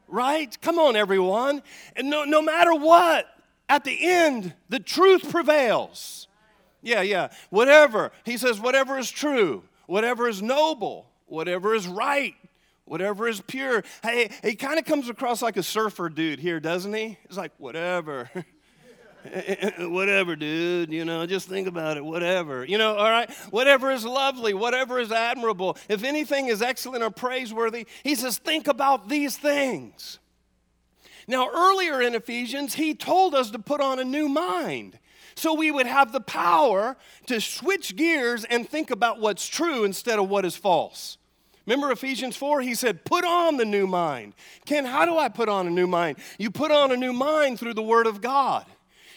Right? 0.09 0.61
Come 0.61 0.81
on, 0.81 0.97
everyone. 0.97 1.63
And 1.95 2.11
no, 2.11 2.25
no 2.25 2.43
matter 2.43 2.75
what, 2.75 3.27
at 3.69 3.85
the 3.85 3.97
end, 4.05 4.55
the 4.69 4.81
truth 4.81 5.31
prevails. 5.31 6.27
Yeah, 6.85 7.01
yeah. 7.01 7.31
Whatever. 7.51 8.13
He 8.25 8.37
says, 8.37 8.61
whatever 8.61 8.99
is 8.99 9.11
true, 9.11 9.65
whatever 9.87 10.29
is 10.29 10.43
noble, 10.43 11.11
whatever 11.27 11.75
is 11.75 11.89
right, 11.89 12.35
whatever 12.85 13.27
is 13.27 13.41
pure. 13.41 13.83
Hey, 14.03 14.31
he 14.43 14.55
kind 14.55 14.79
of 14.79 14.85
comes 14.85 15.09
across 15.09 15.43
like 15.43 15.57
a 15.57 15.63
surfer 15.63 16.11
dude 16.11 16.39
here, 16.39 16.61
doesn't 16.61 16.93
he? 16.93 17.19
He's 17.27 17.39
like, 17.39 17.53
whatever. 17.57 18.31
whatever, 19.79 20.37
dude, 20.37 20.93
you 20.93 21.07
know, 21.07 21.25
just 21.25 21.49
think 21.49 21.67
about 21.67 21.97
it, 21.97 22.05
whatever. 22.05 22.67
You 22.67 22.77
know, 22.77 22.95
all 22.97 23.11
right, 23.11 23.31
whatever 23.51 23.91
is 23.91 24.05
lovely, 24.05 24.53
whatever 24.53 25.01
is 25.01 25.11
admirable, 25.11 25.79
if 25.89 26.05
anything 26.05 26.49
is 26.49 26.61
excellent 26.61 27.03
or 27.03 27.11
praiseworthy, 27.11 27.87
he 28.03 28.15
says, 28.15 28.37
think 28.37 28.69
about 28.69 29.09
these 29.09 29.39
things. 29.39 30.19
Now, 31.27 31.49
earlier 31.51 32.03
in 32.03 32.15
Ephesians, 32.15 32.75
he 32.75 32.95
told 32.95 33.35
us 33.35 33.51
to 33.53 33.59
put 33.59 33.81
on 33.81 33.99
a 33.99 34.05
new 34.05 34.29
mind. 34.29 34.99
So 35.37 35.55
we 35.55 35.71
would 35.71 35.87
have 35.87 36.13
the 36.13 36.21
power 36.21 36.97
to 37.27 37.41
switch 37.41 37.97
gears 37.97 38.45
and 38.45 38.69
think 38.69 38.91
about 38.91 39.21
what's 39.21 39.47
true 39.47 39.85
instead 39.85 40.19
of 40.19 40.29
what 40.29 40.45
is 40.45 40.57
false. 40.57 41.19
Remember 41.67 41.91
Ephesians 41.91 42.37
4? 42.37 42.61
He 42.61 42.75
said, 42.75 43.05
Put 43.05 43.25
on 43.25 43.57
the 43.57 43.65
new 43.65 43.87
mind. 43.87 44.35
Ken, 44.67 44.85
how 44.85 45.07
do 45.07 45.17
I 45.17 45.29
put 45.29 45.49
on 45.49 45.67
a 45.67 45.71
new 45.71 45.87
mind? 45.87 46.19
You 46.39 46.51
put 46.51 46.71
on 46.71 46.93
a 46.93 46.97
new 46.97 47.13
mind 47.13 47.59
through 47.59 47.75
the 47.75 47.83
Word 47.83 48.07
of 48.07 48.21
God. 48.21 48.67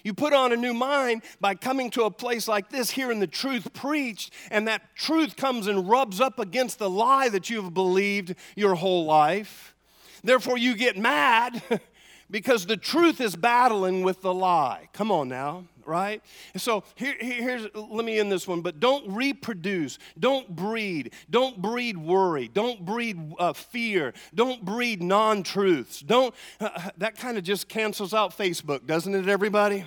You 0.04 0.14
put 0.14 0.32
on 0.32 0.54
a 0.54 0.56
new 0.56 0.74
mind 0.74 1.24
by 1.42 1.56
coming 1.56 1.90
to 1.92 2.04
a 2.04 2.12
place 2.12 2.48
like 2.48 2.70
this, 2.70 2.92
hearing 2.92 3.20
the 3.20 3.28
truth 3.28 3.74
preached, 3.74 4.32
and 4.50 4.68
that 4.68 4.96
truth 4.96 5.36
comes 5.36 5.68
and 5.68 5.90
rubs 5.90 6.22
up 6.22 6.40
against 6.40 6.80
the 6.80 6.90
lie 6.90 7.28
that 7.30 7.50
you've 7.50 7.74
believed 7.74 8.36
your 8.56 8.76
whole 8.76 9.06
life. 9.06 9.76
Therefore, 10.24 10.58
you 10.58 10.76
get 10.76 10.98
mad 10.98 11.62
because 12.32 12.66
the 12.66 12.78
truth 12.78 13.20
is 13.20 13.36
battling 13.36 14.04
with 14.04 14.22
the 14.22 14.34
lie. 14.34 14.88
Come 14.94 15.12
on 15.12 15.28
now 15.28 15.66
right? 15.88 16.22
so 16.56 16.84
here, 16.96 17.16
here's, 17.20 17.68
let 17.74 18.06
me 18.06 18.20
end 18.20 18.32
this 18.32 18.48
one, 18.48 18.62
but 18.62 18.80
don't 18.80 19.10
reproduce, 19.10 19.98
don't 20.20 20.56
breed, 20.56 21.14
don't 21.30 21.62
breed 21.62 21.98
worry, 21.98 22.48
don't 22.48 22.86
breed 22.86 23.18
uh, 23.40 23.54
fear, 23.54 24.14
don't 24.36 24.64
breed 24.64 25.02
non 25.02 25.44
truths. 25.44 26.02
Don't, 26.02 26.36
uh, 26.60 26.90
that 26.98 27.18
kind 27.18 27.38
of 27.38 27.44
just 27.44 27.68
cancels 27.68 28.14
out 28.14 28.38
Facebook, 28.38 28.86
doesn't 28.86 29.16
it, 29.16 29.28
everybody? 29.28 29.86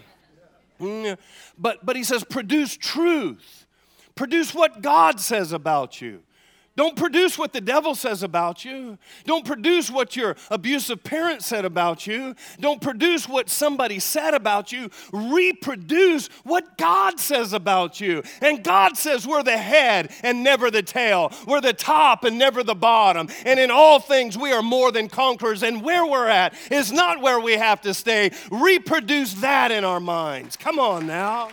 Mm, 0.81 1.19
but, 1.59 1.85
but 1.85 1.95
he 1.97 2.03
says, 2.03 2.25
produce 2.25 2.77
truth, 2.77 3.67
produce 4.15 4.55
what 4.55 4.83
God 4.83 5.21
says 5.21 5.53
about 5.53 6.01
you. 6.01 6.23
Don't 6.81 6.97
produce 6.97 7.37
what 7.37 7.53
the 7.53 7.61
devil 7.61 7.95
says 7.95 8.23
about 8.23 8.64
you. 8.64 8.97
Don't 9.27 9.45
produce 9.45 9.90
what 9.90 10.16
your 10.16 10.35
abusive 10.51 11.05
parent 11.05 11.43
said 11.43 11.66
about 11.66 12.07
you. 12.07 12.35
Don't 12.59 12.81
produce 12.81 13.29
what 13.29 13.51
somebody 13.51 13.99
said 13.99 14.33
about 14.33 14.73
you. 14.73 14.88
Reproduce 15.12 16.29
what 16.43 16.79
God 16.79 17.21
says 17.21 17.53
about 17.53 18.01
you. 18.01 18.23
And 18.40 18.64
God 18.64 18.97
says 18.97 19.27
we're 19.27 19.43
the 19.43 19.59
head 19.59 20.11
and 20.23 20.43
never 20.43 20.71
the 20.71 20.81
tail. 20.81 21.35
We're 21.47 21.61
the 21.61 21.75
top 21.75 22.25
and 22.25 22.38
never 22.38 22.62
the 22.62 22.75
bottom. 22.75 23.29
And 23.45 23.61
in 23.61 23.71
all 23.71 24.01
things, 24.01 24.38
we 24.38 24.51
are 24.51 24.62
more 24.62 24.90
than 24.90 25.11
conquerors. 25.11 25.62
And 25.62 25.83
where 25.83 26.07
we're 26.07 26.29
at 26.29 26.55
is 26.71 26.90
not 26.90 27.21
where 27.21 27.40
we 27.40 27.59
have 27.59 27.83
to 27.83 27.93
stay. 27.93 28.31
Reproduce 28.51 29.35
that 29.35 29.71
in 29.71 29.85
our 29.85 30.01
minds. 30.01 30.57
Come 30.57 30.79
on 30.79 31.07
now. 31.07 31.51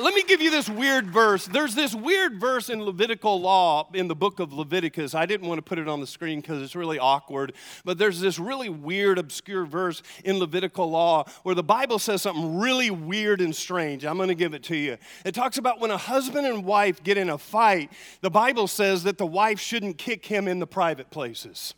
Let 0.00 0.14
me 0.14 0.22
give 0.22 0.40
you 0.40 0.50
this 0.50 0.70
weird 0.70 1.10
verse. 1.10 1.46
There's 1.46 1.74
this 1.74 1.94
weird 1.94 2.40
verse 2.40 2.70
in 2.70 2.82
Levitical 2.82 3.38
law 3.38 3.90
in 3.92 4.08
the 4.08 4.14
book 4.14 4.40
of 4.40 4.50
Leviticus. 4.50 5.14
I 5.14 5.26
didn't 5.26 5.46
want 5.46 5.58
to 5.58 5.62
put 5.62 5.78
it 5.78 5.86
on 5.86 6.00
the 6.00 6.06
screen 6.06 6.40
because 6.40 6.62
it's 6.62 6.74
really 6.74 6.98
awkward, 6.98 7.52
but 7.84 7.98
there's 7.98 8.18
this 8.18 8.38
really 8.38 8.70
weird, 8.70 9.18
obscure 9.18 9.66
verse 9.66 10.02
in 10.24 10.38
Levitical 10.38 10.90
law 10.90 11.24
where 11.42 11.54
the 11.54 11.62
Bible 11.62 11.98
says 11.98 12.22
something 12.22 12.58
really 12.58 12.90
weird 12.90 13.42
and 13.42 13.54
strange. 13.54 14.06
I'm 14.06 14.16
going 14.16 14.30
to 14.30 14.34
give 14.34 14.54
it 14.54 14.62
to 14.64 14.76
you. 14.76 14.96
It 15.26 15.34
talks 15.34 15.58
about 15.58 15.78
when 15.78 15.90
a 15.90 15.98
husband 15.98 16.46
and 16.46 16.64
wife 16.64 17.02
get 17.02 17.18
in 17.18 17.28
a 17.28 17.36
fight, 17.36 17.92
the 18.22 18.30
Bible 18.30 18.68
says 18.68 19.02
that 19.02 19.18
the 19.18 19.26
wife 19.26 19.60
shouldn't 19.60 19.98
kick 19.98 20.24
him 20.24 20.48
in 20.48 20.58
the 20.58 20.66
private 20.66 21.10
places. 21.10 21.74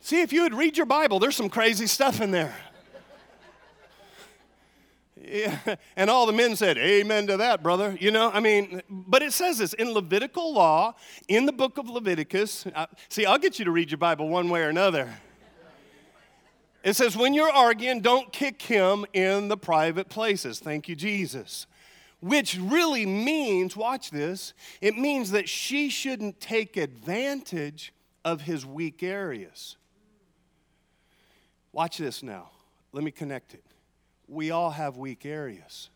See, 0.00 0.22
if 0.22 0.32
you 0.32 0.42
would 0.44 0.54
read 0.54 0.78
your 0.78 0.86
Bible, 0.86 1.18
there's 1.18 1.36
some 1.36 1.50
crazy 1.50 1.86
stuff 1.86 2.22
in 2.22 2.30
there. 2.30 2.56
And 5.96 6.10
all 6.10 6.26
the 6.26 6.32
men 6.32 6.56
said, 6.56 6.78
Amen 6.78 7.26
to 7.26 7.36
that, 7.38 7.62
brother. 7.62 7.96
You 8.00 8.10
know, 8.10 8.30
I 8.32 8.40
mean, 8.40 8.82
but 8.88 9.22
it 9.22 9.32
says 9.32 9.58
this 9.58 9.72
in 9.74 9.92
Levitical 9.92 10.52
law, 10.52 10.94
in 11.28 11.46
the 11.46 11.52
book 11.52 11.78
of 11.78 11.88
Leviticus. 11.88 12.66
Uh, 12.74 12.86
see, 13.08 13.26
I'll 13.26 13.38
get 13.38 13.58
you 13.58 13.64
to 13.64 13.70
read 13.70 13.90
your 13.90 13.98
Bible 13.98 14.28
one 14.28 14.48
way 14.48 14.62
or 14.62 14.68
another. 14.68 15.12
It 16.82 16.94
says, 16.94 17.16
when 17.16 17.32
you're 17.32 17.50
arguing, 17.50 18.00
don't 18.00 18.32
kick 18.32 18.60
him 18.60 19.06
in 19.12 19.46
the 19.46 19.56
private 19.56 20.08
places. 20.08 20.58
Thank 20.58 20.88
you, 20.88 20.96
Jesus. 20.96 21.68
Which 22.18 22.58
really 22.60 23.06
means, 23.06 23.76
watch 23.76 24.10
this, 24.10 24.52
it 24.80 24.98
means 24.98 25.30
that 25.30 25.48
she 25.48 25.90
shouldn't 25.90 26.40
take 26.40 26.76
advantage 26.76 27.92
of 28.24 28.42
his 28.42 28.66
weak 28.66 29.02
areas. 29.02 29.76
Watch 31.72 31.98
this 31.98 32.22
now. 32.22 32.50
Let 32.92 33.04
me 33.04 33.12
connect 33.12 33.54
it 33.54 33.64
we 34.28 34.50
all 34.50 34.70
have 34.70 34.96
weak 34.96 35.26
areas. 35.26 35.90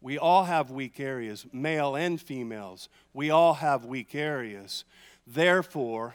We 0.00 0.16
all 0.18 0.44
have 0.44 0.70
weak 0.70 1.00
areas, 1.00 1.44
male 1.52 1.96
and 1.96 2.20
females. 2.20 2.88
We 3.12 3.30
all 3.30 3.54
have 3.54 3.84
weak 3.84 4.14
areas. 4.14 4.84
Therefore, 5.26 6.14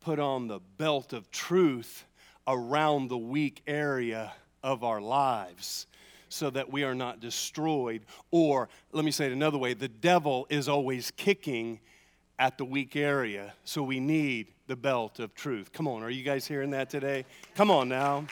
put 0.00 0.18
on 0.18 0.46
the 0.46 0.60
belt 0.76 1.12
of 1.12 1.30
truth 1.30 2.04
around 2.46 3.08
the 3.08 3.18
weak 3.18 3.62
area 3.66 4.32
of 4.62 4.84
our 4.84 5.00
lives 5.00 5.86
so 6.28 6.50
that 6.50 6.70
we 6.70 6.84
are 6.84 6.94
not 6.94 7.20
destroyed. 7.20 8.02
Or, 8.30 8.68
let 8.92 9.04
me 9.04 9.10
say 9.10 9.26
it 9.26 9.32
another 9.32 9.58
way 9.58 9.74
the 9.74 9.88
devil 9.88 10.46
is 10.48 10.68
always 10.68 11.10
kicking 11.10 11.80
at 12.38 12.56
the 12.56 12.64
weak 12.64 12.94
area, 12.94 13.52
so 13.64 13.82
we 13.82 13.98
need 13.98 14.46
the 14.68 14.76
belt 14.76 15.18
of 15.18 15.34
truth. 15.34 15.72
Come 15.72 15.88
on, 15.88 16.02
are 16.02 16.10
you 16.10 16.22
guys 16.22 16.46
hearing 16.46 16.70
that 16.70 16.88
today? 16.88 17.24
Come 17.56 17.70
on 17.70 17.88
now. 17.88 18.26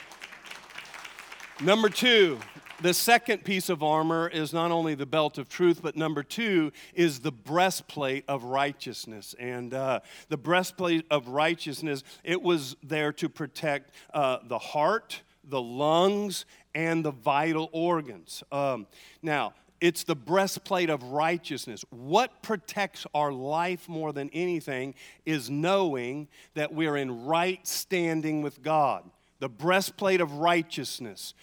Number 1.63 1.89
two, 1.89 2.39
the 2.83 2.93
second 2.93 3.43
piece 3.43 3.71
of 3.71 3.83
armor 3.83 4.29
is 4.29 4.53
not 4.53 4.71
only 4.71 4.95
the 4.95 5.07
belt 5.07 5.39
of 5.39 5.49
truth, 5.49 5.81
but 5.83 5.97
number 5.97 6.23
two 6.23 6.71
is 6.93 7.21
the 7.21 7.33
breastplate 7.33 8.27
of 8.29 8.45
righteousness. 8.45 9.35
And 9.39 9.73
uh, 9.73 10.01
the 10.29 10.37
breastplate 10.37 11.07
of 11.11 11.29
righteousness, 11.29 12.05
it 12.25 12.43
was 12.43 12.77
there 12.83 13.11
to 13.15 13.31
protect 13.31 13.91
uh, 14.13 14.39
the 14.45 14.59
heart, 14.59 15.23
the 15.45 15.63
lungs, 15.63 16.45
and 16.75 17.03
the 17.03 17.11
vital 17.11 17.71
organs. 17.73 18.43
Um, 18.53 18.87
now, 19.23 19.55
it's 19.81 20.05
the 20.05 20.15
breastplate 20.15 20.91
of 20.91 21.03
righteousness. 21.05 21.87
What 21.89 22.43
protects 22.43 23.07
our 23.15 23.33
life 23.33 23.89
more 23.89 24.13
than 24.13 24.29
anything 24.35 24.95
is 25.25 25.49
knowing 25.49 26.29
that 26.53 26.75
we're 26.75 26.99
in 26.99 27.25
right 27.25 27.67
standing 27.67 28.43
with 28.43 28.63
God 28.63 29.05
the 29.39 29.49
breastplate 29.49 30.21
of 30.21 30.33
righteousness. 30.35 31.35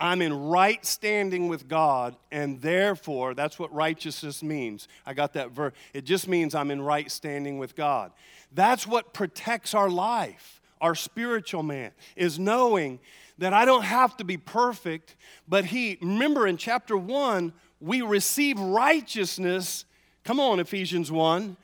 I'm 0.00 0.20
in 0.20 0.48
right 0.48 0.84
standing 0.84 1.46
with 1.46 1.68
God, 1.68 2.16
and 2.32 2.60
therefore, 2.60 3.34
that's 3.34 3.58
what 3.58 3.72
righteousness 3.72 4.42
means. 4.42 4.88
I 5.06 5.14
got 5.14 5.34
that 5.34 5.52
verse. 5.52 5.74
It 5.94 6.04
just 6.04 6.26
means 6.26 6.54
I'm 6.54 6.72
in 6.72 6.82
right 6.82 7.08
standing 7.10 7.58
with 7.58 7.76
God. 7.76 8.10
That's 8.52 8.86
what 8.86 9.14
protects 9.14 9.74
our 9.74 9.88
life, 9.88 10.60
our 10.80 10.96
spiritual 10.96 11.62
man, 11.62 11.92
is 12.16 12.38
knowing 12.38 12.98
that 13.38 13.52
I 13.52 13.64
don't 13.64 13.84
have 13.84 14.16
to 14.16 14.24
be 14.24 14.36
perfect, 14.36 15.14
but 15.46 15.66
He, 15.66 15.98
remember 16.00 16.48
in 16.48 16.56
chapter 16.56 16.96
1, 16.96 17.52
we 17.80 18.02
receive 18.02 18.58
righteousness. 18.58 19.84
Come 20.24 20.40
on, 20.40 20.58
Ephesians 20.58 21.12
1 21.12 21.56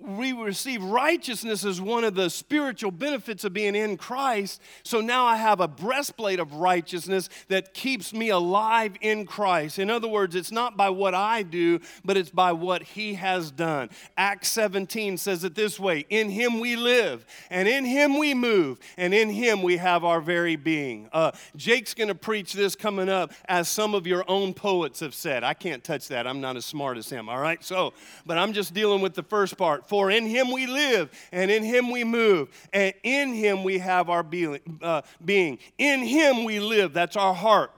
we 0.00 0.32
receive 0.32 0.82
righteousness 0.82 1.64
as 1.64 1.80
one 1.80 2.04
of 2.04 2.14
the 2.14 2.30
spiritual 2.30 2.90
benefits 2.90 3.44
of 3.44 3.52
being 3.52 3.74
in 3.74 3.96
Christ. 3.96 4.60
So 4.82 5.00
now 5.00 5.24
I 5.24 5.36
have 5.36 5.60
a 5.60 5.68
breastplate 5.68 6.40
of 6.40 6.54
righteousness 6.54 7.28
that 7.48 7.74
keeps 7.74 8.12
me 8.12 8.30
alive 8.30 8.94
in 9.00 9.26
Christ. 9.26 9.78
In 9.78 9.90
other 9.90 10.08
words, 10.08 10.34
it's 10.34 10.52
not 10.52 10.76
by 10.76 10.90
what 10.90 11.14
I 11.14 11.42
do, 11.42 11.80
but 12.04 12.16
it's 12.16 12.30
by 12.30 12.52
what 12.52 12.82
He 12.82 13.14
has 13.14 13.50
done. 13.50 13.90
Acts 14.16 14.48
17 14.48 15.16
says 15.16 15.44
it 15.44 15.54
this 15.54 15.78
way 15.78 16.06
In 16.08 16.30
Him 16.30 16.60
we 16.60 16.76
live, 16.76 17.26
and 17.50 17.68
in 17.68 17.84
Him 17.84 18.18
we 18.18 18.34
move, 18.34 18.78
and 18.96 19.12
in 19.12 19.30
Him 19.30 19.62
we 19.62 19.76
have 19.76 20.04
our 20.04 20.20
very 20.20 20.56
being. 20.56 21.08
Uh, 21.12 21.32
Jake's 21.56 21.94
going 21.94 22.08
to 22.08 22.14
preach 22.14 22.52
this 22.52 22.74
coming 22.74 23.08
up, 23.08 23.32
as 23.48 23.68
some 23.68 23.94
of 23.94 24.06
your 24.06 24.24
own 24.28 24.54
poets 24.54 25.00
have 25.00 25.14
said. 25.14 25.44
I 25.44 25.54
can't 25.54 25.84
touch 25.84 26.08
that. 26.08 26.26
I'm 26.26 26.40
not 26.40 26.56
as 26.56 26.64
smart 26.64 26.96
as 26.96 27.10
him, 27.10 27.28
all 27.28 27.38
right? 27.38 27.62
So, 27.62 27.92
but 28.24 28.38
I'm 28.38 28.52
just 28.52 28.72
dealing 28.74 29.00
with 29.00 29.14
the 29.14 29.22
first 29.22 29.56
part 29.56 29.88
For 29.90 30.08
in 30.08 30.24
him 30.28 30.52
we 30.52 30.68
live, 30.68 31.10
and 31.32 31.50
in 31.50 31.64
him 31.64 31.90
we 31.90 32.04
move, 32.04 32.48
and 32.72 32.94
in 33.02 33.34
him 33.34 33.64
we 33.64 33.78
have 33.78 34.08
our 34.08 34.22
being. 34.22 34.60
Uh. 34.80 35.02
In 35.26 35.98
him 35.98 36.44
we 36.44 36.60
live, 36.60 36.92
that's 36.92 37.16
our 37.16 37.34
heart. 37.34 37.72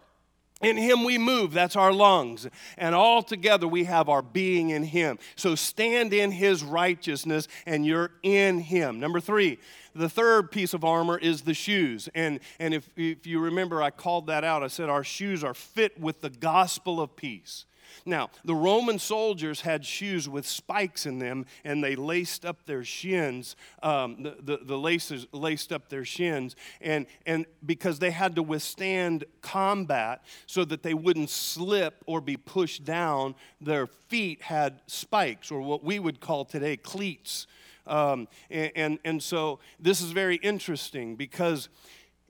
In 0.60 0.76
Him 0.76 1.02
we 1.02 1.18
move, 1.18 1.52
that's 1.52 1.74
our 1.74 1.92
lungs. 1.92 2.46
And 2.78 2.94
all 2.94 3.20
together 3.20 3.66
we 3.66 3.82
have 3.82 4.08
our 4.08 4.22
being 4.22 4.70
in 4.70 4.84
Him. 4.84 5.18
So 5.34 5.56
stand 5.56 6.12
in 6.12 6.30
His 6.30 6.62
righteousness 6.62 7.48
and 7.66 7.84
you're 7.84 8.12
in 8.22 8.60
Him. 8.60 9.00
Number 9.00 9.18
three, 9.18 9.58
the 9.94 10.08
third 10.08 10.52
piece 10.52 10.72
of 10.72 10.84
armor 10.84 11.18
is 11.18 11.42
the 11.42 11.52
shoes. 11.52 12.08
And, 12.14 12.38
and 12.60 12.72
if, 12.74 12.88
if 12.96 13.26
you 13.26 13.40
remember, 13.40 13.82
I 13.82 13.90
called 13.90 14.28
that 14.28 14.44
out. 14.44 14.62
I 14.62 14.68
said 14.68 14.88
our 14.88 15.02
shoes 15.02 15.42
are 15.42 15.52
fit 15.52 16.00
with 16.00 16.20
the 16.20 16.30
gospel 16.30 17.00
of 17.00 17.16
peace. 17.16 17.64
Now, 18.04 18.30
the 18.44 18.54
Roman 18.54 18.98
soldiers 18.98 19.60
had 19.60 19.84
shoes 19.84 20.28
with 20.28 20.46
spikes 20.46 21.06
in 21.06 21.18
them, 21.18 21.46
and 21.64 21.82
they 21.82 21.96
laced 21.96 22.44
up 22.44 22.64
their 22.66 22.84
shins. 22.84 23.56
Um, 23.82 24.22
the, 24.22 24.36
the, 24.40 24.60
the 24.64 24.78
laces 24.78 25.26
laced 25.32 25.72
up 25.72 25.88
their 25.88 26.04
shins, 26.04 26.56
and, 26.80 27.06
and 27.26 27.46
because 27.64 27.98
they 27.98 28.10
had 28.10 28.36
to 28.36 28.42
withstand 28.42 29.24
combat 29.40 30.24
so 30.46 30.64
that 30.64 30.82
they 30.82 30.94
wouldn't 30.94 31.30
slip 31.30 32.02
or 32.06 32.20
be 32.20 32.36
pushed 32.36 32.84
down, 32.84 33.34
their 33.60 33.86
feet 33.86 34.42
had 34.42 34.80
spikes, 34.86 35.50
or 35.50 35.60
what 35.60 35.84
we 35.84 35.98
would 35.98 36.20
call 36.20 36.44
today 36.44 36.76
cleats. 36.76 37.46
Um, 37.86 38.28
and, 38.50 38.72
and, 38.76 38.98
and 39.04 39.22
so 39.22 39.58
this 39.80 40.00
is 40.00 40.12
very 40.12 40.36
interesting 40.36 41.16
because 41.16 41.68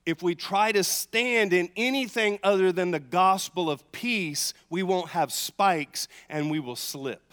if 0.04 0.22
we 0.22 0.34
try 0.34 0.72
to 0.72 0.82
stand 0.82 1.52
in 1.52 1.70
anything 1.76 2.38
other 2.42 2.72
than 2.72 2.90
the 2.90 3.00
gospel 3.00 3.70
of 3.70 3.90
peace, 3.92 4.52
we 4.68 4.82
won't 4.82 5.10
have 5.10 5.32
spikes 5.32 6.08
and 6.28 6.50
we 6.50 6.58
will 6.58 6.76
slip. 6.76 7.32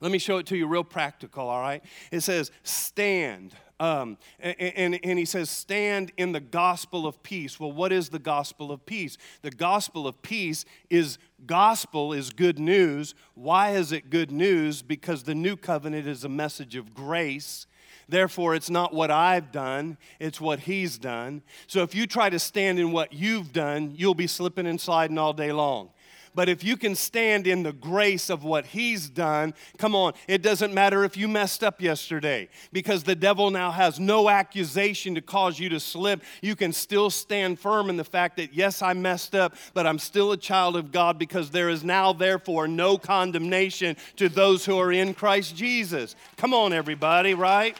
Let 0.00 0.12
me 0.12 0.18
show 0.18 0.38
it 0.38 0.46
to 0.46 0.56
you 0.56 0.66
real 0.66 0.84
practical, 0.84 1.48
all 1.48 1.60
right? 1.60 1.82
It 2.10 2.20
says, 2.20 2.50
stand. 2.62 3.54
Um, 3.78 4.18
and, 4.40 4.56
and, 4.58 5.00
and, 5.04 5.18
he 5.18 5.24
says, 5.24 5.48
stand 5.50 6.10
in 6.16 6.32
the 6.32 6.40
gospel 6.40 7.06
of 7.06 7.22
peace. 7.22 7.60
Well, 7.60 7.72
what 7.72 7.92
is 7.92 8.08
the 8.08 8.18
gospel 8.18 8.72
of 8.72 8.84
peace? 8.84 9.16
The 9.42 9.50
gospel 9.50 10.06
of 10.06 10.20
peace 10.22 10.64
is 10.90 11.18
gospel 11.46 12.12
is 12.12 12.30
good 12.30 12.58
news. 12.58 13.14
Why 13.34 13.70
is 13.70 13.92
it 13.92 14.10
good 14.10 14.32
news? 14.32 14.82
Because 14.82 15.22
the 15.22 15.34
new 15.34 15.56
covenant 15.56 16.06
is 16.06 16.24
a 16.24 16.28
message 16.28 16.74
of 16.74 16.94
grace 16.94 17.66
Therefore, 18.08 18.54
it's 18.54 18.70
not 18.70 18.94
what 18.94 19.10
I've 19.10 19.50
done, 19.50 19.98
it's 20.20 20.40
what 20.40 20.60
He's 20.60 20.98
done. 20.98 21.42
So 21.66 21.82
if 21.82 21.94
you 21.94 22.06
try 22.06 22.30
to 22.30 22.38
stand 22.38 22.78
in 22.78 22.92
what 22.92 23.12
you've 23.12 23.52
done, 23.52 23.94
you'll 23.96 24.14
be 24.14 24.28
slipping 24.28 24.66
and 24.66 24.80
sliding 24.80 25.18
all 25.18 25.32
day 25.32 25.52
long. 25.52 25.90
But 26.36 26.50
if 26.50 26.62
you 26.62 26.76
can 26.76 26.94
stand 26.94 27.46
in 27.46 27.62
the 27.62 27.72
grace 27.72 28.28
of 28.28 28.44
what 28.44 28.66
He's 28.66 29.08
done, 29.08 29.54
come 29.78 29.96
on, 29.96 30.12
it 30.28 30.42
doesn't 30.42 30.74
matter 30.74 31.02
if 31.02 31.16
you 31.16 31.28
messed 31.28 31.64
up 31.64 31.80
yesterday 31.80 32.50
because 32.72 33.02
the 33.02 33.14
devil 33.14 33.50
now 33.50 33.70
has 33.70 33.98
no 33.98 34.28
accusation 34.28 35.14
to 35.14 35.22
cause 35.22 35.58
you 35.58 35.70
to 35.70 35.80
slip. 35.80 36.22
You 36.42 36.54
can 36.54 36.74
still 36.74 37.08
stand 37.08 37.58
firm 37.58 37.88
in 37.88 37.96
the 37.96 38.04
fact 38.04 38.36
that, 38.36 38.52
yes, 38.52 38.82
I 38.82 38.92
messed 38.92 39.34
up, 39.34 39.54
but 39.72 39.86
I'm 39.86 39.98
still 39.98 40.32
a 40.32 40.36
child 40.36 40.76
of 40.76 40.92
God 40.92 41.18
because 41.18 41.50
there 41.50 41.70
is 41.70 41.82
now, 41.82 42.12
therefore, 42.12 42.68
no 42.68 42.98
condemnation 42.98 43.96
to 44.16 44.28
those 44.28 44.66
who 44.66 44.78
are 44.78 44.92
in 44.92 45.14
Christ 45.14 45.56
Jesus. 45.56 46.14
Come 46.36 46.52
on, 46.52 46.74
everybody, 46.74 47.32
right? 47.32 47.78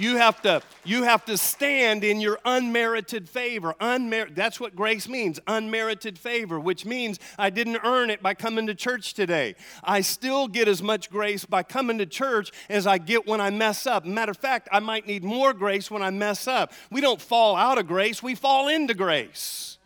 You 0.00 0.16
have 0.16 0.40
to, 0.42 0.62
you 0.82 1.02
have 1.02 1.26
to 1.26 1.36
stand 1.36 2.04
in 2.04 2.22
your 2.22 2.38
unmerited 2.46 3.28
favor. 3.28 3.74
Unmer- 3.82 4.34
that's 4.34 4.58
what 4.58 4.74
grace 4.74 5.06
means 5.06 5.38
unmerited 5.46 6.18
favor, 6.18 6.58
which 6.58 6.86
means 6.86 7.18
I 7.38 7.50
didn't 7.50 7.80
earn 7.84 8.08
it 8.08 8.22
by 8.22 8.32
coming 8.32 8.66
to 8.68 8.74
church 8.74 9.12
today. 9.12 9.56
I 9.84 10.00
still 10.00 10.48
get 10.48 10.68
as 10.68 10.82
much 10.82 11.10
grace 11.10 11.44
by 11.44 11.62
coming 11.62 11.98
to 11.98 12.06
church 12.06 12.50
as 12.70 12.86
I 12.86 12.96
get 12.96 13.26
when 13.26 13.42
I 13.42 13.50
mess 13.50 13.86
up. 13.86 14.06
Matter 14.06 14.30
of 14.30 14.38
fact, 14.38 14.70
I 14.72 14.80
might 14.80 15.06
need 15.06 15.22
more 15.22 15.52
grace 15.52 15.90
when 15.90 16.00
I 16.00 16.08
mess 16.08 16.48
up. 16.48 16.72
We 16.90 17.02
don't 17.02 17.20
fall 17.20 17.54
out 17.54 17.76
of 17.76 17.86
grace, 17.86 18.22
we 18.22 18.34
fall 18.34 18.68
into 18.68 18.94
grace. 18.94 19.76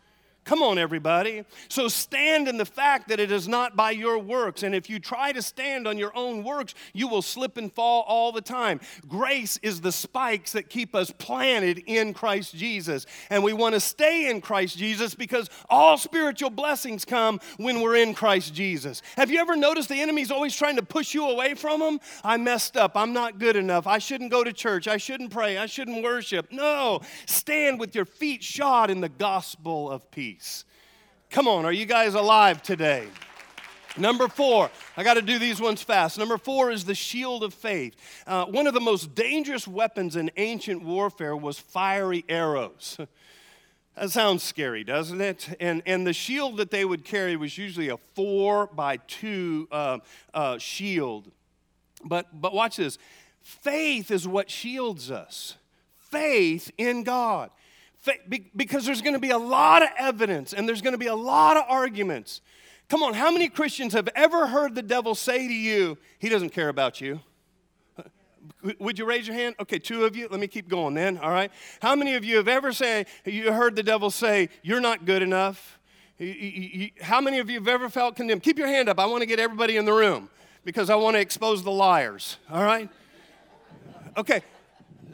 Come 0.45 0.61
on, 0.61 0.77
everybody. 0.77 1.43
So 1.69 1.87
stand 1.87 2.47
in 2.47 2.57
the 2.57 2.67
fact 2.67 3.07
that 3.07 3.19
it 3.19 3.31
is 3.31 3.47
not 3.47 3.75
by 3.75 3.89
your 3.89 4.19
works. 4.19 4.61
And 4.61 4.75
if 4.75 4.91
you 4.91 4.99
try 4.99 5.31
to 5.31 5.41
stand 5.41 5.87
on 5.87 5.97
your 5.97 6.15
own 6.15 6.43
works, 6.43 6.75
you 6.93 7.07
will 7.07 7.23
slip 7.23 7.57
and 7.57 7.73
fall 7.73 8.03
all 8.07 8.31
the 8.31 8.41
time. 8.41 8.79
Grace 9.07 9.57
is 9.63 9.81
the 9.81 9.91
spikes 9.91 10.51
that 10.51 10.69
keep 10.69 10.93
us 10.93 11.09
planted 11.09 11.79
in 11.87 12.13
Christ 12.13 12.55
Jesus. 12.55 13.07
And 13.31 13.43
we 13.43 13.53
want 13.53 13.73
to 13.73 13.79
stay 13.79 14.29
in 14.29 14.39
Christ 14.39 14.77
Jesus 14.77 15.15
because 15.15 15.49
all 15.67 15.97
spiritual 15.97 16.51
blessings 16.51 17.05
come 17.05 17.39
when 17.57 17.81
we're 17.81 17.95
in 17.95 18.13
Christ 18.13 18.53
Jesus. 18.53 19.01
Have 19.17 19.31
you 19.31 19.39
ever 19.39 19.55
noticed 19.55 19.89
the 19.89 19.99
enemy's 19.99 20.29
always 20.29 20.55
trying 20.55 20.75
to 20.75 20.83
push 20.83 21.15
you 21.15 21.27
away 21.27 21.55
from 21.55 21.81
him? 21.81 21.99
I 22.23 22.37
messed 22.37 22.77
up. 22.77 22.91
I'm 22.95 23.13
not 23.13 23.39
good 23.39 23.55
enough. 23.55 23.87
I 23.87 23.97
shouldn't 23.97 24.29
go 24.29 24.43
to 24.43 24.53
church. 24.53 24.87
I 24.87 24.97
shouldn't 24.97 25.31
pray. 25.31 25.57
I 25.57 25.65
shouldn't 25.65 26.03
worship. 26.03 26.51
No. 26.51 27.01
Stand 27.25 27.79
with 27.79 27.95
your 27.95 28.05
feet 28.05 28.43
shod 28.43 28.91
in 28.91 29.01
the 29.01 29.09
gospel 29.09 29.89
of 29.89 30.11
peace 30.11 30.34
Come 31.29 31.47
on, 31.47 31.65
are 31.65 31.71
you 31.71 31.85
guys 31.85 32.13
alive 32.13 32.61
today? 32.63 33.07
Number 33.97 34.27
four, 34.27 34.69
I 34.97 35.03
got 35.03 35.13
to 35.13 35.21
do 35.21 35.39
these 35.39 35.61
ones 35.61 35.81
fast. 35.81 36.17
Number 36.17 36.37
four 36.37 36.69
is 36.69 36.83
the 36.83 36.95
shield 36.95 37.43
of 37.43 37.53
faith. 37.53 37.95
Uh, 38.27 38.45
one 38.45 38.67
of 38.67 38.73
the 38.73 38.81
most 38.81 39.15
dangerous 39.15 39.67
weapons 39.67 40.17
in 40.17 40.31
ancient 40.35 40.83
warfare 40.83 41.35
was 41.35 41.57
fiery 41.59 42.25
arrows. 42.27 42.97
that 43.95 44.11
sounds 44.11 44.43
scary, 44.43 44.83
doesn't 44.83 45.21
it? 45.21 45.55
And, 45.61 45.81
and 45.85 46.05
the 46.05 46.11
shield 46.11 46.57
that 46.57 46.71
they 46.71 46.83
would 46.83 47.05
carry 47.05 47.37
was 47.37 47.57
usually 47.57 47.87
a 47.87 47.97
four 47.97 48.67
by 48.67 48.97
two 48.97 49.69
uh, 49.71 49.99
uh, 50.33 50.57
shield. 50.57 51.31
But, 52.03 52.41
but 52.41 52.53
watch 52.53 52.77
this 52.77 52.97
faith 53.41 54.11
is 54.11 54.27
what 54.27 54.49
shields 54.49 55.09
us, 55.09 55.55
faith 55.97 56.71
in 56.77 57.03
God 57.03 57.49
because 58.55 58.85
there's 58.85 59.01
going 59.01 59.13
to 59.13 59.19
be 59.19 59.31
a 59.31 59.37
lot 59.37 59.83
of 59.83 59.89
evidence 59.97 60.53
and 60.53 60.67
there's 60.67 60.81
going 60.81 60.93
to 60.93 60.97
be 60.97 61.07
a 61.07 61.15
lot 61.15 61.57
of 61.57 61.63
arguments. 61.67 62.41
Come 62.87 63.01
on, 63.01 63.13
how 63.13 63.31
many 63.31 63.49
Christians 63.49 63.93
have 63.93 64.09
ever 64.15 64.47
heard 64.47 64.75
the 64.75 64.83
devil 64.83 65.15
say 65.15 65.47
to 65.47 65.53
you, 65.53 65.97
He 66.19 66.29
doesn't 66.29 66.49
care 66.49 66.69
about 66.69 67.01
you? 67.01 67.19
Would 68.79 68.99
you 68.99 69.05
raise 69.05 69.27
your 69.27 69.35
hand? 69.35 69.55
Okay, 69.59 69.79
two 69.79 70.05
of 70.05 70.15
you. 70.15 70.27
Let 70.29 70.39
me 70.39 70.47
keep 70.47 70.67
going 70.67 70.93
then, 70.93 71.17
all 71.17 71.31
right? 71.31 71.51
How 71.81 71.95
many 71.95 72.15
of 72.15 72.23
you 72.23 72.37
have 72.37 72.47
ever 72.47 72.71
say, 72.71 73.05
you 73.25 73.51
heard 73.51 73.75
the 73.75 73.83
devil 73.83 74.09
say, 74.09 74.49
You're 74.61 74.81
not 74.81 75.05
good 75.05 75.21
enough? 75.21 75.79
How 77.01 77.21
many 77.21 77.39
of 77.39 77.49
you 77.49 77.59
have 77.59 77.67
ever 77.67 77.89
felt 77.89 78.15
condemned? 78.15 78.43
Keep 78.43 78.57
your 78.57 78.67
hand 78.67 78.87
up. 78.87 78.99
I 78.99 79.05
want 79.05 79.21
to 79.21 79.25
get 79.25 79.39
everybody 79.39 79.77
in 79.77 79.85
the 79.85 79.93
room 79.93 80.29
because 80.63 80.89
I 80.89 80.95
want 80.95 81.15
to 81.15 81.19
expose 81.19 81.63
the 81.63 81.71
liars, 81.71 82.37
all 82.49 82.63
right? 82.63 82.89
Okay, 84.17 84.41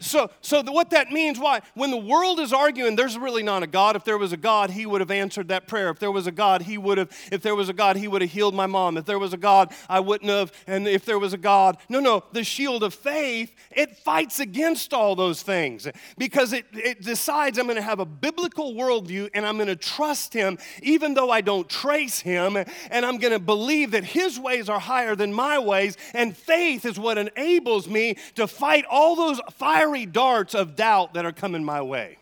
so, 0.01 0.31
so 0.41 0.63
what 0.63 0.89
that 0.89 1.11
means, 1.11 1.39
why? 1.39 1.61
When 1.75 1.91
the 1.91 1.97
world 1.97 2.39
is 2.39 2.51
arguing, 2.51 2.95
there's 2.95 3.17
really 3.17 3.43
not 3.43 3.61
a 3.61 3.67
God. 3.67 3.95
If 3.95 4.03
there 4.03 4.17
was 4.17 4.33
a 4.33 4.37
God, 4.37 4.71
He 4.71 4.87
would 4.87 4.99
have 4.99 5.11
answered 5.11 5.49
that 5.49 5.67
prayer. 5.67 5.89
If 5.89 5.99
there 5.99 6.11
was 6.11 6.25
a 6.25 6.31
God, 6.31 6.63
He 6.63 6.77
would 6.77 6.97
have, 6.97 7.11
if 7.31 7.43
there 7.43 7.55
was 7.55 7.69
a 7.69 7.73
God, 7.73 7.97
He 7.97 8.07
would 8.07 8.23
have 8.23 8.31
healed 8.31 8.55
my 8.55 8.65
mom. 8.65 8.97
If 8.97 9.05
there 9.05 9.19
was 9.19 9.31
a 9.33 9.37
God, 9.37 9.71
I 9.87 9.99
wouldn't 9.99 10.29
have. 10.29 10.51
And 10.65 10.87
if 10.87 11.05
there 11.05 11.19
was 11.19 11.33
a 11.33 11.37
God, 11.37 11.77
no, 11.87 11.99
no, 11.99 12.23
the 12.31 12.43
shield 12.43 12.81
of 12.81 12.95
faith, 12.95 13.53
it 13.69 13.95
fights 13.95 14.39
against 14.39 14.91
all 14.91 15.15
those 15.15 15.43
things 15.43 15.87
because 16.17 16.51
it, 16.51 16.65
it 16.73 17.01
decides 17.03 17.59
I'm 17.59 17.65
going 17.65 17.75
to 17.75 17.81
have 17.83 17.99
a 17.99 18.05
biblical 18.05 18.73
worldview 18.73 19.29
and 19.35 19.45
I'm 19.45 19.57
going 19.57 19.67
to 19.67 19.75
trust 19.75 20.33
Him 20.33 20.57
even 20.81 21.13
though 21.13 21.29
I 21.29 21.41
don't 21.41 21.69
trace 21.69 22.19
Him. 22.19 22.57
And 22.89 23.05
I'm 23.05 23.19
going 23.19 23.33
to 23.33 23.39
believe 23.39 23.91
that 23.91 24.03
His 24.03 24.39
ways 24.39 24.67
are 24.67 24.79
higher 24.79 25.15
than 25.15 25.31
my 25.31 25.59
ways. 25.59 25.95
And 26.15 26.35
faith 26.35 26.85
is 26.85 26.99
what 26.99 27.19
enables 27.19 27.87
me 27.87 28.17
to 28.33 28.47
fight 28.47 28.85
all 28.89 29.15
those 29.15 29.39
fire 29.51 29.90
fiery 29.91 30.05
darts 30.05 30.53
of 30.53 30.75
doubt 30.75 31.13
that 31.13 31.25
are 31.25 31.31
coming 31.31 31.63
my 31.63 31.81
way. 31.81 32.17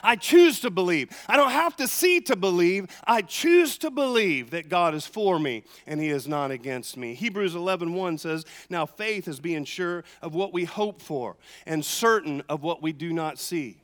I 0.00 0.14
choose 0.14 0.60
to 0.60 0.70
believe. 0.70 1.10
I 1.26 1.36
don't 1.36 1.50
have 1.50 1.74
to 1.76 1.88
see 1.88 2.20
to 2.22 2.36
believe. 2.36 2.86
I 3.04 3.22
choose 3.22 3.78
to 3.78 3.90
believe 3.90 4.50
that 4.50 4.68
God 4.68 4.94
is 4.94 5.06
for 5.06 5.40
me 5.40 5.64
and 5.88 6.00
he 6.00 6.08
is 6.08 6.28
not 6.28 6.52
against 6.52 6.96
me. 6.96 7.14
Hebrews 7.14 7.54
11:1 7.54 7.94
1 7.94 8.18
says, 8.18 8.44
"Now 8.70 8.86
faith 8.86 9.26
is 9.26 9.40
being 9.40 9.64
sure 9.64 10.04
of 10.22 10.34
what 10.34 10.52
we 10.52 10.64
hope 10.66 11.02
for 11.02 11.36
and 11.66 11.84
certain 11.84 12.42
of 12.48 12.62
what 12.62 12.80
we 12.80 12.92
do 12.92 13.12
not 13.12 13.40
see." 13.40 13.80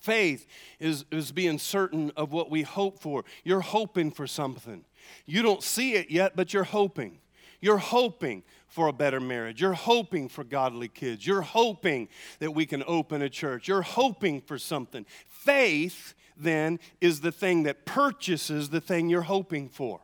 Faith 0.00 0.46
is, 0.78 1.04
is 1.10 1.32
being 1.32 1.58
certain 1.58 2.12
of 2.16 2.32
what 2.32 2.50
we 2.50 2.62
hope 2.62 3.00
for. 3.00 3.24
You're 3.44 3.60
hoping 3.60 4.10
for 4.10 4.26
something. 4.26 4.84
You 5.26 5.42
don't 5.42 5.62
see 5.62 5.94
it 5.94 6.10
yet, 6.10 6.34
but 6.34 6.54
you're 6.54 6.64
hoping. 6.64 7.18
You're 7.60 7.78
hoping 7.78 8.42
for 8.68 8.88
a 8.88 8.92
better 8.92 9.20
marriage. 9.20 9.60
You're 9.60 9.72
hoping 9.72 10.28
for 10.28 10.44
godly 10.44 10.88
kids. 10.88 11.26
You're 11.26 11.42
hoping 11.42 12.08
that 12.40 12.52
we 12.52 12.66
can 12.66 12.82
open 12.86 13.22
a 13.22 13.30
church. 13.30 13.68
You're 13.68 13.82
hoping 13.82 14.40
for 14.40 14.58
something. 14.58 15.06
Faith, 15.26 16.14
then, 16.36 16.78
is 17.00 17.20
the 17.20 17.32
thing 17.32 17.62
that 17.64 17.86
purchases 17.86 18.68
the 18.68 18.80
thing 18.80 19.08
you're 19.08 19.22
hoping 19.22 19.68
for. 19.68 20.00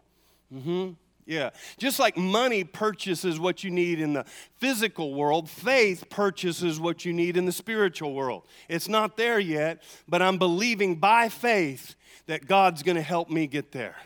Mm-hmm. 0.53 0.93
Yeah. 1.25 1.51
Just 1.79 1.99
like 1.99 2.17
money 2.17 2.65
purchases 2.65 3.39
what 3.39 3.63
you 3.63 3.71
need 3.71 4.01
in 4.01 4.13
the 4.13 4.25
physical 4.59 5.15
world, 5.15 5.49
faith 5.49 6.11
purchases 6.11 6.81
what 6.81 7.05
you 7.05 7.13
need 7.13 7.37
in 7.37 7.45
the 7.45 7.53
spiritual 7.53 8.13
world. 8.13 8.43
It's 8.69 8.89
not 8.89 9.17
there 9.17 9.39
yet, 9.39 9.83
but 10.09 10.21
I'm 10.21 10.39
believing 10.39 10.97
by 10.97 11.29
faith 11.29 11.95
that 12.27 12.47
God's 12.47 12.83
going 12.83 12.97
to 12.97 13.03
help 13.03 13.31
me 13.31 13.47
get 13.47 13.73
there. 13.73 13.97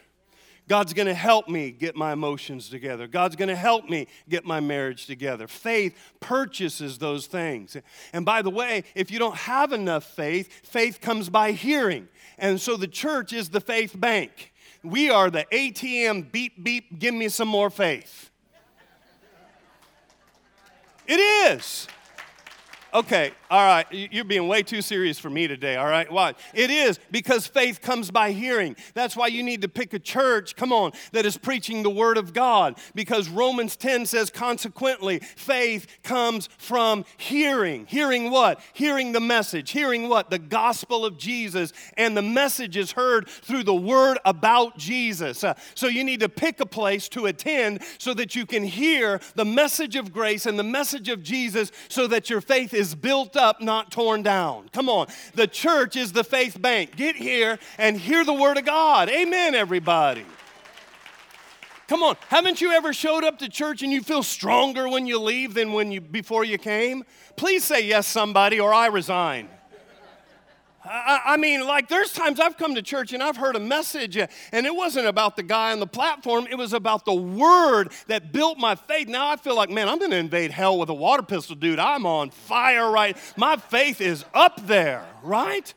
God's 0.69 0.93
going 0.93 1.07
to 1.07 1.15
help 1.15 1.49
me 1.49 1.71
get 1.71 1.95
my 1.95 2.13
emotions 2.13 2.69
together. 2.69 3.07
God's 3.07 3.37
going 3.37 3.49
to 3.49 3.57
help 3.57 3.89
me 3.89 4.09
get 4.29 4.45
my 4.45 4.59
marriage 4.59 5.07
together. 5.07 5.47
Faith 5.47 5.97
purchases 6.19 6.99
those 6.99 7.27
things. 7.27 7.77
And 8.13 8.25
by 8.25 8.43
the 8.43 8.51
way, 8.51 8.83
if 8.95 9.11
you 9.11 9.19
don't 9.19 9.37
have 9.37 9.73
enough 9.73 10.05
faith, 10.05 10.53
faith 10.67 11.01
comes 11.01 11.29
by 11.29 11.53
hearing. 11.53 12.09
And 12.39 12.61
so 12.61 12.77
the 12.77 12.89
church 12.89 13.33
is 13.33 13.51
the 13.51 13.61
faith 13.61 13.99
bank. 13.99 14.53
We 14.83 15.09
are 15.09 15.31
the 15.31 15.47
ATM 15.53 16.33
beep, 16.33 16.63
beep, 16.63 16.99
give 16.99 17.15
me 17.15 17.29
some 17.29 17.49
more 17.49 17.71
faith. 17.71 18.31
It 21.07 21.21
is. 21.21 21.87
Okay, 22.97 23.33
all 23.51 23.63
right, 23.63 23.87
you're 23.91 24.25
being 24.25 24.49
way 24.49 24.63
too 24.63 24.81
serious 24.81 25.19
for 25.19 25.29
me 25.29 25.47
today, 25.47 25.77
all 25.77 25.87
right? 25.87 26.11
Why? 26.11 26.33
It 26.55 26.71
is 26.71 26.99
because 27.11 27.47
faith 27.47 27.83
comes 27.83 28.11
by 28.11 28.33
hearing. 28.33 28.75
That's 28.95 29.15
why 29.15 29.27
you 29.27 29.43
need 29.43 29.61
to 29.61 29.69
pick 29.69 29.93
a 29.93 29.99
church, 29.99 30.57
come 30.57 30.73
on, 30.73 30.93
that 31.13 31.27
is 31.27 31.37
preaching 31.37 31.83
the 31.83 31.91
Word 31.91 32.17
of 32.17 32.33
God. 32.33 32.79
Because 32.95 33.29
Romans 33.29 33.77
10 33.77 34.07
says, 34.07 34.31
consequently, 34.31 35.19
faith 35.19 35.87
comes 36.03 36.49
from 36.57 37.05
hearing. 37.19 37.85
Hearing 37.85 38.31
what? 38.31 38.61
Hearing 38.73 39.13
the 39.13 39.21
message. 39.21 39.73
Hearing 39.73 40.09
what? 40.09 40.31
The 40.31 40.39
gospel 40.39 41.05
of 41.05 41.19
Jesus. 41.19 41.75
And 41.99 42.17
the 42.17 42.23
message 42.23 42.79
is 42.79 42.93
heard 42.93 43.29
through 43.29 43.65
the 43.65 43.75
Word 43.75 44.17
about 44.25 44.79
Jesus. 44.79 45.45
Uh, 45.45 45.53
so 45.75 45.87
you 45.87 46.03
need 46.03 46.21
to 46.21 46.31
pick 46.31 46.61
a 46.61 46.67
place 46.67 47.11
to 47.11 47.27
attend 47.27 47.83
so 47.99 48.15
that 48.15 48.35
you 48.35 48.47
can 48.47 48.65
hear 48.65 49.21
the 49.35 49.45
message 49.45 49.97
of 49.97 50.15
grace 50.15 50.47
and 50.47 50.59
the 50.59 50.65
message 50.65 51.11
of 51.11 51.23
Jesus 51.23 51.71
so 51.91 52.07
that 52.07 52.31
your 52.31 52.41
faith 52.41 52.73
is 52.73 52.86
built 52.95 53.37
up, 53.37 53.61
not 53.61 53.91
torn 53.91 54.23
down. 54.23 54.69
Come 54.73 54.89
on. 54.89 55.09
The 55.35 55.47
church 55.47 55.97
is 55.97 56.13
the 56.13 56.25
faith 56.25 56.61
bank. 56.61 56.97
Get 56.97 57.17
here 57.17 57.59
and 57.79 57.97
hear 57.97 58.25
the 58.25 58.33
word 58.33 58.59
of 58.59 58.65
God. 58.65 59.09
Amen, 59.09 59.55
everybody. 59.55 60.25
Come 61.89 62.03
on, 62.03 62.17
haven't 62.29 62.61
you 62.61 62.73
ever 62.73 62.93
showed 62.93 63.23
up 63.23 63.39
to 63.39 63.49
church 63.49 63.83
and 63.83 63.93
you 63.93 64.03
feel 64.03 64.25
stronger 64.25 64.89
when 64.89 65.07
you 65.07 65.21
leave 65.21 65.55
than 65.55 65.73
when 65.73 65.93
you 65.93 66.01
before 66.01 66.45
you 66.45 66.59
came? 66.59 67.05
Please 67.37 67.63
say 67.63 67.85
yes, 67.85 68.09
somebody, 68.09 68.59
or 68.59 68.75
I 68.75 68.87
resign. 68.87 69.49
I, 70.89 71.21
I, 71.25 71.37
mean, 71.37 71.67
like, 71.67 71.89
there's 71.89 72.13
times 72.13 72.41
I've 72.41 72.57
come 72.57 72.75
to 72.75 72.83
church 72.83 73.13
and 73.13 73.23
I've 73.23 73.37
heard 73.37 73.57
a 73.57 73.61
message, 73.61 74.17
and 74.17 74.67
it 74.67 74.75
wasn't 74.75 75.07
about 75.07 75.37
the 75.37 75.43
guy 75.43 75.73
on 75.73 75.81
the 75.81 75.87
platform, 75.87 76.47
it 76.51 76.57
was 76.57 76.73
about 76.73 77.05
the 77.05 77.15
word 77.15 77.93
that 78.07 78.33
built 78.33 78.59
my 78.59 78.75
faith. 78.75 79.09
Now 79.09 79.29
I 79.29 79.37
feel 79.37 79.57
like, 79.57 79.71
man, 79.71 79.89
I'm 79.89 79.99
gonna 79.99 80.17
invade 80.17 80.51
hell 80.51 80.79
with 80.79 80.89
a 80.89 80.95
water 80.95 81.23
pistol, 81.23 81.57
dude. 81.57 81.79
I'm 81.79 82.07
on 82.07 82.31
fire, 82.31 82.91
right? 82.91 83.17
My 83.37 83.57
faith 83.57 84.01
is 84.01 84.25
up 84.35 84.67
there, 84.67 85.05
right? 85.23 85.73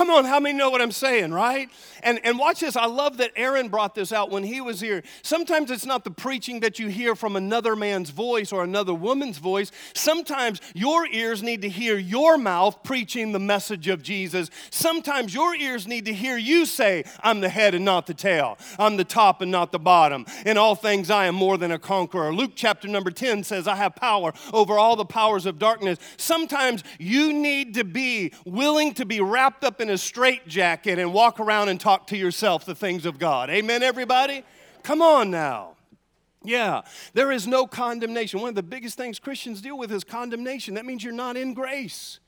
Come 0.00 0.08
on, 0.08 0.24
how 0.24 0.40
many 0.40 0.56
know 0.56 0.70
what 0.70 0.80
I'm 0.80 0.92
saying, 0.92 1.30
right? 1.34 1.68
And, 2.02 2.20
and 2.24 2.38
watch 2.38 2.60
this. 2.60 2.74
I 2.74 2.86
love 2.86 3.18
that 3.18 3.32
Aaron 3.36 3.68
brought 3.68 3.94
this 3.94 4.14
out 4.14 4.30
when 4.30 4.42
he 4.42 4.62
was 4.62 4.80
here. 4.80 5.02
Sometimes 5.20 5.70
it's 5.70 5.84
not 5.84 6.04
the 6.04 6.10
preaching 6.10 6.60
that 6.60 6.78
you 6.78 6.88
hear 6.88 7.14
from 7.14 7.36
another 7.36 7.76
man's 7.76 8.08
voice 8.08 8.50
or 8.50 8.64
another 8.64 8.94
woman's 8.94 9.36
voice. 9.36 9.70
Sometimes 9.92 10.62
your 10.72 11.06
ears 11.06 11.42
need 11.42 11.60
to 11.60 11.68
hear 11.68 11.98
your 11.98 12.38
mouth 12.38 12.82
preaching 12.82 13.32
the 13.32 13.38
message 13.38 13.88
of 13.88 14.02
Jesus. 14.02 14.48
Sometimes 14.70 15.34
your 15.34 15.54
ears 15.54 15.86
need 15.86 16.06
to 16.06 16.14
hear 16.14 16.38
you 16.38 16.64
say, 16.64 17.04
I'm 17.22 17.42
the 17.42 17.50
head 17.50 17.74
and 17.74 17.84
not 17.84 18.06
the 18.06 18.14
tail. 18.14 18.56
I'm 18.78 18.96
the 18.96 19.04
top 19.04 19.42
and 19.42 19.50
not 19.50 19.70
the 19.70 19.78
bottom. 19.78 20.24
In 20.46 20.56
all 20.56 20.76
things, 20.76 21.10
I 21.10 21.26
am 21.26 21.34
more 21.34 21.58
than 21.58 21.72
a 21.72 21.78
conqueror. 21.78 22.32
Luke 22.32 22.52
chapter 22.54 22.88
number 22.88 23.10
10 23.10 23.44
says, 23.44 23.68
I 23.68 23.76
have 23.76 23.96
power 23.96 24.32
over 24.54 24.78
all 24.78 24.96
the 24.96 25.04
powers 25.04 25.44
of 25.44 25.58
darkness. 25.58 25.98
Sometimes 26.16 26.84
you 26.98 27.34
need 27.34 27.74
to 27.74 27.84
be 27.84 28.32
willing 28.46 28.94
to 28.94 29.04
be 29.04 29.20
wrapped 29.20 29.62
up 29.62 29.78
in 29.78 29.89
a 29.90 29.98
straitjacket 29.98 30.98
and 30.98 31.12
walk 31.12 31.40
around 31.40 31.68
and 31.68 31.80
talk 31.80 32.06
to 32.08 32.16
yourself 32.16 32.64
the 32.64 32.74
things 32.74 33.06
of 33.06 33.18
God. 33.18 33.50
Amen, 33.50 33.82
everybody? 33.82 34.44
Come 34.82 35.02
on 35.02 35.30
now. 35.30 35.76
Yeah, 36.42 36.82
there 37.12 37.30
is 37.30 37.46
no 37.46 37.66
condemnation. 37.66 38.40
One 38.40 38.48
of 38.48 38.54
the 38.54 38.62
biggest 38.62 38.96
things 38.96 39.18
Christians 39.18 39.60
deal 39.60 39.76
with 39.76 39.92
is 39.92 40.04
condemnation. 40.04 40.74
That 40.74 40.86
means 40.86 41.04
you're 41.04 41.12
not 41.12 41.36
in 41.36 41.52
grace, 41.52 42.20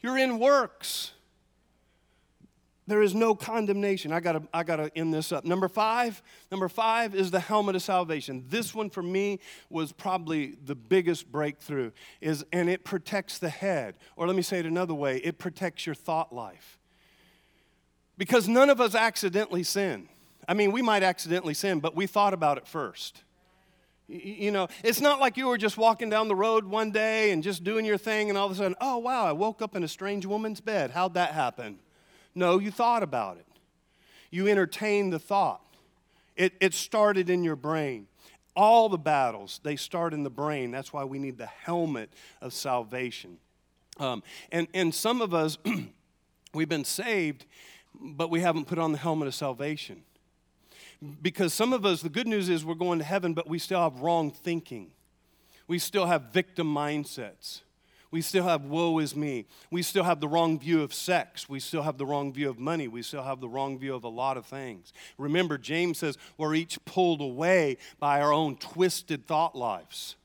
you're 0.00 0.18
in 0.18 0.38
works. 0.38 1.12
There 2.90 3.02
is 3.02 3.14
no 3.14 3.36
condemnation. 3.36 4.10
I 4.10 4.18
gotta, 4.18 4.42
I 4.52 4.64
gotta 4.64 4.90
end 4.96 5.14
this 5.14 5.30
up. 5.30 5.44
Number 5.44 5.68
five, 5.68 6.20
number 6.50 6.68
five 6.68 7.14
is 7.14 7.30
the 7.30 7.38
helmet 7.38 7.76
of 7.76 7.82
salvation. 7.82 8.44
This 8.48 8.74
one 8.74 8.90
for 8.90 9.00
me 9.00 9.38
was 9.68 9.92
probably 9.92 10.56
the 10.64 10.74
biggest 10.74 11.30
breakthrough, 11.30 11.92
is 12.20 12.44
and 12.52 12.68
it 12.68 12.82
protects 12.82 13.38
the 13.38 13.48
head. 13.48 13.94
Or 14.16 14.26
let 14.26 14.34
me 14.34 14.42
say 14.42 14.58
it 14.58 14.66
another 14.66 14.92
way, 14.92 15.18
it 15.18 15.38
protects 15.38 15.86
your 15.86 15.94
thought 15.94 16.34
life. 16.34 16.80
Because 18.18 18.48
none 18.48 18.68
of 18.68 18.80
us 18.80 18.96
accidentally 18.96 19.62
sin. 19.62 20.08
I 20.48 20.54
mean, 20.54 20.72
we 20.72 20.82
might 20.82 21.04
accidentally 21.04 21.54
sin, 21.54 21.78
but 21.78 21.94
we 21.94 22.08
thought 22.08 22.34
about 22.34 22.58
it 22.58 22.66
first. 22.66 23.22
You 24.08 24.50
know, 24.50 24.66
it's 24.82 25.00
not 25.00 25.20
like 25.20 25.36
you 25.36 25.46
were 25.46 25.58
just 25.58 25.78
walking 25.78 26.10
down 26.10 26.26
the 26.26 26.34
road 26.34 26.64
one 26.64 26.90
day 26.90 27.30
and 27.30 27.40
just 27.40 27.62
doing 27.62 27.84
your 27.84 27.98
thing, 27.98 28.30
and 28.30 28.36
all 28.36 28.46
of 28.46 28.52
a 28.52 28.56
sudden, 28.56 28.74
oh, 28.80 28.98
wow, 28.98 29.26
I 29.26 29.30
woke 29.30 29.62
up 29.62 29.76
in 29.76 29.84
a 29.84 29.88
strange 29.88 30.26
woman's 30.26 30.60
bed. 30.60 30.90
How'd 30.90 31.14
that 31.14 31.34
happen? 31.34 31.78
No, 32.34 32.58
you 32.58 32.70
thought 32.70 33.02
about 33.02 33.36
it. 33.36 33.46
You 34.30 34.48
entertained 34.48 35.12
the 35.12 35.18
thought. 35.18 35.62
It, 36.36 36.52
it 36.60 36.74
started 36.74 37.28
in 37.28 37.44
your 37.44 37.56
brain. 37.56 38.06
All 38.56 38.88
the 38.88 38.98
battles, 38.98 39.60
they 39.62 39.76
start 39.76 40.12
in 40.12 40.22
the 40.22 40.30
brain. 40.30 40.70
That's 40.70 40.92
why 40.92 41.04
we 41.04 41.18
need 41.18 41.38
the 41.38 41.46
helmet 41.46 42.10
of 42.40 42.52
salvation. 42.52 43.38
Um, 43.98 44.22
and, 44.50 44.66
and 44.74 44.94
some 44.94 45.20
of 45.20 45.34
us, 45.34 45.58
we've 46.54 46.68
been 46.68 46.84
saved, 46.84 47.46
but 48.00 48.30
we 48.30 48.40
haven't 48.40 48.66
put 48.66 48.78
on 48.78 48.92
the 48.92 48.98
helmet 48.98 49.28
of 49.28 49.34
salvation. 49.34 50.02
Because 51.22 51.54
some 51.54 51.72
of 51.72 51.86
us, 51.86 52.02
the 52.02 52.08
good 52.08 52.26
news 52.26 52.48
is 52.48 52.64
we're 52.64 52.74
going 52.74 52.98
to 52.98 53.04
heaven, 53.04 53.34
but 53.34 53.48
we 53.48 53.58
still 53.58 53.80
have 53.80 54.00
wrong 54.00 54.30
thinking. 54.30 54.90
We 55.66 55.78
still 55.78 56.06
have 56.06 56.32
victim 56.32 56.72
mindsets. 56.72 57.60
We 58.10 58.22
still 58.22 58.44
have 58.44 58.64
woe 58.64 58.98
is 58.98 59.14
me. 59.14 59.46
We 59.70 59.82
still 59.82 60.04
have 60.04 60.20
the 60.20 60.28
wrong 60.28 60.58
view 60.58 60.82
of 60.82 60.92
sex. 60.92 61.48
We 61.48 61.60
still 61.60 61.82
have 61.82 61.96
the 61.96 62.06
wrong 62.06 62.32
view 62.32 62.50
of 62.50 62.58
money. 62.58 62.88
We 62.88 63.02
still 63.02 63.22
have 63.22 63.40
the 63.40 63.48
wrong 63.48 63.78
view 63.78 63.94
of 63.94 64.02
a 64.02 64.08
lot 64.08 64.36
of 64.36 64.46
things. 64.46 64.92
Remember, 65.16 65.56
James 65.56 65.98
says 65.98 66.18
we're 66.36 66.54
each 66.54 66.84
pulled 66.84 67.20
away 67.20 67.76
by 68.00 68.20
our 68.20 68.32
own 68.32 68.56
twisted 68.56 69.26
thought 69.26 69.54
lives, 69.54 70.16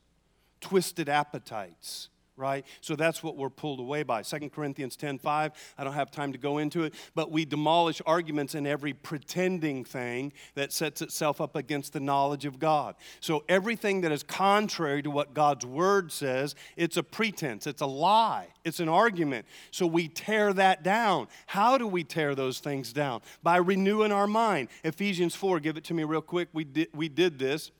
twisted 0.60 1.08
appetites 1.08 2.08
right? 2.36 2.66
So 2.80 2.96
that's 2.96 3.22
what 3.22 3.36
we're 3.36 3.50
pulled 3.50 3.80
away 3.80 4.02
by. 4.02 4.22
2 4.22 4.50
Corinthians 4.50 4.96
10:5, 4.96 5.52
I 5.78 5.84
don't 5.84 5.92
have 5.94 6.10
time 6.10 6.32
to 6.32 6.38
go 6.38 6.58
into 6.58 6.84
it, 6.84 6.94
but 7.14 7.30
we 7.30 7.44
demolish 7.44 8.02
arguments 8.04 8.54
in 8.54 8.66
every 8.66 8.92
pretending 8.92 9.84
thing 9.84 10.32
that 10.54 10.72
sets 10.72 11.02
itself 11.02 11.40
up 11.40 11.56
against 11.56 11.92
the 11.92 12.00
knowledge 12.00 12.44
of 12.44 12.58
God. 12.58 12.94
So 13.20 13.44
everything 13.48 14.02
that 14.02 14.12
is 14.12 14.22
contrary 14.22 15.02
to 15.02 15.10
what 15.10 15.34
God's 15.34 15.64
word 15.64 16.12
says, 16.12 16.54
it's 16.76 16.96
a 16.96 17.02
pretense, 17.02 17.66
it's 17.66 17.82
a 17.82 17.86
lie, 17.86 18.48
it's 18.64 18.80
an 18.80 18.88
argument. 18.88 19.46
So 19.70 19.86
we 19.86 20.08
tear 20.08 20.52
that 20.52 20.82
down. 20.82 21.28
How 21.46 21.78
do 21.78 21.86
we 21.86 22.04
tear 22.04 22.34
those 22.34 22.60
things 22.60 22.92
down? 22.92 23.22
By 23.42 23.56
renewing 23.56 24.12
our 24.12 24.26
mind. 24.26 24.68
Ephesians 24.84 25.34
4, 25.34 25.60
give 25.60 25.76
it 25.76 25.84
to 25.84 25.94
me 25.94 26.04
real 26.04 26.20
quick. 26.20 26.48
We 26.52 26.64
did, 26.64 26.88
we 26.94 27.08
did 27.08 27.38
this 27.38 27.70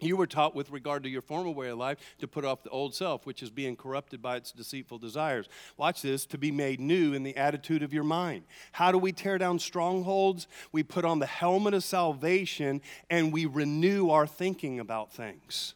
you 0.00 0.16
were 0.16 0.26
taught 0.26 0.54
with 0.54 0.70
regard 0.70 1.02
to 1.02 1.08
your 1.08 1.22
former 1.22 1.50
way 1.50 1.68
of 1.68 1.78
life 1.78 1.98
to 2.18 2.28
put 2.28 2.44
off 2.44 2.62
the 2.62 2.70
old 2.70 2.94
self, 2.94 3.26
which 3.26 3.42
is 3.42 3.50
being 3.50 3.76
corrupted 3.76 4.22
by 4.22 4.36
its 4.36 4.52
deceitful 4.52 4.98
desires. 4.98 5.48
Watch 5.76 6.02
this 6.02 6.26
to 6.26 6.38
be 6.38 6.50
made 6.50 6.80
new 6.80 7.14
in 7.14 7.22
the 7.22 7.36
attitude 7.36 7.82
of 7.82 7.92
your 7.92 8.04
mind. 8.04 8.44
How 8.72 8.92
do 8.92 8.98
we 8.98 9.12
tear 9.12 9.38
down 9.38 9.58
strongholds? 9.58 10.46
We 10.72 10.82
put 10.82 11.04
on 11.04 11.18
the 11.18 11.26
helmet 11.26 11.74
of 11.74 11.84
salvation 11.84 12.80
and 13.10 13.32
we 13.32 13.46
renew 13.46 14.10
our 14.10 14.26
thinking 14.26 14.80
about 14.80 15.12
things 15.12 15.74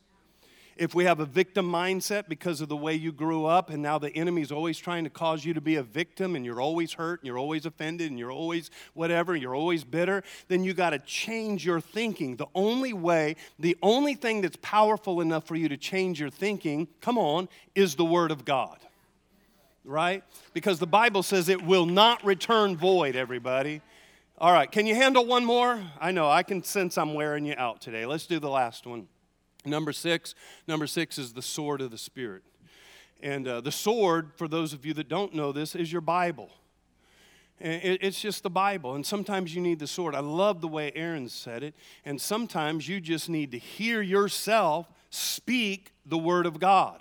if 0.76 0.94
we 0.94 1.04
have 1.04 1.20
a 1.20 1.26
victim 1.26 1.70
mindset 1.70 2.28
because 2.28 2.60
of 2.60 2.68
the 2.68 2.76
way 2.76 2.94
you 2.94 3.12
grew 3.12 3.44
up 3.44 3.70
and 3.70 3.82
now 3.82 3.98
the 3.98 4.10
enemy 4.16 4.42
is 4.42 4.52
always 4.52 4.78
trying 4.78 5.04
to 5.04 5.10
cause 5.10 5.44
you 5.44 5.54
to 5.54 5.60
be 5.60 5.76
a 5.76 5.82
victim 5.82 6.36
and 6.36 6.44
you're 6.44 6.60
always 6.60 6.94
hurt 6.94 7.20
and 7.20 7.26
you're 7.26 7.38
always 7.38 7.66
offended 7.66 8.10
and 8.10 8.18
you're 8.18 8.32
always 8.32 8.70
whatever, 8.94 9.36
you're 9.36 9.54
always 9.54 9.84
bitter, 9.84 10.22
then 10.48 10.64
you 10.64 10.74
got 10.74 10.90
to 10.90 10.98
change 11.00 11.64
your 11.64 11.80
thinking. 11.80 12.36
The 12.36 12.46
only 12.54 12.92
way, 12.92 13.36
the 13.58 13.76
only 13.82 14.14
thing 14.14 14.40
that's 14.40 14.58
powerful 14.62 15.20
enough 15.20 15.46
for 15.46 15.56
you 15.56 15.68
to 15.68 15.76
change 15.76 16.20
your 16.20 16.30
thinking, 16.30 16.88
come 17.00 17.18
on, 17.18 17.48
is 17.74 17.94
the 17.94 18.04
Word 18.04 18.30
of 18.30 18.44
God. 18.44 18.78
Right? 19.84 20.22
Because 20.54 20.78
the 20.78 20.86
Bible 20.86 21.22
says 21.22 21.48
it 21.48 21.62
will 21.62 21.86
not 21.86 22.24
return 22.24 22.76
void, 22.76 23.16
everybody. 23.16 23.82
All 24.38 24.52
right, 24.52 24.70
can 24.70 24.86
you 24.86 24.94
handle 24.94 25.24
one 25.24 25.44
more? 25.44 25.80
I 26.00 26.10
know, 26.10 26.28
I 26.28 26.42
can 26.42 26.64
sense 26.64 26.98
I'm 26.98 27.14
wearing 27.14 27.44
you 27.44 27.54
out 27.56 27.80
today. 27.80 28.06
Let's 28.06 28.26
do 28.26 28.40
the 28.40 28.50
last 28.50 28.86
one. 28.86 29.06
Number 29.64 29.92
six, 29.92 30.34
number 30.66 30.86
six 30.86 31.18
is 31.18 31.32
the 31.32 31.42
sword 31.42 31.80
of 31.80 31.90
the 31.90 31.98
Spirit. 31.98 32.42
And 33.22 33.46
uh, 33.46 33.60
the 33.60 33.70
sword, 33.72 34.32
for 34.36 34.48
those 34.48 34.72
of 34.72 34.84
you 34.84 34.94
that 34.94 35.08
don't 35.08 35.34
know 35.34 35.52
this, 35.52 35.76
is 35.76 35.92
your 35.92 36.00
Bible. 36.00 36.50
It's 37.60 38.20
just 38.20 38.42
the 38.42 38.50
Bible. 38.50 38.96
And 38.96 39.06
sometimes 39.06 39.54
you 39.54 39.60
need 39.60 39.78
the 39.78 39.86
sword. 39.86 40.16
I 40.16 40.20
love 40.20 40.60
the 40.60 40.66
way 40.66 40.90
Aaron 40.96 41.28
said 41.28 41.62
it. 41.62 41.76
And 42.04 42.20
sometimes 42.20 42.88
you 42.88 43.00
just 43.00 43.28
need 43.28 43.52
to 43.52 43.58
hear 43.58 44.02
yourself 44.02 44.88
speak 45.10 45.92
the 46.04 46.18
Word 46.18 46.46
of 46.46 46.58
God. 46.58 47.00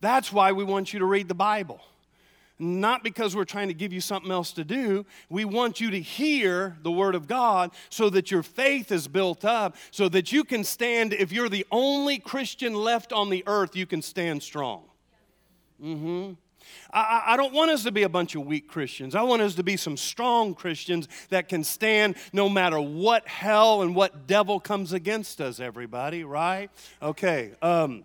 That's 0.00 0.32
why 0.32 0.50
we 0.50 0.64
want 0.64 0.92
you 0.92 0.98
to 0.98 1.04
read 1.04 1.28
the 1.28 1.34
Bible. 1.34 1.80
Not 2.58 3.04
because 3.04 3.36
we're 3.36 3.44
trying 3.44 3.68
to 3.68 3.74
give 3.74 3.92
you 3.92 4.00
something 4.00 4.30
else 4.30 4.52
to 4.52 4.64
do. 4.64 5.04
We 5.28 5.44
want 5.44 5.80
you 5.80 5.90
to 5.90 6.00
hear 6.00 6.76
the 6.82 6.90
Word 6.90 7.14
of 7.14 7.26
God 7.26 7.70
so 7.90 8.08
that 8.10 8.30
your 8.30 8.42
faith 8.42 8.90
is 8.90 9.08
built 9.08 9.44
up, 9.44 9.76
so 9.90 10.08
that 10.08 10.32
you 10.32 10.44
can 10.44 10.64
stand, 10.64 11.12
if 11.12 11.32
you're 11.32 11.48
the 11.48 11.66
only 11.70 12.18
Christian 12.18 12.74
left 12.74 13.12
on 13.12 13.30
the 13.30 13.44
earth, 13.46 13.76
you 13.76 13.86
can 13.86 14.00
stand 14.02 14.42
strong. 14.42 14.84
Mm-hmm. 15.82 16.32
I, 16.92 17.22
I, 17.26 17.36
don't 17.36 17.52
want 17.52 17.70
us 17.70 17.84
to 17.84 17.92
be 17.92 18.02
a 18.02 18.08
bunch 18.08 18.34
of 18.34 18.46
weak 18.46 18.68
Christians. 18.68 19.14
I 19.14 19.22
want 19.22 19.42
us 19.42 19.54
to 19.56 19.62
be 19.62 19.76
some 19.76 19.96
strong 19.96 20.54
Christians 20.54 21.08
that 21.28 21.48
can 21.48 21.62
stand 21.62 22.16
no 22.32 22.48
matter 22.48 22.80
what 22.80 23.28
hell 23.28 23.82
and 23.82 23.94
what 23.94 24.26
devil 24.26 24.58
comes 24.58 24.92
against 24.92 25.40
us, 25.40 25.60
everybody, 25.60 26.24
right? 26.24 26.70
Okay. 27.02 27.52
Um, 27.62 28.04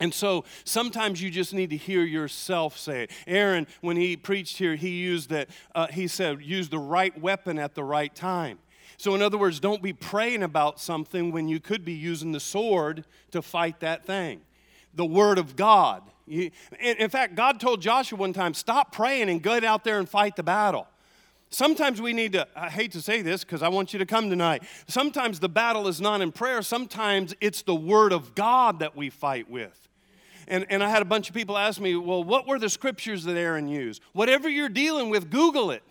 and 0.00 0.14
so 0.14 0.44
sometimes 0.64 1.20
you 1.20 1.30
just 1.30 1.52
need 1.52 1.70
to 1.70 1.76
hear 1.76 2.04
yourself 2.04 2.78
say 2.78 3.04
it. 3.04 3.10
Aaron, 3.26 3.66
when 3.80 3.96
he 3.96 4.16
preached 4.16 4.58
here, 4.58 4.76
he 4.76 4.90
used 4.90 5.30
that, 5.30 5.48
uh, 5.74 5.88
he 5.88 6.06
said, 6.06 6.40
use 6.42 6.68
the 6.68 6.78
right 6.78 7.18
weapon 7.20 7.58
at 7.58 7.74
the 7.74 7.82
right 7.82 8.14
time. 8.14 8.58
So, 8.96 9.14
in 9.14 9.22
other 9.22 9.38
words, 9.38 9.60
don't 9.60 9.82
be 9.82 9.92
praying 9.92 10.42
about 10.42 10.80
something 10.80 11.30
when 11.30 11.46
you 11.48 11.60
could 11.60 11.84
be 11.84 11.92
using 11.92 12.32
the 12.32 12.40
sword 12.40 13.04
to 13.30 13.42
fight 13.42 13.80
that 13.80 14.04
thing. 14.04 14.40
The 14.94 15.06
Word 15.06 15.38
of 15.38 15.54
God. 15.54 16.02
in 16.26 17.08
fact, 17.08 17.36
God 17.36 17.60
told 17.60 17.80
Joshua 17.80 18.18
one 18.18 18.32
time, 18.32 18.54
stop 18.54 18.92
praying 18.92 19.30
and 19.30 19.40
get 19.40 19.62
out 19.62 19.84
there 19.84 20.00
and 20.00 20.08
fight 20.08 20.34
the 20.34 20.42
battle. 20.42 20.88
Sometimes 21.50 22.02
we 22.02 22.12
need 22.12 22.32
to, 22.32 22.46
I 22.54 22.68
hate 22.68 22.92
to 22.92 23.00
say 23.00 23.22
this 23.22 23.44
because 23.44 23.62
I 23.62 23.68
want 23.68 23.92
you 23.92 23.98
to 24.00 24.06
come 24.06 24.28
tonight. 24.28 24.64
Sometimes 24.86 25.40
the 25.40 25.48
battle 25.48 25.88
is 25.88 26.00
not 26.00 26.20
in 26.20 26.32
prayer, 26.32 26.62
sometimes 26.62 27.34
it's 27.40 27.62
the 27.62 27.74
Word 27.74 28.12
of 28.12 28.34
God 28.34 28.80
that 28.80 28.96
we 28.96 29.10
fight 29.10 29.48
with. 29.48 29.87
And, 30.48 30.64
and 30.70 30.82
I 30.82 30.88
had 30.88 31.02
a 31.02 31.04
bunch 31.04 31.28
of 31.28 31.34
people 31.34 31.58
ask 31.58 31.78
me, 31.78 31.94
well, 31.94 32.24
what 32.24 32.48
were 32.48 32.58
the 32.58 32.70
scriptures 32.70 33.24
that 33.24 33.36
Aaron 33.36 33.68
used? 33.68 34.02
Whatever 34.14 34.48
you're 34.48 34.70
dealing 34.70 35.10
with, 35.10 35.30
Google 35.30 35.70
it. 35.70 35.82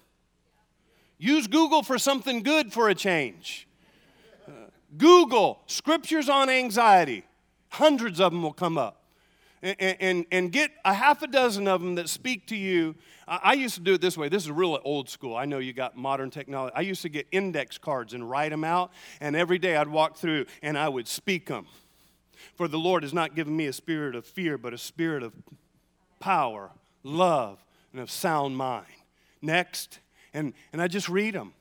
Use 1.19 1.45
Google 1.47 1.83
for 1.83 1.99
something 1.99 2.41
good 2.41 2.73
for 2.73 2.89
a 2.89 2.95
change. 2.95 3.67
Uh, 4.47 4.51
Google 4.97 5.59
scriptures 5.67 6.27
on 6.27 6.49
anxiety. 6.49 7.23
Hundreds 7.69 8.19
of 8.19 8.31
them 8.31 8.41
will 8.41 8.53
come 8.53 8.79
up. 8.79 9.03
And, 9.61 9.97
and, 9.99 10.25
and, 10.31 10.51
get 10.51 10.71
a 10.85 10.93
half 10.93 11.23
a 11.23 11.27
dozen 11.27 11.67
of 11.67 11.81
them 11.81 11.95
that 11.95 12.09
speak 12.09 12.47
to 12.47 12.55
you. 12.55 12.95
I 13.27 13.53
used 13.53 13.73
to 13.75 13.81
do 13.81 13.95
it 13.95 14.01
this 14.01 14.15
way. 14.15 14.29
This 14.29 14.43
is 14.43 14.51
really 14.51 14.79
old 14.83 15.09
school. 15.09 15.35
I 15.35 15.45
know 15.45 15.57
you 15.57 15.73
got 15.73 15.97
modern 15.97 16.29
technology. 16.29 16.73
I 16.75 16.81
used 16.81 17.01
to 17.01 17.09
get 17.09 17.27
index 17.31 17.79
cards 17.79 18.13
and 18.13 18.29
write 18.29 18.49
them 18.49 18.63
out, 18.63 18.91
and 19.19 19.35
every 19.35 19.57
day 19.57 19.75
I'd 19.75 19.87
walk 19.87 20.15
through 20.15 20.45
and 20.61 20.77
I 20.77 20.87
would 20.89 21.07
speak 21.07 21.47
them. 21.47 21.65
For 22.55 22.67
the 22.67 22.79
Lord 22.79 23.03
has 23.03 23.13
not 23.13 23.35
given 23.35 23.55
me 23.55 23.65
a 23.67 23.73
spirit 23.73 24.15
of 24.15 24.25
fear, 24.25 24.57
but 24.57 24.73
a 24.73 24.77
spirit 24.77 25.23
of 25.23 25.33
power, 26.19 26.71
love, 27.03 27.63
and 27.91 28.01
of 28.01 28.11
sound 28.11 28.57
mind. 28.57 28.85
Next. 29.41 29.99
And, 30.33 30.53
and 30.73 30.81
I 30.81 30.87
just 30.87 31.09
read 31.09 31.33
them 31.33 31.53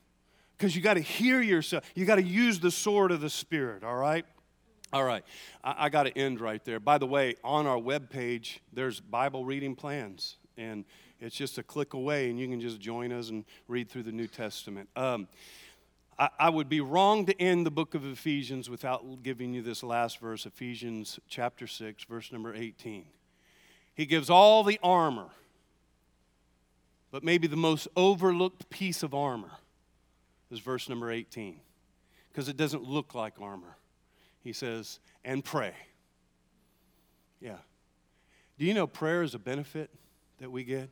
because 0.56 0.74
you 0.74 0.82
got 0.82 0.94
to 0.94 1.00
hear 1.00 1.40
yourself. 1.40 1.84
You 1.94 2.04
got 2.04 2.16
to 2.16 2.22
use 2.22 2.60
the 2.60 2.70
sword 2.70 3.10
of 3.12 3.20
the 3.20 3.30
Spirit, 3.30 3.84
all 3.84 3.96
right? 3.96 4.24
All 4.92 5.04
right, 5.04 5.24
I, 5.64 5.86
I 5.86 5.88
got 5.88 6.04
to 6.04 6.16
end 6.16 6.40
right 6.40 6.64
there. 6.64 6.78
By 6.80 6.98
the 6.98 7.06
way, 7.06 7.34
on 7.42 7.66
our 7.66 7.78
webpage, 7.78 8.58
there's 8.72 9.00
Bible 9.00 9.44
reading 9.44 9.74
plans, 9.74 10.36
and 10.56 10.84
it's 11.20 11.34
just 11.34 11.58
a 11.58 11.62
click 11.62 11.94
away, 11.94 12.30
and 12.30 12.38
you 12.38 12.48
can 12.48 12.60
just 12.60 12.80
join 12.80 13.12
us 13.12 13.30
and 13.30 13.44
read 13.68 13.90
through 13.90 14.04
the 14.04 14.12
New 14.12 14.28
Testament. 14.28 14.88
Um, 14.94 15.28
I, 16.18 16.48
would 16.48 16.70
be 16.70 16.80
wrong 16.80 17.26
to 17.26 17.38
end 17.40 17.66
the 17.66 17.70
book 17.70 17.94
of 17.94 18.06
Ephesians 18.06 18.70
without 18.70 19.22
giving 19.22 19.52
you 19.52 19.60
this 19.60 19.82
last 19.82 20.18
verse, 20.18 20.46
Ephesians 20.46 21.20
chapter 21.28 21.66
6, 21.66 22.04
verse 22.04 22.32
number 22.32 22.54
18. 22.54 23.04
He 23.94 24.06
gives 24.06 24.30
all 24.30 24.64
the 24.64 24.80
armor, 24.82 25.28
but 27.10 27.22
maybe 27.22 27.46
the 27.46 27.56
most 27.56 27.86
overlooked 27.96 28.70
piece 28.70 29.02
of 29.02 29.12
armor 29.14 29.50
is 30.50 30.60
verse 30.60 30.88
number 30.88 31.10
18, 31.10 31.60
because 32.32 32.48
it 32.48 32.56
doesn't 32.56 32.84
look 32.84 33.14
like 33.14 33.34
armor. 33.38 33.76
He 34.42 34.54
says, 34.54 35.00
and 35.22 35.44
pray. 35.44 35.74
Yeah. 37.40 37.58
Do 38.58 38.64
you 38.64 38.72
know 38.72 38.86
prayer 38.86 39.22
is 39.22 39.34
a 39.34 39.38
benefit 39.38 39.90
that 40.38 40.50
we 40.50 40.64
get? 40.64 40.88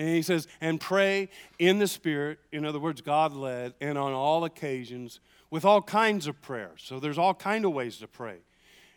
And 0.00 0.08
he 0.08 0.22
says, 0.22 0.48
and 0.62 0.80
pray 0.80 1.28
in 1.58 1.78
the 1.78 1.86
Spirit, 1.86 2.38
in 2.52 2.64
other 2.64 2.80
words, 2.80 3.02
God 3.02 3.34
led, 3.34 3.74
and 3.82 3.98
on 3.98 4.14
all 4.14 4.44
occasions 4.44 5.20
with 5.50 5.62
all 5.62 5.82
kinds 5.82 6.26
of 6.26 6.40
prayers. 6.40 6.80
So 6.82 6.98
there's 6.98 7.18
all 7.18 7.34
kind 7.34 7.66
of 7.66 7.74
ways 7.74 7.98
to 7.98 8.08
pray 8.08 8.38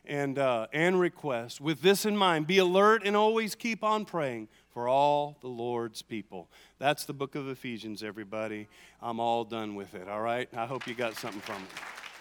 and, 0.06 0.40
uh, 0.40 0.68
and 0.72 0.98
request. 0.98 1.60
With 1.60 1.82
this 1.82 2.06
in 2.06 2.16
mind, 2.16 2.48
be 2.48 2.58
alert 2.58 3.02
and 3.04 3.18
always 3.18 3.54
keep 3.54 3.84
on 3.84 4.06
praying 4.06 4.48
for 4.70 4.88
all 4.88 5.36
the 5.42 5.50
Lord's 5.50 6.02
people. 6.02 6.48
That's 6.80 7.04
the 7.04 7.14
book 7.14 7.36
of 7.36 7.50
Ephesians, 7.50 8.02
everybody. 8.02 8.70
I'm 9.02 9.20
all 9.20 9.44
done 9.44 9.76
with 9.76 9.96
it, 9.96 10.08
all 10.08 10.22
right? 10.22 10.48
I 10.56 10.66
hope 10.66 10.88
you 10.88 10.94
got 10.94 11.16
something 11.16 11.42
from 11.42 11.64
it. 11.64 12.13